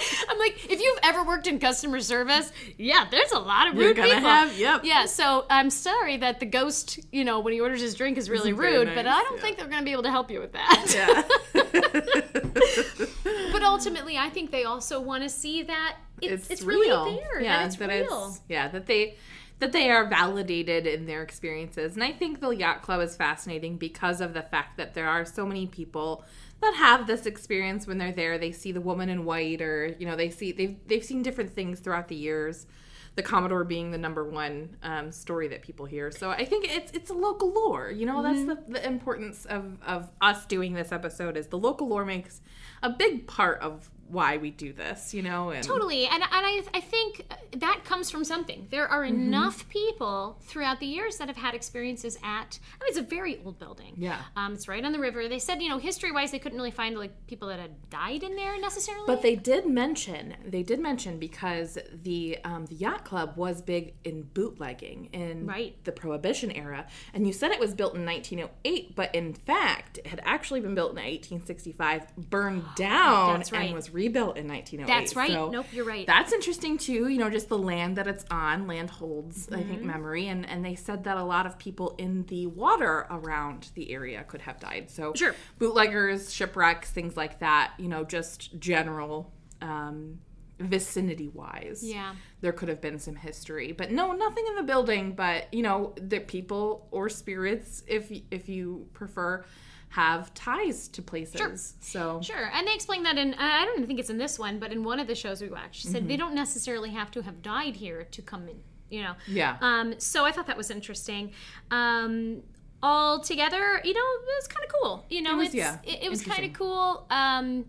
I'm 0.28 0.38
like, 0.38 0.70
if 0.70 0.80
you've 0.80 0.98
ever 1.02 1.24
worked 1.24 1.46
in 1.46 1.58
customer 1.58 2.00
service, 2.00 2.52
yeah, 2.78 3.06
there's 3.10 3.32
a 3.32 3.38
lot 3.38 3.68
of 3.68 3.76
rude 3.76 3.96
people. 3.96 4.10
have- 4.20 4.56
yep. 4.58 4.82
Yeah, 4.84 5.06
so 5.06 5.44
I'm 5.50 5.70
sorry 5.70 6.18
that 6.18 6.40
the 6.40 6.46
ghost, 6.46 7.00
you 7.10 7.24
know, 7.24 7.40
when 7.40 7.52
he 7.52 7.60
orders 7.60 7.80
his 7.80 7.94
drink 7.94 8.18
is 8.18 8.30
really 8.30 8.50
Isn't 8.50 8.62
rude, 8.62 8.94
but 8.94 9.06
I 9.06 9.22
don't 9.22 9.36
yeah. 9.36 9.42
think 9.42 9.58
they're 9.58 9.68
going 9.68 9.80
to 9.80 9.84
be 9.84 9.92
able 9.92 10.04
to 10.04 10.10
help 10.10 10.30
you 10.30 10.40
with 10.40 10.52
that. 10.52 10.92
Yeah. 10.94 11.22
but 13.52 13.62
ultimately, 13.62 14.18
I 14.18 14.28
think 14.30 14.50
they 14.50 14.64
also 14.64 15.00
want 15.00 15.22
to 15.22 15.28
see 15.28 15.62
that 15.64 15.96
it's, 16.20 16.50
it's, 16.50 16.62
real. 16.62 17.04
really 17.04 17.16
there, 17.16 17.40
Yeah, 17.40 17.58
that 17.58 17.66
it's 17.66 17.80
real. 17.80 18.26
It's, 18.28 18.40
yeah, 18.48 18.68
that 18.68 18.86
they 18.86 19.16
that 19.58 19.70
they 19.70 19.90
are 19.90 20.08
validated 20.08 20.88
in 20.88 21.06
their 21.06 21.22
experiences. 21.22 21.94
And 21.94 22.02
I 22.02 22.10
think 22.10 22.40
the 22.40 22.50
yacht 22.50 22.82
club 22.82 23.00
is 23.00 23.14
fascinating 23.14 23.76
because 23.76 24.20
of 24.20 24.34
the 24.34 24.42
fact 24.42 24.76
that 24.76 24.94
there 24.94 25.08
are 25.08 25.24
so 25.24 25.46
many 25.46 25.68
people 25.68 26.24
that 26.62 26.74
have 26.74 27.06
this 27.06 27.26
experience 27.26 27.86
when 27.86 27.98
they're 27.98 28.12
there. 28.12 28.38
They 28.38 28.52
see 28.52 28.72
the 28.72 28.80
woman 28.80 29.08
in 29.08 29.24
white 29.24 29.60
or, 29.60 29.94
you 29.98 30.06
know, 30.06 30.16
they 30.16 30.30
see 30.30 30.52
they've 30.52 30.76
they've 30.86 31.04
seen 31.04 31.22
different 31.22 31.54
things 31.54 31.80
throughout 31.80 32.08
the 32.08 32.16
years. 32.16 32.66
the 33.14 33.22
Commodore 33.22 33.64
being 33.64 33.90
the 33.90 33.98
number 33.98 34.24
one 34.24 34.76
um, 34.82 35.12
story 35.12 35.48
that 35.48 35.62
people 35.62 35.84
hear. 35.86 36.10
So 36.10 36.30
I 36.30 36.44
think 36.44 36.66
it's 36.68 36.90
it's 36.92 37.10
a 37.10 37.14
local 37.14 37.52
lore. 37.52 37.90
You 37.90 38.06
know, 38.06 38.22
that's 38.22 38.44
the, 38.44 38.58
the 38.66 38.86
importance 38.86 39.44
of 39.44 39.76
of 39.86 40.10
us 40.20 40.46
doing 40.46 40.72
this 40.74 40.92
episode 40.92 41.36
is 41.36 41.48
the 41.48 41.58
local 41.58 41.88
lore 41.88 42.04
makes 42.06 42.40
a 42.82 42.90
big 42.90 43.26
part 43.26 43.60
of 43.60 43.90
why 44.12 44.36
we 44.36 44.50
do 44.50 44.72
this. 44.72 45.12
You 45.14 45.22
know, 45.22 45.50
and 45.50 45.64
Totally, 45.64 46.06
and 46.06 46.22
and 46.22 46.28
I 46.32 46.62
I 46.74 46.80
think 46.80 47.26
that 47.56 47.80
comes 47.84 48.10
from 48.10 48.24
something. 48.24 48.68
There 48.70 48.86
are 48.88 49.02
Mm-hmm. 49.02 49.14
enough 49.26 49.68
people 49.68 50.38
throughout 50.42 50.78
the 50.78 50.86
years 50.86 51.16
that 51.16 51.26
have 51.28 51.36
had 51.36 51.54
experiences 51.54 52.16
at. 52.22 52.58
I 52.80 52.84
mean, 52.84 52.88
it's 52.88 52.98
a 52.98 53.02
very 53.02 53.40
old 53.44 53.58
building. 53.58 53.94
Yeah. 53.96 54.20
um, 54.36 54.52
it's 54.54 54.68
right 54.68 54.84
on 54.84 54.92
the 54.92 54.98
river. 55.00 55.28
They 55.28 55.38
said, 55.40 55.60
you 55.62 55.68
know, 55.68 55.78
history 55.78 56.12
wise, 56.12 56.30
they 56.30 56.38
couldn't 56.38 56.56
really 56.58 56.70
find 56.70 56.96
like 56.96 57.26
people 57.26 57.48
that 57.48 57.58
had 57.58 57.90
died 57.90 58.22
in 58.22 58.36
there 58.36 58.60
necessarily. 58.60 59.04
But 59.06 59.22
they 59.22 59.34
did 59.34 59.66
mention, 59.66 60.34
they 60.46 60.62
did 60.62 60.78
mention 60.78 61.18
because 61.18 61.78
the 62.02 62.38
um, 62.44 62.66
the 62.66 62.76
yacht 62.76 63.04
club 63.04 63.36
was 63.36 63.60
big 63.60 63.94
in 64.04 64.22
bootlegging 64.22 65.06
in 65.12 65.46
Right. 65.46 65.74
the 65.84 65.92
Prohibition 65.92 66.50
era, 66.52 66.86
and 67.14 67.26
you 67.26 67.32
said 67.32 67.50
it 67.50 67.58
was 67.60 67.74
built 67.74 67.94
in 67.94 68.04
1908, 68.06 68.94
but 68.94 69.14
in 69.14 69.34
fact, 69.34 69.98
it 69.98 70.06
had 70.06 70.20
actually 70.24 70.60
been 70.60 70.74
built 70.74 70.92
in 70.92 70.96
1865, 70.98 72.16
burned 72.30 72.64
down, 72.76 73.40
right. 73.52 73.52
and 73.66 73.74
was 73.74 73.90
rebuilt 74.02 74.36
in 74.36 74.46
1908. 74.48 74.86
That's 74.86 75.16
right. 75.16 75.30
So 75.32 75.50
Nope, 75.50 75.66
you're 75.72 75.84
right. 75.84 76.06
That's 76.06 76.32
interesting 76.32 76.78
too. 76.78 77.08
You 77.08 77.18
know, 77.18 77.30
just 77.30 77.48
the 77.48 77.58
land 77.58 77.96
that 77.96 78.06
it's 78.06 78.24
on. 78.30 78.66
Land 78.66 78.90
holds, 78.90 79.48
I 79.50 79.56
Mm-hmm. 79.56 79.68
think, 79.70 79.82
memory, 79.82 80.28
and 80.28 80.48
and 80.48 80.64
they 80.64 80.74
said 80.74 81.04
that 81.04 81.16
a 81.16 81.24
lot 81.24 81.44
of 81.46 81.58
people 81.58 81.94
in 81.98 82.24
the 82.26 82.46
water 82.46 83.06
around 83.10 83.70
the 83.74 83.92
area 83.92 84.24
could 84.24 84.42
have 84.42 84.58
died. 84.60 84.90
So 84.90 85.12
Sure. 85.14 85.34
bootleggers, 85.58 86.32
shipwrecks, 86.32 86.90
things 86.90 87.16
like 87.16 87.38
that. 87.40 87.72
You 87.78 87.88
know, 87.88 88.04
just 88.04 88.58
general 88.58 89.32
um, 89.60 90.18
vicinity 90.58 91.28
wise. 91.28 91.82
Yeah. 91.84 92.14
There 92.40 92.52
could 92.52 92.68
have 92.68 92.80
been 92.80 92.98
some 92.98 93.16
history, 93.16 93.72
but 93.72 93.90
no, 93.90 94.12
nothing 94.12 94.44
in 94.48 94.56
the 94.56 94.62
building. 94.62 95.12
But 95.14 95.52
you 95.54 95.62
know, 95.62 95.94
the 95.96 96.20
people 96.20 96.88
or 96.90 97.08
spirits, 97.08 97.82
if 97.86 98.10
if 98.30 98.48
you 98.48 98.86
prefer, 98.92 99.44
have 99.92 100.32
ties 100.32 100.88
to 100.88 101.02
places. 101.02 101.74
So 101.80 102.20
Sure, 102.22 102.50
and 102.54 102.66
they 102.66 102.74
explained 102.74 103.04
that 103.06 103.18
in 103.18 103.34
I 103.34 103.64
don't 103.66 103.86
think 103.86 104.00
it's 104.00 104.10
in 104.10 104.18
this 104.18 104.38
one, 104.38 104.58
but 104.58 104.72
in 104.72 104.84
one 104.84 104.98
of 105.00 105.06
the 105.06 105.14
shows 105.14 105.40
we 105.42 105.48
watched, 105.48 105.76
she 105.82 105.88
Mm-hmm. 105.88 105.92
said 105.94 106.08
they 106.08 106.16
don't 106.16 106.34
necessarily 106.34 106.90
have 106.90 107.10
to 107.12 107.22
have 107.22 107.42
died 107.42 107.76
here 107.76 108.04
to 108.10 108.22
come 108.22 108.48
in. 108.48 108.60
You 108.90 109.02
know. 109.04 109.14
Yeah. 109.26 109.56
Um. 109.60 109.94
So 109.98 110.24
I 110.24 110.32
thought 110.32 110.46
that 110.48 110.56
was 110.56 110.70
interesting. 110.70 111.32
Um. 111.70 112.42
All 112.84 113.20
together, 113.20 113.80
you 113.84 113.94
know, 113.94 114.00
it 114.00 114.36
was 114.40 114.48
kind 114.48 114.64
of 114.66 114.72
cool. 114.80 115.06
You 115.08 115.22
know, 115.22 115.34
it 115.34 115.36
was, 115.36 115.46
it's 115.46 115.54
yeah, 115.54 115.78
it, 115.84 116.02
it 116.04 116.10
was 116.10 116.22
kind 116.24 116.44
of 116.44 116.52
cool. 116.52 117.06
Um. 117.10 117.66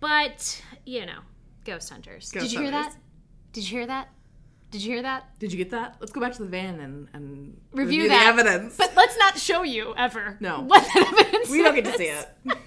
But 0.00 0.62
you 0.84 1.06
know, 1.06 1.20
ghost 1.64 1.90
hunters. 1.90 2.30
Ghost 2.30 2.44
Did 2.46 2.52
you 2.52 2.60
hear 2.60 2.70
that? 2.70 2.96
Did 3.52 3.64
you 3.70 3.78
hear 3.78 3.86
that? 3.86 4.08
Did 4.74 4.82
you 4.82 4.92
hear 4.94 5.02
that? 5.02 5.38
Did 5.38 5.52
you 5.52 5.58
get 5.58 5.70
that? 5.70 5.94
Let's 6.00 6.10
go 6.10 6.20
back 6.20 6.32
to 6.34 6.42
the 6.42 6.48
van 6.48 6.80
and, 6.80 7.06
and 7.12 7.56
Review 7.72 8.02
the 8.02 8.08
that. 8.08 8.26
evidence. 8.26 8.76
But 8.76 8.92
let's 8.96 9.16
not 9.16 9.38
show 9.38 9.62
you 9.62 9.94
ever. 9.96 10.36
No. 10.40 10.60
What 10.66 10.82
that 10.82 11.12
evidence 11.12 11.48
we 11.48 11.62
don't 11.62 11.76
get 11.76 11.84
to 11.84 11.96
see 11.96 12.06
it. 12.06 12.28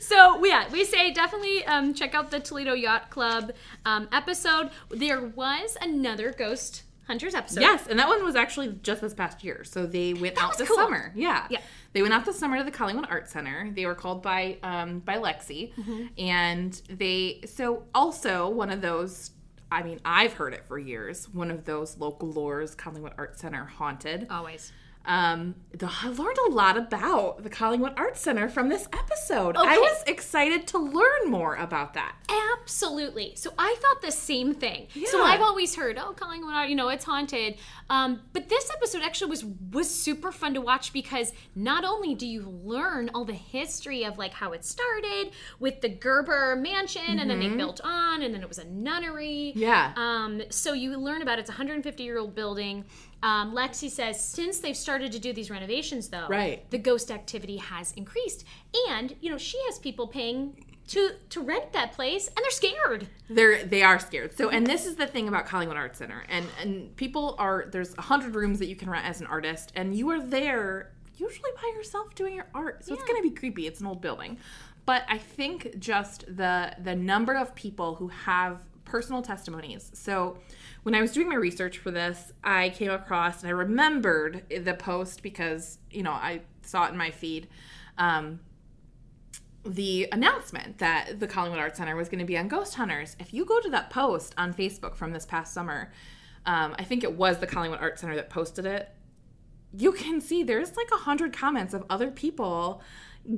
So 0.00 0.44
yeah, 0.44 0.68
we 0.72 0.84
say 0.84 1.12
definitely 1.12 1.64
um, 1.66 1.94
check 1.94 2.14
out 2.14 2.30
the 2.32 2.40
Toledo 2.40 2.72
Yacht 2.74 3.10
Club 3.10 3.52
um, 3.86 4.08
episode. 4.10 4.70
There 4.90 5.20
was 5.20 5.76
another 5.80 6.32
Ghost 6.32 6.82
Hunters 7.06 7.34
episode. 7.34 7.60
Yes, 7.60 7.86
and 7.86 7.98
that 7.98 8.08
one 8.08 8.24
was 8.24 8.34
actually 8.34 8.74
just 8.82 9.00
this 9.00 9.14
past 9.14 9.44
year. 9.44 9.62
So 9.64 9.86
they 9.86 10.14
went 10.14 10.42
out 10.42 10.50
was 10.50 10.58
this 10.58 10.68
cool. 10.68 10.76
summer. 10.76 11.12
Yeah. 11.14 11.46
Yeah. 11.50 11.60
They 11.92 12.02
went 12.02 12.14
out 12.14 12.24
this 12.24 12.38
summer 12.38 12.58
to 12.58 12.64
the 12.64 12.70
Collingwood 12.72 13.06
Art 13.10 13.28
Center. 13.28 13.70
They 13.72 13.86
were 13.86 13.94
called 13.94 14.22
by 14.22 14.58
um, 14.62 14.98
by 15.00 15.16
Lexi, 15.18 15.72
Mm-hmm. 15.74 16.06
and 16.18 16.82
they 16.88 17.42
so 17.46 17.84
also 17.94 18.48
one 18.48 18.70
of 18.70 18.80
those. 18.80 19.30
I 19.72 19.82
mean, 19.82 20.00
I've 20.04 20.34
heard 20.34 20.52
it 20.52 20.64
for 20.68 20.78
years. 20.78 21.28
One 21.32 21.50
of 21.50 21.64
those 21.64 21.96
local 21.98 22.32
lores, 22.32 22.76
Collingwood 22.76 23.14
Art 23.16 23.38
Center 23.38 23.64
haunted. 23.64 24.26
always. 24.30 24.70
Um, 25.04 25.56
I 25.80 26.08
learned 26.08 26.36
a 26.48 26.50
lot 26.50 26.76
about 26.76 27.42
the 27.42 27.50
Collingwood 27.50 27.94
Art 27.96 28.16
Center 28.16 28.48
from 28.48 28.68
this 28.68 28.86
episode. 28.92 29.56
I 29.56 29.78
was 29.78 30.02
excited 30.06 30.66
to 30.68 30.78
learn 30.78 31.28
more 31.28 31.56
about 31.56 31.94
that. 31.94 32.14
Absolutely. 32.60 33.32
So 33.34 33.52
I 33.58 33.74
thought 33.80 34.02
the 34.02 34.12
same 34.12 34.54
thing. 34.54 34.86
Yeah. 34.94 35.08
So 35.08 35.22
I've 35.22 35.40
always 35.40 35.74
heard, 35.74 35.98
oh, 35.98 36.12
Collingwood, 36.12 36.54
Art, 36.54 36.68
you 36.68 36.76
know, 36.76 36.88
it's 36.88 37.04
haunted. 37.04 37.56
Um, 37.90 38.20
but 38.32 38.48
this 38.48 38.70
episode 38.70 39.02
actually 39.02 39.30
was 39.30 39.44
was 39.44 39.90
super 39.90 40.30
fun 40.30 40.54
to 40.54 40.60
watch 40.60 40.92
because 40.92 41.32
not 41.54 41.84
only 41.84 42.14
do 42.14 42.26
you 42.26 42.42
learn 42.64 43.10
all 43.14 43.24
the 43.24 43.32
history 43.32 44.04
of 44.04 44.18
like 44.18 44.32
how 44.32 44.52
it 44.52 44.64
started 44.64 45.32
with 45.58 45.80
the 45.80 45.88
Gerber 45.88 46.56
Mansion, 46.56 47.18
and 47.18 47.28
then 47.28 47.40
they 47.40 47.48
built 47.48 47.80
on, 47.82 48.22
and 48.22 48.34
then 48.34 48.42
it 48.42 48.48
was 48.48 48.58
a 48.58 48.64
nunnery. 48.64 49.52
Mm-hmm. 49.54 49.58
Yeah. 49.58 49.92
Um, 49.96 50.42
so 50.50 50.72
you 50.72 50.96
learn 50.96 51.22
about 51.22 51.38
it's 51.38 51.50
a 51.50 51.52
150 51.52 52.02
year 52.02 52.18
old 52.18 52.34
building. 52.34 52.84
Um, 53.22 53.54
Lexi 53.54 53.88
says 53.88 54.22
since 54.22 54.58
they've 54.58 54.76
started 54.76 55.12
to 55.12 55.18
do 55.18 55.32
these 55.32 55.50
renovations, 55.50 56.08
though, 56.08 56.26
Right. 56.28 56.68
the 56.70 56.78
ghost 56.78 57.10
activity 57.10 57.58
has 57.58 57.92
increased, 57.92 58.44
and 58.88 59.14
you 59.20 59.30
know 59.30 59.38
she 59.38 59.58
has 59.66 59.78
people 59.78 60.08
paying 60.08 60.64
to 60.88 61.10
to 61.30 61.40
rent 61.40 61.72
that 61.72 61.92
place, 61.92 62.26
and 62.26 62.36
they're 62.38 62.50
scared. 62.50 63.06
They're 63.30 63.64
they 63.64 63.82
are 63.82 63.98
scared. 64.00 64.36
So 64.36 64.48
and 64.50 64.66
this 64.66 64.86
is 64.86 64.96
the 64.96 65.06
thing 65.06 65.28
about 65.28 65.46
Collingwood 65.46 65.76
Art 65.76 65.96
Center. 65.96 66.24
And 66.28 66.46
and 66.60 66.94
people 66.96 67.36
are 67.38 67.66
there's 67.70 67.96
a 67.96 68.02
hundred 68.02 68.34
rooms 68.34 68.58
that 68.58 68.66
you 68.66 68.76
can 68.76 68.90
rent 68.90 69.06
as 69.06 69.20
an 69.20 69.26
artist, 69.28 69.72
and 69.76 69.94
you 69.96 70.10
are 70.10 70.20
there 70.20 70.92
usually 71.16 71.50
by 71.54 71.70
yourself 71.76 72.14
doing 72.16 72.34
your 72.34 72.48
art. 72.54 72.84
So 72.84 72.92
it's 72.94 73.04
gonna 73.04 73.22
be 73.22 73.30
creepy. 73.30 73.66
It's 73.68 73.80
an 73.80 73.86
old 73.86 74.00
building. 74.00 74.38
But 74.84 75.04
I 75.08 75.18
think 75.18 75.78
just 75.78 76.24
the 76.26 76.74
the 76.82 76.96
number 76.96 77.34
of 77.34 77.54
people 77.54 77.94
who 77.94 78.08
have 78.08 78.64
personal 78.84 79.22
testimonies. 79.22 79.90
So 79.94 80.38
when 80.82 80.94
I 80.94 81.00
was 81.00 81.12
doing 81.12 81.28
my 81.28 81.36
research 81.36 81.78
for 81.78 81.90
this, 81.90 82.32
I 82.42 82.70
came 82.70 82.90
across 82.90 83.42
and 83.42 83.48
I 83.48 83.52
remembered 83.52 84.42
the 84.50 84.74
post 84.74 85.22
because, 85.22 85.78
you 85.90 86.02
know, 86.02 86.12
I 86.12 86.42
saw 86.62 86.86
it 86.86 86.90
in 86.90 86.96
my 86.96 87.10
feed. 87.10 87.48
Um, 87.98 88.40
the 89.64 90.08
announcement 90.10 90.78
that 90.78 91.20
the 91.20 91.28
Collingwood 91.28 91.60
Art 91.60 91.76
Center 91.76 91.94
was 91.94 92.08
going 92.08 92.18
to 92.18 92.24
be 92.24 92.36
on 92.36 92.48
Ghost 92.48 92.74
Hunters. 92.74 93.16
If 93.20 93.32
you 93.32 93.44
go 93.44 93.60
to 93.60 93.70
that 93.70 93.90
post 93.90 94.34
on 94.36 94.52
Facebook 94.52 94.96
from 94.96 95.12
this 95.12 95.24
past 95.24 95.54
summer, 95.54 95.92
um, 96.46 96.74
I 96.78 96.82
think 96.82 97.04
it 97.04 97.12
was 97.12 97.38
the 97.38 97.46
Collingwood 97.46 97.80
Art 97.80 98.00
Center 98.00 98.16
that 98.16 98.28
posted 98.28 98.66
it. 98.66 98.90
You 99.72 99.92
can 99.92 100.20
see 100.20 100.42
there's 100.42 100.76
like 100.76 100.90
a 100.92 100.98
hundred 100.98 101.32
comments 101.32 101.74
of 101.74 101.84
other 101.88 102.10
people 102.10 102.82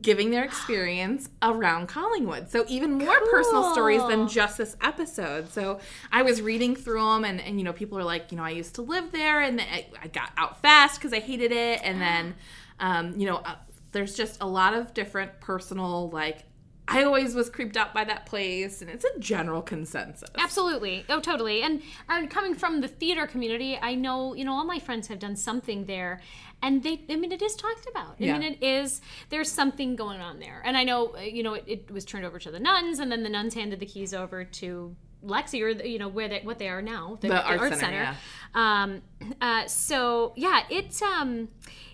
giving 0.00 0.30
their 0.30 0.44
experience 0.44 1.28
around 1.42 1.88
Collingwood. 1.88 2.50
So 2.50 2.64
even 2.68 2.94
more 2.94 3.20
personal 3.30 3.72
stories 3.72 4.02
than 4.08 4.28
just 4.28 4.56
this 4.56 4.76
episode. 4.82 5.52
So 5.52 5.78
I 6.10 6.22
was 6.22 6.40
reading 6.40 6.74
through 6.74 7.04
them, 7.04 7.24
and, 7.24 7.40
and 7.40 7.58
you 7.58 7.64
know, 7.64 7.72
people 7.72 7.98
are 7.98 8.04
like, 8.04 8.32
you 8.32 8.38
know, 8.38 8.44
I 8.44 8.50
used 8.50 8.74
to 8.76 8.82
live 8.82 9.12
there, 9.12 9.40
and 9.40 9.60
I, 9.60 9.86
I 10.02 10.08
got 10.08 10.32
out 10.38 10.62
fast 10.62 10.98
because 10.98 11.12
I 11.12 11.20
hated 11.20 11.52
it, 11.52 11.80
and 11.82 12.00
then, 12.00 12.34
um, 12.80 13.18
you 13.18 13.26
know, 13.26 13.36
uh, 13.36 13.56
there's 13.92 14.14
just 14.14 14.40
a 14.40 14.46
lot 14.46 14.74
of 14.74 14.94
different 14.94 15.40
personal 15.40 16.10
like. 16.10 16.44
I 16.86 17.02
always 17.04 17.34
was 17.34 17.48
creeped 17.48 17.78
out 17.78 17.94
by 17.94 18.04
that 18.04 18.26
place, 18.26 18.82
and 18.82 18.90
it's 18.90 19.06
a 19.06 19.18
general 19.18 19.62
consensus. 19.62 20.28
Absolutely. 20.36 21.06
Oh, 21.08 21.18
totally. 21.18 21.62
And 21.62 21.80
and 22.10 22.28
coming 22.28 22.54
from 22.54 22.82
the 22.82 22.88
theater 22.88 23.26
community, 23.26 23.78
I 23.80 23.94
know 23.94 24.34
you 24.34 24.44
know 24.44 24.52
all 24.52 24.64
my 24.66 24.78
friends 24.78 25.06
have 25.08 25.18
done 25.18 25.34
something 25.34 25.86
there, 25.86 26.20
and 26.64 26.82
they. 26.82 27.00
I 27.08 27.16
mean, 27.16 27.30
it 27.32 27.42
is 27.42 27.54
talked 27.54 27.86
about. 27.88 28.12
I 28.20 28.24
Yeah. 28.24 28.38
mean, 28.38 28.54
it 28.54 28.62
is. 28.62 29.00
There's 29.28 29.50
something 29.50 29.94
going 29.96 30.20
on 30.20 30.40
there, 30.40 30.62
and 30.64 30.76
I 30.76 30.84
know 30.84 31.14
uh, 31.16 31.20
you 31.20 31.42
know 31.42 31.54
it, 31.54 31.64
it 31.66 31.90
was 31.90 32.04
turned 32.04 32.24
over 32.24 32.38
to 32.40 32.50
the 32.50 32.58
nuns, 32.60 32.98
and 32.98 33.12
then 33.12 33.22
the 33.22 33.28
nuns 33.28 33.54
handed 33.54 33.78
the 33.80 33.86
keys 33.86 34.12
over 34.14 34.44
to. 34.44 34.96
Lexi, 35.26 35.60
or 35.62 35.74
the- 35.74 35.88
you 35.88 35.98
know 35.98 36.08
where 36.08 36.28
they 36.28 36.40
what 36.42 36.58
they 36.58 36.68
are 36.68 36.82
now, 36.82 37.18
the, 37.20 37.28
The 37.28 37.34
the 37.34 37.42
art 37.46 37.60
art, 37.60 37.74
center, 37.74 37.80
center. 38.04 38.16
Um, 38.54 39.02
uh, 39.40 39.66
so 39.66 40.32
yeah, 40.36 40.62
it's 40.70 41.00
um, 41.02 41.48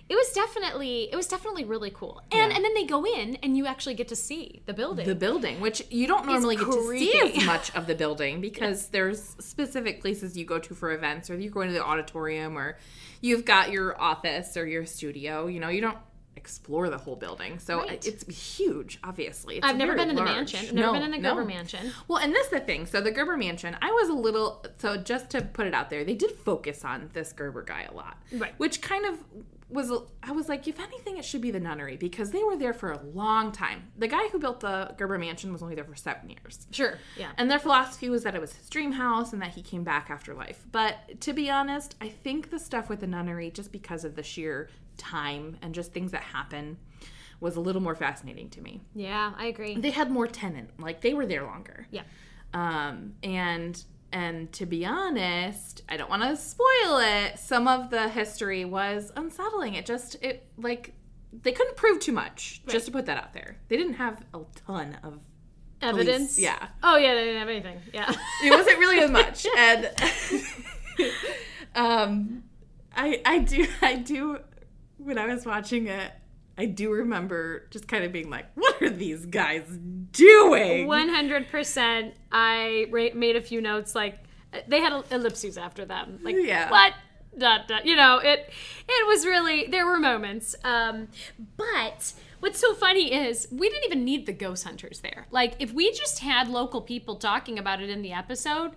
it 0.09 0.15
was 0.15 0.31
definitely 0.33 1.09
it 1.11 1.15
was 1.15 1.27
definitely 1.27 1.63
really 1.65 1.89
cool, 1.91 2.21
and 2.31 2.51
Yeah. 2.51 2.55
and 2.55 2.63
then 2.65 2.73
they 2.73 2.83
go 2.85 3.05
in 3.05 3.37
and 3.41 3.55
you 3.57 3.65
actually 3.65 3.95
get 3.95 4.07
to 4.09 4.15
see 4.15 4.61
the 4.65 4.73
building. 4.73 5.07
the 5.07 5.15
building, 5.15 5.59
which 5.61 5.81
you 5.89 6.05
don't 6.07 6.25
normally 6.25 6.55
get 6.57 6.65
to 6.71 6.87
see 6.99 7.19
as 7.37 7.45
much 7.45 7.73
of 7.75 7.87
the 7.87 7.95
building 7.95 8.41
because 8.49 8.87
there's 8.89 9.21
specific 9.39 10.01
places 10.01 10.35
you 10.37 10.45
go 10.45 10.59
to 10.59 10.75
for 10.75 10.91
events, 10.91 11.29
or 11.29 11.37
you're 11.39 11.51
going 11.51 11.67
to 11.69 11.73
the 11.73 11.83
auditorium, 11.83 12.57
or 12.57 12.77
you've 13.21 13.45
got 13.45 13.71
your 13.71 13.99
office 14.01 14.57
or 14.57 14.65
your 14.67 14.85
studio. 14.85 15.47
You 15.47 15.59
know, 15.59 15.69
you 15.69 15.81
don't 15.81 15.97
explore 16.35 16.89
the 16.89 16.97
whole 16.97 17.15
building, 17.15 17.59
so 17.59 17.79
uh, 17.81 17.83
Right. 17.85 18.07
it's 18.07 18.25
huge. 18.57 18.99
Obviously, 19.03 19.57
it's 19.57 19.67
I've 19.67 19.75
never 19.77 19.95
been 19.95 20.09
in 20.09 20.15
the 20.15 20.23
large. 20.23 20.35
mansion. 20.53 20.59
I've 20.69 20.73
never 20.73 20.87
No, 20.87 20.93
been 20.93 21.03
in 21.03 21.11
the 21.11 21.17
no. 21.19 21.35
Gerber 21.35 21.45
mansion. 21.45 21.91
Well, 22.07 22.19
and 22.19 22.33
this 22.33 22.45
is 22.45 22.51
the 22.51 22.59
thing. 22.61 22.85
So 22.85 23.01
the 23.01 23.11
Gerber 23.11 23.37
Mansion, 23.37 23.75
I 23.81 23.91
was 23.91 24.09
a 24.09 24.13
little 24.13 24.65
so 24.77 24.97
just 24.97 25.29
to 25.31 25.41
put 25.41 25.67
it 25.67 25.73
out 25.73 25.89
there, 25.89 26.03
they 26.03 26.15
did 26.15 26.31
focus 26.31 26.83
on 26.85 27.09
this 27.13 27.33
Gerber 27.33 27.63
guy 27.63 27.83
a 27.83 27.93
lot, 27.93 28.17
Right. 28.31 28.53
Which 28.57 28.81
kind 28.81 29.05
of 29.05 29.19
was 29.71 29.91
I 30.23 30.31
was 30.31 30.49
like, 30.49 30.67
if 30.67 30.79
anything, 30.79 31.17
it 31.17 31.25
should 31.25 31.41
be 31.41 31.51
the 31.51 31.59
nunnery 31.59 31.97
because 31.97 32.31
they 32.31 32.43
were 32.43 32.57
there 32.57 32.73
for 32.73 32.91
a 32.91 33.01
long 33.13 33.51
time. 33.51 33.91
The 33.97 34.07
guy 34.07 34.27
who 34.29 34.39
built 34.39 34.59
the 34.59 34.93
Gerber 34.97 35.17
Mansion 35.17 35.51
was 35.51 35.61
only 35.61 35.75
there 35.75 35.85
for 35.85 35.95
seven 35.95 36.29
years. 36.29 36.67
Sure. 36.71 36.97
Yeah. 37.17 37.31
And 37.37 37.49
their 37.49 37.59
philosophy 37.59 38.09
was 38.09 38.23
that 38.23 38.35
it 38.35 38.41
was 38.41 38.53
his 38.53 38.69
dream 38.69 38.91
house 38.91 39.33
and 39.33 39.41
that 39.41 39.51
he 39.51 39.61
came 39.61 39.83
back 39.83 40.09
after 40.09 40.33
life. 40.33 40.65
But 40.71 41.21
to 41.21 41.33
be 41.33 41.49
honest, 41.49 41.95
I 42.01 42.09
think 42.09 42.49
the 42.49 42.59
stuff 42.59 42.89
with 42.89 42.99
the 42.99 43.07
nunnery, 43.07 43.51
just 43.51 43.71
because 43.71 44.03
of 44.03 44.15
the 44.15 44.23
sheer 44.23 44.69
time 44.97 45.57
and 45.61 45.73
just 45.73 45.93
things 45.93 46.11
that 46.11 46.23
happen, 46.23 46.77
was 47.39 47.55
a 47.55 47.59
little 47.59 47.81
more 47.81 47.95
fascinating 47.95 48.49
to 48.51 48.61
me. 48.61 48.81
Yeah, 48.93 49.33
I 49.35 49.47
agree. 49.47 49.75
They 49.75 49.89
had 49.89 50.11
more 50.11 50.27
tenant, 50.27 50.69
like 50.79 51.01
they 51.01 51.13
were 51.13 51.25
there 51.25 51.43
longer. 51.43 51.87
Yeah. 51.89 52.03
Um, 52.53 53.15
and 53.23 53.83
and 54.11 54.51
to 54.53 54.65
be 54.65 54.85
honest, 54.85 55.81
I 55.89 55.97
don't 55.97 56.09
want 56.09 56.23
to 56.23 56.35
spoil 56.35 56.97
it. 56.99 57.39
Some 57.39 57.67
of 57.67 57.89
the 57.89 58.09
history 58.09 58.65
was 58.65 59.11
unsettling. 59.15 59.75
It 59.75 59.85
just 59.85 60.15
it 60.21 60.47
like 60.57 60.93
they 61.33 61.51
couldn't 61.51 61.77
prove 61.77 61.99
too 61.99 62.11
much. 62.11 62.61
Just 62.67 62.85
to 62.87 62.91
put 62.91 63.05
that 63.05 63.17
out 63.17 63.33
there, 63.33 63.57
they 63.69 63.77
didn't 63.77 63.93
have 63.93 64.23
a 64.33 64.39
ton 64.67 64.97
of 65.03 65.19
police- 65.79 66.07
Evidence. 66.07 66.39
Yeah, 66.39 66.67
Oh 66.83 66.97
yeah, 66.97 67.13
they 67.15 67.25
didn't 67.25 67.39
have 67.39 67.49
anything. 67.49 67.79
Yeah. 67.93 68.13
it 68.43 68.51
wasn't 68.51 68.77
really 68.79 68.99
as 68.99 69.09
much 69.11 69.45
and 69.57 69.89
um 71.75 72.43
i 72.95 73.21
i 73.25 73.39
do 73.39 73.65
i 73.81 73.95
do 73.95 74.37
when 74.97 75.17
i 75.17 75.25
was 75.25 75.45
watching 75.45 75.87
it 75.87 76.11
i 76.61 76.65
do 76.65 76.91
remember 76.91 77.67
just 77.71 77.87
kind 77.87 78.03
of 78.03 78.11
being 78.11 78.29
like 78.29 78.45
what 78.55 78.81
are 78.81 78.89
these 78.89 79.25
guys 79.25 79.63
doing 80.11 80.87
One 80.87 81.09
hundred 81.09 81.47
percent. 81.49 82.13
I 82.31 82.87
ra- 82.89 83.13
made 83.15 83.35
a 83.35 83.41
few 83.41 83.61
notes. 83.61 83.95
Like 83.95 84.15
they 84.67 84.79
had 84.81 84.93
ellipses 85.11 85.57
after 85.57 85.85
them. 85.85 86.19
Like 86.21 86.35
Yeah. 86.37 86.69
what? 86.69 86.93
Dot, 87.37 87.67
dot. 87.69 87.85
You 87.85 87.95
know, 87.95 88.17
it 88.17 88.39
it 88.87 89.07
was 89.07 89.25
really 89.25 89.67
there 89.67 89.85
were 89.85 89.97
moments. 89.97 90.55
Um, 90.63 91.07
but 91.57 92.13
what's 92.41 92.59
so 92.59 92.73
funny 92.73 93.13
is 93.13 93.47
we 93.51 93.69
didn't 93.69 93.85
even 93.85 94.03
need 94.03 94.25
the 94.25 94.33
ghost 94.33 94.63
hunters 94.65 94.99
there. 94.99 95.27
Like 95.31 95.53
if 95.59 95.71
we 95.73 95.91
just 95.93 96.19
had 96.19 96.49
local 96.49 96.81
people 96.81 97.15
talking 97.15 97.57
about 97.57 97.81
it 97.81 97.89
in 97.89 98.01
the 98.01 98.11
episode. 98.11 98.71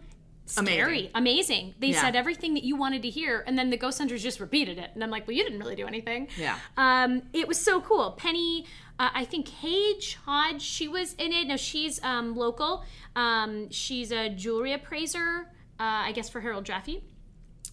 Scary, 0.46 1.10
amazing. 1.14 1.74
They 1.78 1.88
Yeah. 1.88 2.00
said 2.00 2.16
everything 2.16 2.54
that 2.54 2.64
you 2.64 2.76
wanted 2.76 3.02
to 3.02 3.10
hear, 3.10 3.42
and 3.46 3.58
then 3.58 3.70
the 3.70 3.76
ghost 3.76 3.98
hunters 3.98 4.22
just 4.22 4.40
repeated 4.40 4.78
it. 4.78 4.90
And 4.94 5.02
I'm 5.02 5.10
like, 5.10 5.26
well, 5.26 5.36
you 5.36 5.42
didn't 5.42 5.58
really 5.58 5.74
do 5.76 5.86
anything. 5.86 6.28
Yeah. 6.36 6.58
Um, 6.76 7.22
it 7.32 7.48
was 7.48 7.58
so 7.58 7.80
cool. 7.80 8.12
Penny, 8.12 8.66
uh, 8.98 9.08
I 9.14 9.24
think 9.24 9.48
Hage 9.48 10.18
Hodge, 10.26 10.60
she 10.62 10.86
was 10.86 11.14
in 11.14 11.32
it. 11.32 11.46
No, 11.46 11.56
she's 11.56 12.02
um, 12.04 12.36
local. 12.36 12.84
Um, 13.16 13.70
she's 13.70 14.12
a 14.12 14.28
jewelry 14.28 14.72
appraiser, 14.74 15.48
uh, 15.80 15.82
I 16.08 16.12
guess, 16.12 16.28
for 16.28 16.40
Harold 16.40 16.64
Jaffe. 16.64 17.02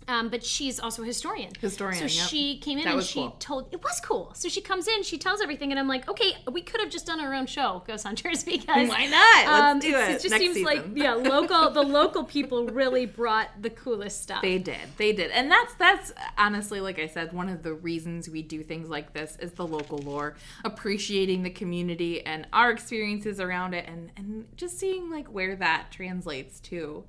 Um, 0.07 0.29
but 0.29 0.43
she's 0.43 0.79
also 0.79 1.03
a 1.03 1.05
historian. 1.05 1.51
Historian, 1.59 2.09
So 2.09 2.21
yep. 2.21 2.27
she 2.29 2.57
came 2.57 2.77
in 2.79 2.85
That 2.85 2.95
and 2.95 3.03
she 3.03 3.19
cool. 3.19 3.35
told 3.39 3.67
it 3.71 3.83
was 3.83 3.99
cool. 4.01 4.31
So 4.35 4.49
she 4.49 4.59
comes 4.61 4.87
in, 4.87 5.03
she 5.03 5.17
tells 5.17 5.41
everything, 5.41 5.71
and 5.71 5.79
I'm 5.79 5.87
like, 5.87 6.09
okay, 6.09 6.33
we 6.51 6.61
could 6.61 6.81
have 6.81 6.89
just 6.89 7.05
done 7.05 7.19
our 7.19 7.33
own 7.33 7.45
show, 7.45 7.83
Ghost 7.87 8.05
Hunters, 8.05 8.43
because 8.45 8.89
Why 8.89 9.05
not? 9.05 9.45
Let's 9.45 9.61
um, 9.61 9.79
do 9.79 9.97
it. 9.97 10.09
It 10.09 10.13
just 10.13 10.29
next 10.31 10.41
seems 10.41 10.55
season. 10.55 10.65
like 10.65 10.85
yeah, 10.95 11.13
local. 11.13 11.69
the 11.71 11.81
local 11.83 12.23
people 12.23 12.65
really 12.67 13.05
brought 13.05 13.49
the 13.61 13.69
coolest 13.69 14.21
stuff. 14.21 14.41
They 14.41 14.57
did. 14.57 14.79
They 14.97 15.13
did. 15.13 15.31
And 15.31 15.49
that's 15.51 15.73
that's 15.75 16.13
honestly 16.37 16.81
like 16.81 16.99
I 16.99 17.07
said 17.07 17.31
one 17.33 17.49
of 17.49 17.63
the 17.63 17.73
reasons 17.73 18.29
we 18.29 18.41
do 18.41 18.63
things 18.63 18.89
like 18.89 19.13
this 19.13 19.37
is 19.39 19.51
the 19.53 19.65
local 19.67 19.99
lore, 19.99 20.35
appreciating 20.65 21.43
the 21.43 21.49
community 21.51 22.25
and 22.25 22.47
our 22.53 22.71
experiences 22.71 23.39
around 23.39 23.73
it 23.73 23.87
and 23.87 24.11
and 24.17 24.47
just 24.57 24.79
seeing 24.79 25.09
like 25.09 25.27
where 25.27 25.55
that 25.55 25.87
translates 25.91 26.59
to 26.61 27.03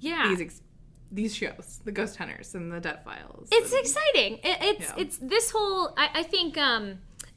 yeah, 0.00 0.28
these 0.28 0.40
ex- 0.40 0.62
these 1.10 1.34
shows, 1.34 1.80
the 1.84 1.92
Ghost 1.92 2.16
Hunters 2.16 2.54
and 2.54 2.70
the 2.72 2.80
Dead 2.80 3.02
Files. 3.04 3.48
It's 3.50 3.72
and- 3.72 3.80
exciting. 3.80 4.34
It, 4.44 4.58
it's 4.60 4.80
Yeah. 4.88 4.94
it's 5.02 5.18
this 5.18 5.50
whole. 5.50 5.94
I, 5.96 6.08
I 6.16 6.22
think. 6.22 6.56
um 6.58 6.98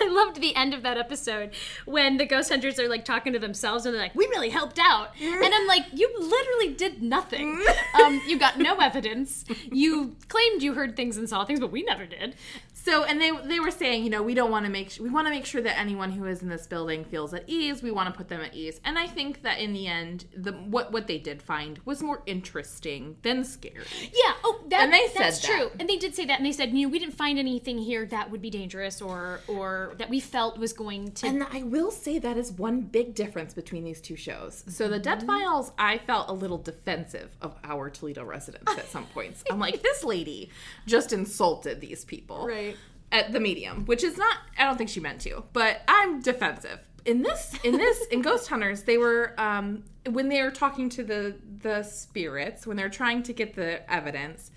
I 0.00 0.06
loved 0.06 0.40
the 0.40 0.54
end 0.54 0.74
of 0.74 0.82
that 0.82 0.98
episode 0.98 1.52
when 1.86 2.18
the 2.18 2.26
ghost 2.26 2.50
hunters 2.50 2.78
are 2.78 2.88
like 2.88 3.06
talking 3.06 3.32
to 3.32 3.38
themselves 3.38 3.86
and 3.86 3.94
they're 3.94 4.02
like, 4.02 4.14
"We 4.14 4.26
really 4.26 4.50
helped 4.50 4.78
out," 4.78 5.10
and 5.20 5.54
I'm 5.54 5.66
like, 5.66 5.84
"You 5.94 6.10
literally 6.18 6.74
did 6.74 7.02
nothing. 7.02 7.58
um, 8.02 8.20
you 8.26 8.38
got 8.38 8.58
no 8.58 8.76
evidence. 8.76 9.44
You 9.72 10.14
claimed 10.28 10.62
you 10.62 10.74
heard 10.74 10.94
things 10.94 11.16
and 11.16 11.26
saw 11.28 11.44
things, 11.46 11.58
but 11.58 11.72
we 11.72 11.82
never 11.84 12.04
did." 12.04 12.34
So, 12.88 13.04
and 13.04 13.20
they 13.20 13.30
they 13.44 13.60
were 13.60 13.70
saying, 13.70 14.02
you 14.02 14.08
know, 14.08 14.22
we 14.22 14.32
don't 14.32 14.50
want 14.50 14.64
to 14.64 14.72
make 14.72 14.96
we 14.98 15.10
want 15.10 15.26
to 15.26 15.30
make 15.30 15.44
sure 15.44 15.60
that 15.60 15.78
anyone 15.78 16.10
who 16.10 16.24
is 16.24 16.40
in 16.40 16.48
this 16.48 16.66
building 16.66 17.04
feels 17.04 17.34
at 17.34 17.44
ease. 17.46 17.82
We 17.82 17.90
want 17.90 18.10
to 18.10 18.16
put 18.16 18.28
them 18.28 18.40
at 18.40 18.54
ease, 18.54 18.80
and 18.82 18.98
I 18.98 19.06
think 19.06 19.42
that 19.42 19.58
in 19.58 19.74
the 19.74 19.86
end, 19.86 20.24
the 20.34 20.52
what 20.52 20.90
what 20.90 21.06
they 21.06 21.18
did 21.18 21.42
find 21.42 21.78
was 21.84 22.02
more 22.02 22.22
interesting 22.24 23.16
than 23.20 23.44
scary. 23.44 23.84
Yeah. 24.02 24.32
Oh, 24.42 24.64
that, 24.68 24.84
And 24.84 24.92
they 24.94 25.06
said 25.08 25.22
that's 25.22 25.40
that. 25.40 25.54
true. 25.54 25.70
And 25.78 25.86
they 25.86 25.98
did 25.98 26.14
say 26.14 26.24
that, 26.24 26.38
and 26.38 26.46
they 26.46 26.52
said, 26.52 26.72
"You 26.72 26.86
know, 26.86 26.90
we 26.90 26.98
didn't 26.98 27.14
find 27.14 27.38
anything 27.38 27.76
here 27.76 28.06
that 28.06 28.30
would 28.30 28.40
be 28.40 28.48
dangerous 28.48 29.02
or 29.02 29.40
or 29.48 29.92
that 29.98 30.08
we 30.08 30.18
felt 30.18 30.56
was 30.56 30.72
going 30.72 31.12
to." 31.12 31.26
And 31.26 31.46
I 31.52 31.64
will 31.64 31.90
say 31.90 32.18
that 32.18 32.38
is 32.38 32.52
one 32.52 32.80
big 32.80 33.14
difference 33.14 33.52
between 33.52 33.84
these 33.84 34.00
two 34.00 34.16
shows. 34.16 34.64
So 34.66 34.88
the 34.88 34.98
Dead 34.98 35.18
mm-hmm. 35.18 35.26
Files, 35.26 35.72
I 35.78 35.98
felt 35.98 36.30
a 36.30 36.32
little 36.32 36.58
defensive 36.58 37.36
of 37.42 37.54
our 37.64 37.90
Toledo 37.90 38.24
residents 38.24 38.72
at 38.72 38.88
some 38.88 39.04
points. 39.08 39.44
I'm 39.50 39.58
like, 39.58 39.82
this 39.82 40.04
lady 40.04 40.48
just 40.86 41.12
insulted 41.12 41.82
these 41.82 42.06
people. 42.06 42.48
Right. 42.58 42.77
At 43.10 43.32
the 43.32 43.40
medium, 43.40 43.86
which 43.86 44.04
is 44.04 44.18
not 44.18 44.36
I 44.58 44.64
don't 44.64 44.76
think 44.76 44.90
she 44.90 45.00
meant 45.00 45.20
to, 45.22 45.44
but 45.52 45.82
I'm 45.88 46.20
defensive. 46.20 46.80
In 47.04 47.22
this 47.22 47.54
in 47.64 47.76
this 47.78 48.06
in 48.06 48.20
Ghost 48.20 48.48
Hunters, 48.48 48.82
they 48.82 48.98
were 48.98 49.34
um 49.38 49.84
when 50.10 50.28
they 50.28 50.42
were 50.42 50.50
talking 50.50 50.88
to 50.90 51.04
the 51.04 51.36
the 51.62 51.82
spirits, 51.82 52.66
when 52.66 52.76
they're 52.76 52.88
trying 52.88 53.22
to 53.24 53.32
get 53.32 53.54
the 53.54 53.90
evidence, 53.90 54.50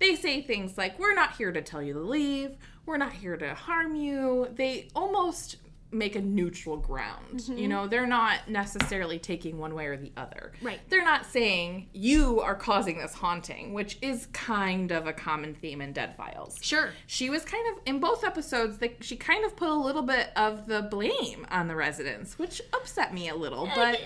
they 0.00 0.16
say 0.16 0.42
things 0.42 0.76
like 0.76 0.98
we're 0.98 1.14
not 1.14 1.36
here 1.36 1.52
to 1.52 1.62
tell 1.62 1.82
you 1.82 1.92
to 1.92 2.00
leave 2.00 2.56
we're 2.86 2.96
not 2.96 3.12
here 3.12 3.36
to 3.36 3.54
harm 3.54 3.94
you 3.94 4.48
they 4.54 4.88
almost 4.94 5.56
make 5.92 6.16
a 6.16 6.20
neutral 6.20 6.76
ground 6.76 7.42
you 7.46 7.54
mm-hmm. 7.54 7.68
know 7.68 7.86
they're 7.86 8.06
not 8.06 8.48
necessarily 8.48 9.18
taking 9.18 9.58
one 9.58 9.74
way 9.74 9.86
or 9.86 9.96
the 9.96 10.12
other 10.16 10.52
Right. 10.62 10.80
they're 10.88 11.04
not 11.04 11.26
saying 11.26 11.88
you 11.92 12.40
are 12.40 12.54
causing 12.54 12.98
this 12.98 13.14
haunting 13.14 13.72
which 13.72 13.98
is 14.00 14.26
kind 14.32 14.90
of 14.90 15.06
a 15.06 15.12
common 15.12 15.54
theme 15.54 15.80
in 15.80 15.92
dead 15.92 16.16
files 16.16 16.58
sure. 16.62 16.90
she 17.06 17.30
was 17.30 17.44
kind 17.44 17.64
of 17.72 17.82
in 17.86 18.00
both 18.00 18.24
episodes 18.24 18.78
that 18.78 19.04
she 19.04 19.16
kind 19.16 19.44
of 19.44 19.56
put 19.56 19.68
a 19.68 19.74
little 19.74 20.02
bit 20.02 20.30
of 20.36 20.66
the 20.66 20.82
blame 20.82 21.46
on 21.50 21.68
the 21.68 21.76
residents 21.76 22.38
which 22.38 22.62
upset 22.72 23.12
me 23.12 23.28
a 23.28 23.34
little 23.34 23.66
eh, 23.66 23.72
but 23.74 23.94
eh, 23.94 23.98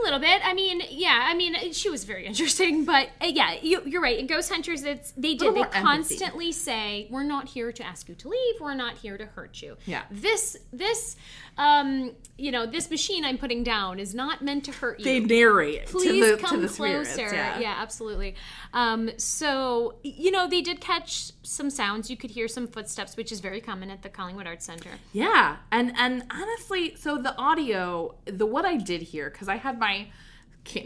a 0.00 0.04
little 0.04 0.18
bit. 0.18 0.40
I 0.44 0.54
mean, 0.54 0.82
yeah. 0.90 1.26
I 1.28 1.34
mean, 1.34 1.72
she 1.72 1.90
was 1.90 2.04
very 2.04 2.26
interesting, 2.30 2.84
but 2.84 3.08
uh, 3.20 3.26
yeah, 3.26 3.54
you, 3.60 3.82
you're 3.86 4.02
right. 4.02 4.18
In 4.18 4.26
Ghost 4.26 4.50
Hunters, 4.50 4.84
it's 4.84 5.12
they 5.12 5.34
did. 5.34 5.40
They 5.40 5.50
more 5.50 5.66
empathy. 5.66 5.82
constantly 5.82 6.52
say, 6.52 7.06
"We're 7.10 7.22
not 7.22 7.48
here 7.48 7.72
to 7.72 7.82
ask 7.82 8.08
you 8.08 8.14
to 8.16 8.28
leave. 8.28 8.54
We're 8.60 8.74
not 8.74 8.98
here 8.98 9.18
to 9.18 9.26
hurt 9.26 9.62
you." 9.62 9.76
Yeah. 9.86 10.02
This 10.10 10.56
this 10.72 11.16
um 11.60 12.12
you 12.38 12.50
know 12.50 12.64
this 12.64 12.90
machine 12.90 13.24
I'm 13.24 13.36
putting 13.36 13.62
down 13.62 14.00
is 14.00 14.14
not 14.14 14.42
meant 14.42 14.64
to 14.64 14.72
hurt 14.72 14.98
you. 14.98 15.04
they 15.04 15.20
narrate 15.20 15.86
Please 15.86 16.24
to 16.24 16.36
the, 16.36 16.42
come 16.42 16.56
to 16.56 16.62
the 16.62 16.68
spirits, 16.68 17.14
closer. 17.14 17.34
yeah. 17.34 17.76
absolutely. 17.78 18.34
Um, 18.72 19.10
so 19.18 19.96
you 20.02 20.30
know 20.30 20.48
they 20.48 20.62
did 20.62 20.80
catch 20.80 21.32
some 21.42 21.68
sounds. 21.68 22.10
You 22.10 22.16
could 22.16 22.30
hear 22.30 22.48
some 22.48 22.66
footsteps, 22.66 23.16
which 23.16 23.30
is 23.30 23.40
very 23.40 23.60
common 23.60 23.90
at 23.90 24.02
the 24.02 24.08
Collingwood 24.08 24.46
Arts 24.46 24.64
Center. 24.64 24.90
Yeah, 25.12 25.56
and 25.70 25.92
and 25.98 26.24
honestly, 26.30 26.96
so 26.96 27.18
the 27.18 27.36
audio, 27.36 28.14
the 28.24 28.46
what 28.46 28.64
I 28.64 28.76
did 28.76 29.02
hear, 29.02 29.28
because 29.28 29.48
I 29.48 29.56
had 29.56 29.78
my 29.78 30.08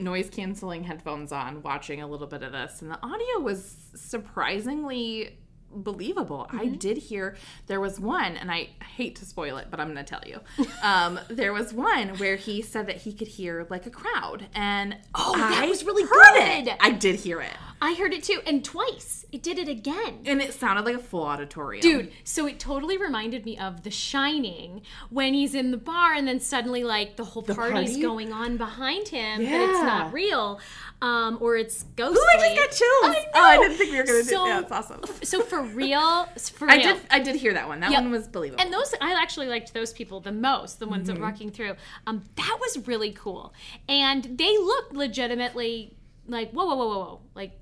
noise 0.00 0.30
canceling 0.30 0.84
headphones 0.84 1.30
on, 1.30 1.62
watching 1.62 2.02
a 2.02 2.06
little 2.06 2.26
bit 2.26 2.42
of 2.42 2.50
this, 2.50 2.82
and 2.82 2.90
the 2.90 2.98
audio 3.00 3.40
was 3.40 3.76
surprisingly 3.94 5.38
believable. 5.82 6.46
I 6.50 6.64
Mm-hmm. 6.66 6.74
did 6.76 6.96
hear 6.98 7.36
there 7.66 7.80
was 7.80 8.00
one, 8.00 8.36
and 8.36 8.50
I 8.50 8.70
hate 8.96 9.16
to 9.16 9.24
spoil 9.24 9.56
it, 9.58 9.66
but 9.70 9.80
I'm 9.80 9.92
going 9.92 10.04
to 10.04 10.08
tell 10.08 10.22
you. 10.26 10.40
Um, 10.82 11.18
there 11.30 11.52
was 11.54 11.72
one 11.72 12.10
where 12.18 12.36
he 12.36 12.60
said 12.60 12.86
that 12.88 12.96
he 12.98 13.12
could 13.12 13.26
hear 13.28 13.66
like 13.70 13.86
a 13.86 13.90
crowd, 13.90 14.46
and 14.54 14.96
Oh, 15.14 15.34
that 15.36 15.62
I 15.64 15.66
was 15.66 15.82
really 15.84 16.02
heard 16.02 16.34
good. 16.34 16.68
It. 16.68 16.76
I 16.80 16.90
did 16.90 17.16
hear 17.16 17.40
it, 17.40 17.52
I 17.80 17.94
heard 17.94 18.12
it 18.12 18.22
too, 18.22 18.40
and 18.46 18.62
twice. 18.64 19.24
It 19.32 19.42
did 19.42 19.58
it 19.58 19.68
again. 19.68 20.20
and 20.26 20.40
it 20.40 20.52
sounded 20.54 20.84
like 20.84 20.94
a 20.94 20.98
full 21.00 21.24
auditorium, 21.24 21.80
Dude, 21.82 22.12
so 22.22 22.46
it 22.46 22.60
totally 22.60 22.96
reminded 22.98 23.44
me 23.44 23.58
of 23.58 23.82
The 23.82 23.90
Shining 23.90 24.82
when 25.10 25.34
he's 25.34 25.54
in 25.54 25.70
the 25.72 25.76
bar 25.76 26.12
and 26.14 26.28
then 26.28 26.38
suddenly 26.38 26.84
like 26.84 27.16
the 27.16 27.24
whole 27.24 27.42
party's 27.42 27.88
party? 27.90 28.00
going 28.02 28.32
on 28.32 28.56
behind 28.58 29.08
him, 29.08 29.38
but 29.42 29.60
it's 29.70 29.82
not 29.82 30.12
real, 30.12 30.60
um, 31.04 31.38
or 31.40 31.56
it's 31.56 31.82
ghostly. 31.96 32.18
Ooh, 32.18 32.26
I 32.38 32.54
just 32.54 32.56
got 32.56 32.70
chills. 32.70 33.16
I 33.16 33.26
Oh, 33.34 33.42
I 33.42 33.56
didn't 33.58 33.76
think 33.76 33.92
we 33.92 33.98
were 33.98 34.04
gonna 34.04 34.22
do 34.22 34.28
So- 34.28 34.44
that. 34.46 34.68
That's 34.68 34.90
awesome. 34.90 35.02
So 35.22 35.40
for 35.42 35.60
real, 35.82 36.24
for 36.54 36.70
I 36.70 36.78
did. 36.78 37.00
I 37.10 37.18
did 37.20 37.36
hear 37.36 37.52
that 37.54 37.68
one. 37.68 37.80
That 37.80 37.90
Yep. 37.90 38.02
one 38.02 38.10
was 38.10 38.26
believable. 38.28 38.62
And 38.62 38.72
those, 38.72 38.94
I 39.00 39.12
actually 39.20 39.48
liked 39.48 39.74
those 39.74 39.92
people 39.92 40.20
the 40.20 40.32
most, 40.32 40.78
the 40.78 40.86
ones 40.86 41.06
Mm-hmm. 41.08 41.14
that 41.16 41.20
were 41.20 41.26
walking 41.30 41.50
through. 41.50 41.74
Um, 42.06 42.22
that 42.36 42.58
was 42.60 42.86
really 42.88 43.12
cool, 43.12 43.52
and 43.88 44.24
they 44.24 44.56
looked 44.58 44.94
legitimately 44.94 45.96
like 46.26 46.50
whoa, 46.52 46.64
whoa, 46.64 46.76
whoa, 46.76 46.88
whoa, 46.88 46.98
whoa, 47.00 47.20
like 47.34 47.52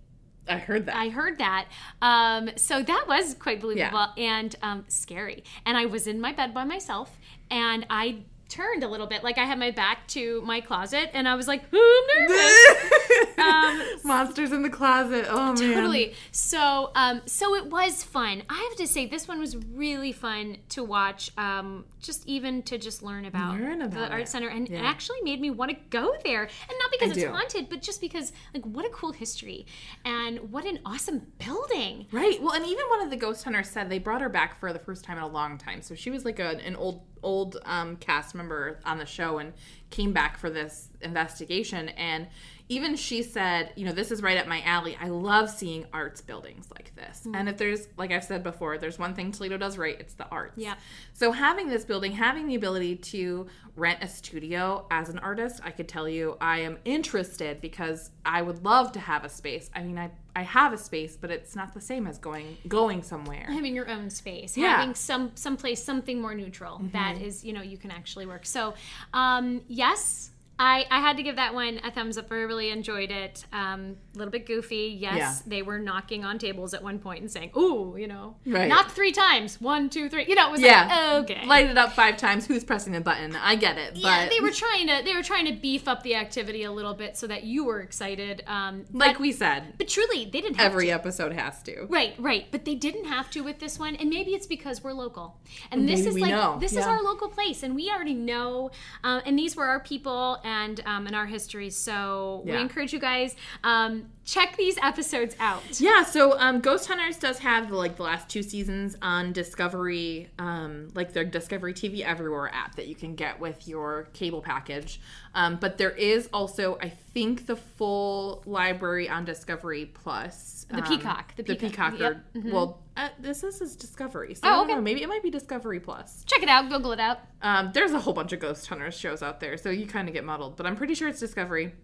I 0.48 0.58
heard 0.58 0.86
that. 0.86 0.96
I 0.96 1.08
heard 1.08 1.38
that. 1.38 1.66
Um, 2.00 2.50
so 2.56 2.82
that 2.82 3.04
was 3.08 3.34
quite 3.34 3.60
believable 3.60 4.06
Yeah. 4.16 4.40
and 4.40 4.56
um, 4.62 4.84
scary. 4.88 5.44
And 5.66 5.76
I 5.76 5.86
was 5.86 6.06
in 6.08 6.20
my 6.20 6.32
bed 6.32 6.52
by 6.52 6.64
myself, 6.64 7.16
and 7.50 7.86
I 7.90 8.22
turned 8.52 8.84
a 8.84 8.88
little 8.88 9.06
bit, 9.06 9.24
like 9.24 9.38
I 9.38 9.44
had 9.44 9.58
my 9.58 9.70
back 9.70 10.06
to 10.08 10.42
my 10.42 10.60
closet, 10.60 11.10
and 11.14 11.26
I 11.26 11.34
was 11.34 11.48
like, 11.48 11.62
"Oh, 11.72 12.04
I'm 12.04 12.28
nervous." 12.28 13.38
um, 13.38 13.98
Monsters 14.04 14.52
in 14.52 14.62
the 14.62 14.70
closet. 14.70 15.26
Oh 15.28 15.54
man. 15.54 15.56
Totally. 15.56 16.14
So, 16.30 16.90
um, 16.94 17.22
so 17.26 17.54
it 17.54 17.66
was 17.66 18.02
fun. 18.02 18.42
I 18.48 18.68
have 18.68 18.76
to 18.78 18.86
say, 18.86 19.06
this 19.06 19.26
one 19.26 19.38
was 19.40 19.56
really 19.56 20.12
fun 20.12 20.58
to 20.70 20.84
watch. 20.84 21.30
Um, 21.38 21.84
just 22.00 22.26
even 22.26 22.62
to 22.64 22.78
just 22.78 23.02
learn 23.02 23.24
about, 23.24 23.58
Learn 23.58 23.78
the 23.78 23.86
about 23.86 24.10
art 24.10 24.28
center, 24.28 24.48
and 24.48 24.68
it 24.68 24.76
actually 24.76 25.20
made 25.22 25.40
me 25.40 25.50
want 25.50 25.70
to 25.70 25.76
go 25.90 26.14
there. 26.24 26.42
And 26.42 26.78
not 26.78 26.90
because 26.90 27.08
I 27.10 27.12
it's 27.12 27.22
do. 27.22 27.28
haunted, 27.30 27.68
but 27.70 27.80
just 27.80 28.00
because, 28.00 28.32
like, 28.52 28.64
what 28.64 28.84
a 28.84 28.90
cool 28.90 29.12
history, 29.12 29.66
and 30.04 30.52
what 30.52 30.64
an 30.66 30.80
awesome 30.84 31.22
building. 31.38 32.06
Right. 32.12 32.42
Well, 32.42 32.52
and 32.52 32.66
even 32.66 32.84
one 32.90 33.00
of 33.02 33.10
the 33.10 33.16
ghost 33.16 33.44
hunters 33.44 33.70
said 33.70 33.88
they 33.88 33.98
brought 33.98 34.20
her 34.20 34.28
back 34.28 34.60
for 34.60 34.72
the 34.72 34.78
first 34.78 35.04
time 35.04 35.16
in 35.16 35.22
a 35.22 35.28
long 35.28 35.58
time. 35.58 35.80
So 35.80 35.94
she 35.94 36.10
was 36.10 36.24
like 36.24 36.38
a, 36.38 36.58
an 36.64 36.76
old 36.76 37.02
old 37.22 37.58
um, 37.64 37.96
cast 37.96 38.34
member 38.34 38.78
on 38.84 38.98
the 38.98 39.06
show 39.06 39.38
and 39.38 39.52
came 39.90 40.12
back 40.12 40.38
for 40.38 40.50
this 40.50 40.88
investigation 41.00 41.90
and 41.90 42.26
even 42.72 42.96
she 42.96 43.22
said, 43.22 43.72
you 43.76 43.84
know, 43.84 43.92
this 43.92 44.10
is 44.10 44.22
right 44.22 44.38
up 44.38 44.46
my 44.46 44.62
alley. 44.62 44.96
I 44.98 45.08
love 45.08 45.50
seeing 45.50 45.84
arts 45.92 46.22
buildings 46.22 46.68
like 46.74 46.94
this. 46.96 47.24
Mm. 47.26 47.36
And 47.36 47.48
if 47.48 47.58
there's, 47.58 47.88
like 47.98 48.10
I've 48.10 48.24
said 48.24 48.42
before, 48.42 48.78
there's 48.78 48.98
one 48.98 49.14
thing 49.14 49.30
Toledo 49.30 49.58
does 49.58 49.76
right, 49.76 49.96
it's 50.00 50.14
the 50.14 50.26
arts. 50.28 50.54
Yeah. 50.56 50.74
So 51.12 51.32
having 51.32 51.68
this 51.68 51.84
building, 51.84 52.12
having 52.12 52.46
the 52.46 52.54
ability 52.54 52.96
to 52.96 53.46
rent 53.76 54.02
a 54.02 54.08
studio 54.08 54.86
as 54.90 55.10
an 55.10 55.18
artist, 55.18 55.60
I 55.62 55.70
could 55.70 55.88
tell 55.88 56.08
you 56.08 56.36
I 56.40 56.60
am 56.60 56.78
interested 56.84 57.60
because 57.60 58.10
I 58.24 58.40
would 58.40 58.64
love 58.64 58.92
to 58.92 59.00
have 59.00 59.24
a 59.24 59.28
space. 59.28 59.70
I 59.74 59.82
mean, 59.82 59.98
I 59.98 60.10
I 60.34 60.42
have 60.42 60.72
a 60.72 60.78
space, 60.78 61.16
but 61.20 61.30
it's 61.30 61.54
not 61.54 61.74
the 61.74 61.80
same 61.80 62.06
as 62.06 62.18
going 62.18 62.56
going 62.66 63.02
somewhere. 63.02 63.46
having 63.48 63.74
your 63.74 63.88
own 63.88 64.10
space 64.10 64.56
Yeah. 64.56 64.76
having 64.78 64.94
some 64.94 65.30
some 65.34 65.56
place 65.56 65.82
something 65.84 66.20
more 66.20 66.34
neutral 66.34 66.80
that 66.92 67.18
is 67.20 67.44
you 67.44 67.52
know 67.52 67.62
you 67.62 67.76
can 67.76 67.90
actually 67.90 68.26
work 68.26 68.44
so 68.46 68.74
um 69.14 69.60
yes 69.68 70.30
I, 70.64 70.86
I 70.92 71.00
had 71.00 71.16
to 71.16 71.24
give 71.24 71.34
that 71.36 71.54
one 71.54 71.80
a 71.82 71.90
thumbs 71.90 72.16
up. 72.16 72.30
I 72.30 72.36
really 72.36 72.70
enjoyed 72.70 73.10
it. 73.10 73.44
Um, 73.52 73.96
a 74.14 74.18
little 74.18 74.30
bit 74.30 74.46
goofy. 74.46 74.96
Yes, 74.96 75.16
Yeah. 75.16 75.34
they 75.44 75.62
were 75.62 75.80
knocking 75.80 76.24
on 76.24 76.38
tables 76.38 76.72
at 76.72 76.84
one 76.84 77.00
point 77.00 77.20
and 77.20 77.28
saying, 77.28 77.50
"Ooh, 77.56 77.96
you 77.98 78.06
know, 78.06 78.36
Right. 78.46 78.68
knock 78.68 78.92
three 78.92 79.10
times. 79.10 79.60
One, 79.60 79.90
two, 79.90 80.08
three. 80.08 80.24
You 80.28 80.36
know, 80.36 80.46
it 80.48 80.52
was 80.52 80.60
Yeah. 80.60 80.86
like, 81.16 81.30
okay. 81.30 81.46
Light 81.46 81.68
it 81.68 81.76
up 81.76 81.92
five 81.94 82.16
times. 82.16 82.46
Who's 82.46 82.62
pressing 82.62 82.92
the 82.92 83.00
button? 83.00 83.34
I 83.34 83.56
get 83.56 83.76
it, 83.76 83.94
but 83.94 84.02
yeah, 84.02 84.28
they 84.28 84.38
were 84.38 84.52
trying 84.52 84.86
to 84.86 85.02
they 85.04 85.16
were 85.16 85.24
trying 85.24 85.46
to 85.46 85.52
beef 85.52 85.88
up 85.88 86.04
the 86.04 86.14
activity 86.14 86.62
a 86.62 86.70
little 86.70 86.94
bit 86.94 87.16
so 87.16 87.26
that 87.26 87.42
you 87.42 87.64
were 87.64 87.80
excited. 87.80 88.44
Um, 88.46 88.84
like 88.92 89.14
but, 89.14 89.20
we 89.20 89.32
said, 89.32 89.74
but 89.78 89.88
truly, 89.88 90.26
they 90.26 90.40
didn't 90.40 90.54
have 90.58 90.66
to. 90.66 90.72
every 90.72 90.86
to. 90.86 90.92
episode 90.92 91.32
has 91.32 91.60
to. 91.64 91.86
Right, 91.88 92.14
right. 92.20 92.46
But 92.52 92.66
they 92.66 92.76
didn't 92.76 93.06
have 93.06 93.30
to 93.30 93.40
with 93.40 93.58
this 93.58 93.80
one, 93.80 93.96
and 93.96 94.08
maybe 94.08 94.30
it's 94.30 94.46
because 94.46 94.84
we're 94.84 94.92
local, 94.92 95.38
and 95.72 95.88
this 95.88 96.06
is 96.06 96.16
like 96.16 96.30
know. 96.30 96.56
this 96.60 96.70
is 96.72 96.86
our 96.86 97.02
local 97.02 97.28
place, 97.28 97.64
and 97.64 97.74
we 97.74 97.90
already 97.90 98.14
know. 98.14 98.70
Uh, 99.02 99.22
and 99.26 99.36
these 99.36 99.56
were 99.56 99.64
our 99.64 99.80
people 99.80 100.38
and 100.44 100.51
um, 100.86 101.06
and 101.06 101.14
our 101.16 101.26
history. 101.26 101.70
So 101.70 102.42
we 102.44 102.60
encourage 102.60 102.92
you 102.92 102.98
guys 102.98 103.36
um, 103.64 104.06
check 104.24 104.56
these 104.56 104.78
episodes 104.82 105.34
out. 105.40 105.62
Yeah, 105.80 106.04
so 106.04 106.38
um, 106.38 106.60
Ghost 106.60 106.86
Hunters 106.88 107.16
does 107.18 107.38
have 107.40 107.70
like 107.70 107.96
the 107.96 108.02
last 108.04 108.28
two 108.28 108.42
seasons 108.42 108.96
on 109.02 109.32
Discovery, 109.32 110.28
um, 110.38 110.88
like 110.94 111.12
their 111.12 111.24
Discovery 111.24 111.74
TV 111.74 112.02
Everywhere 112.02 112.50
app 112.54 112.76
that 112.76 112.86
you 112.88 112.94
can 112.94 113.14
get 113.14 113.40
with 113.40 113.66
your 113.66 114.08
cable 114.12 114.40
package. 114.40 115.00
Um, 115.34 115.56
but 115.56 115.78
there 115.78 115.90
is 115.90 116.28
also, 116.32 116.78
I 116.80 116.88
think, 116.90 117.46
the 117.46 117.56
full 117.56 118.42
library 118.46 119.08
on 119.08 119.24
Discovery 119.24 119.86
Plus. 119.86 120.66
The 120.68 120.76
Um, 120.78 120.82
Peacock, 120.84 121.34
the 121.36 121.42
The 121.42 121.56
Peacock, 121.56 121.92
Peacock. 121.92 122.16
yep, 122.34 122.44
or- 122.46 122.50
Well, 122.52 122.82
uh, 122.96 123.08
this 123.18 123.42
is, 123.42 123.60
is 123.60 123.76
Discovery. 123.76 124.34
So 124.34 124.40
Oh, 124.44 124.48
I 124.48 124.50
don't 124.56 124.64
okay. 124.66 124.74
know. 124.76 124.80
Maybe 124.80 125.02
it 125.02 125.08
might 125.08 125.22
be 125.22 125.30
Discovery 125.30 125.80
Plus. 125.80 126.22
Check 126.26 126.42
it 126.42 126.48
out. 126.48 126.68
Google 126.68 126.92
it 126.92 127.00
out. 127.00 127.18
Um, 127.42 127.70
there's 127.74 127.92
a 127.92 128.00
whole 128.00 128.12
bunch 128.14 128.32
of 128.32 128.40
Ghost 128.40 128.66
Hunters 128.66 128.96
shows 128.96 129.22
out 129.22 129.40
there, 129.40 129.56
so 129.56 129.70
you 129.70 129.86
kind 129.86 130.08
of 130.08 130.14
get 130.14 130.24
muddled. 130.24 130.56
But 130.56 130.66
I'm 130.66 130.76
pretty 130.76 130.94
sure 130.94 131.08
it's 131.08 131.20
Discovery. 131.20 131.74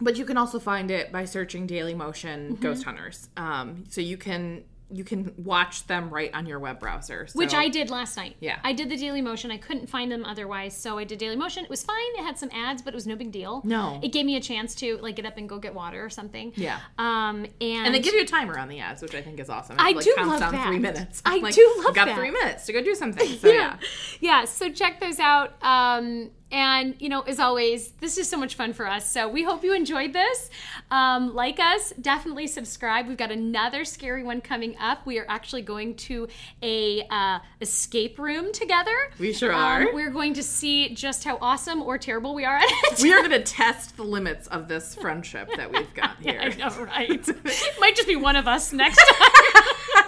But 0.00 0.16
you 0.16 0.24
can 0.24 0.36
also 0.36 0.58
find 0.58 0.90
it 0.90 1.10
by 1.12 1.24
searching 1.24 1.66
Dailymotion 1.66 2.50
Mm-hmm. 2.50 2.54
Ghost 2.62 2.84
Hunters. 2.84 3.28
Um, 3.36 3.84
so 3.88 4.00
you 4.00 4.16
can 4.16 4.64
you 4.88 5.02
can 5.02 5.34
watch 5.38 5.84
them 5.88 6.10
right 6.10 6.32
on 6.32 6.46
your 6.46 6.60
web 6.60 6.78
browser. 6.78 7.26
So, 7.26 7.36
Which 7.36 7.52
I 7.54 7.68
did 7.68 7.90
last 7.90 8.16
night. 8.16 8.36
Yeah. 8.38 8.60
I 8.62 8.72
did 8.72 8.88
the 8.88 8.94
Dailymotion. 8.94 9.50
I 9.50 9.56
couldn't 9.56 9.88
find 9.88 10.12
them 10.12 10.24
otherwise, 10.24 10.76
so 10.76 10.96
I 10.96 11.02
did 11.02 11.18
Dailymotion. 11.18 11.64
It 11.64 11.68
was 11.70 11.82
fine. 11.82 11.96
It 12.16 12.22
had 12.22 12.38
some 12.38 12.50
ads, 12.52 12.82
but 12.82 12.94
it 12.94 12.94
was 12.94 13.04
no 13.04 13.16
big 13.16 13.32
deal. 13.32 13.62
No. 13.64 13.98
It 14.00 14.12
gave 14.12 14.24
me 14.24 14.36
a 14.36 14.40
chance 14.40 14.76
to 14.76 14.96
like 14.98 15.16
get 15.16 15.26
up 15.26 15.38
and 15.38 15.48
go 15.48 15.58
get 15.58 15.74
water 15.74 16.04
or 16.04 16.08
something. 16.08 16.52
Yeah. 16.54 16.78
Um, 16.98 17.46
and 17.60 17.86
and 17.86 17.92
they 17.96 17.98
give 17.98 18.14
you 18.14 18.20
a 18.22 18.26
timer 18.26 18.56
on 18.60 18.68
the 18.68 18.78
ads, 18.78 19.02
which 19.02 19.16
I 19.16 19.22
think 19.22 19.40
is 19.40 19.50
awesome. 19.50 19.74
I 19.80 19.90
It, 19.90 19.96
like, 19.96 20.04
do 20.04 20.14
love 20.18 20.38
down 20.38 20.52
that. 20.52 20.68
three 20.68 20.78
minutes. 20.78 21.20
I 21.24 21.38
Like, 21.38 21.54
do 21.56 21.74
love 21.84 21.92
got 21.94 22.04
that. 22.06 22.16
three 22.16 22.30
minutes 22.30 22.66
to 22.66 22.72
go 22.72 22.80
do 22.80 22.94
something. 22.94 23.28
So 23.40 23.48
yeah. 23.50 23.78
yeah. 24.20 24.44
So 24.44 24.70
check 24.70 25.00
those 25.00 25.18
out. 25.18 25.54
Um, 25.62 26.30
and 26.50 26.94
you 27.00 27.08
know, 27.08 27.22
as 27.22 27.40
always, 27.40 27.90
this 28.00 28.18
is 28.18 28.28
so 28.28 28.36
much 28.36 28.54
fun 28.54 28.72
for 28.72 28.86
us. 28.86 29.10
So 29.10 29.28
we 29.28 29.42
hope 29.42 29.64
you 29.64 29.74
enjoyed 29.74 30.12
this. 30.12 30.50
Um, 30.90 31.34
like 31.34 31.58
us, 31.58 31.92
definitely 32.00 32.46
subscribe. 32.46 33.08
We've 33.08 33.16
got 33.16 33.32
another 33.32 33.84
scary 33.84 34.22
one 34.22 34.40
coming 34.40 34.76
up. 34.78 35.04
We 35.06 35.18
are 35.18 35.26
actually 35.28 35.62
going 35.62 35.96
to 35.96 36.28
a 36.62 37.02
uh, 37.10 37.40
escape 37.60 38.18
room 38.18 38.52
together. 38.52 38.94
We 39.18 39.32
sure 39.32 39.52
Um, 39.52 39.60
are. 39.60 39.94
we're 39.94 40.10
going 40.10 40.34
to 40.34 40.42
see 40.42 40.94
just 40.94 41.24
how 41.24 41.38
awesome 41.40 41.82
or 41.82 41.98
terrible 41.98 42.34
we 42.34 42.44
are 42.44 42.56
at 42.56 42.64
it. 42.68 43.02
we 43.02 43.12
are 43.12 43.18
going 43.18 43.30
to 43.42 43.42
test 43.42 43.96
the 43.96 44.04
limits 44.04 44.46
of 44.48 44.68
this 44.68 44.94
friendship 44.94 45.48
that 45.56 45.72
we've 45.72 45.92
got 45.94 46.16
here. 46.20 46.38
I 46.40 46.48
know, 46.56 46.84
right? 46.84 47.28
it 47.28 47.74
might 47.80 47.96
just 47.96 48.08
be 48.08 48.16
one 48.16 48.36
of 48.36 48.46
us 48.46 48.72
next 48.72 48.96
time. 49.04 50.04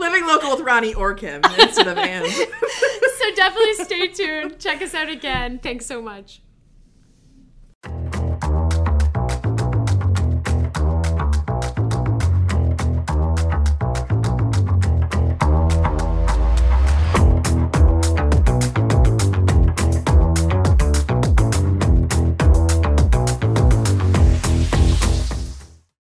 Living 0.00 0.26
local 0.26 0.56
with 0.56 0.60
Rani 0.60 0.94
or 0.94 1.12
Kim 1.12 1.42
instead 1.58 1.86
of 1.86 1.98
Anne. 1.98 2.28
so 2.30 3.34
definitely 3.36 3.74
stay 3.84 4.08
tuned. 4.08 4.58
Check 4.58 4.80
us 4.80 4.94
out 4.94 5.10
again. 5.10 5.58
Thanks 5.62 5.84
so 5.84 6.00
much. 6.00 6.40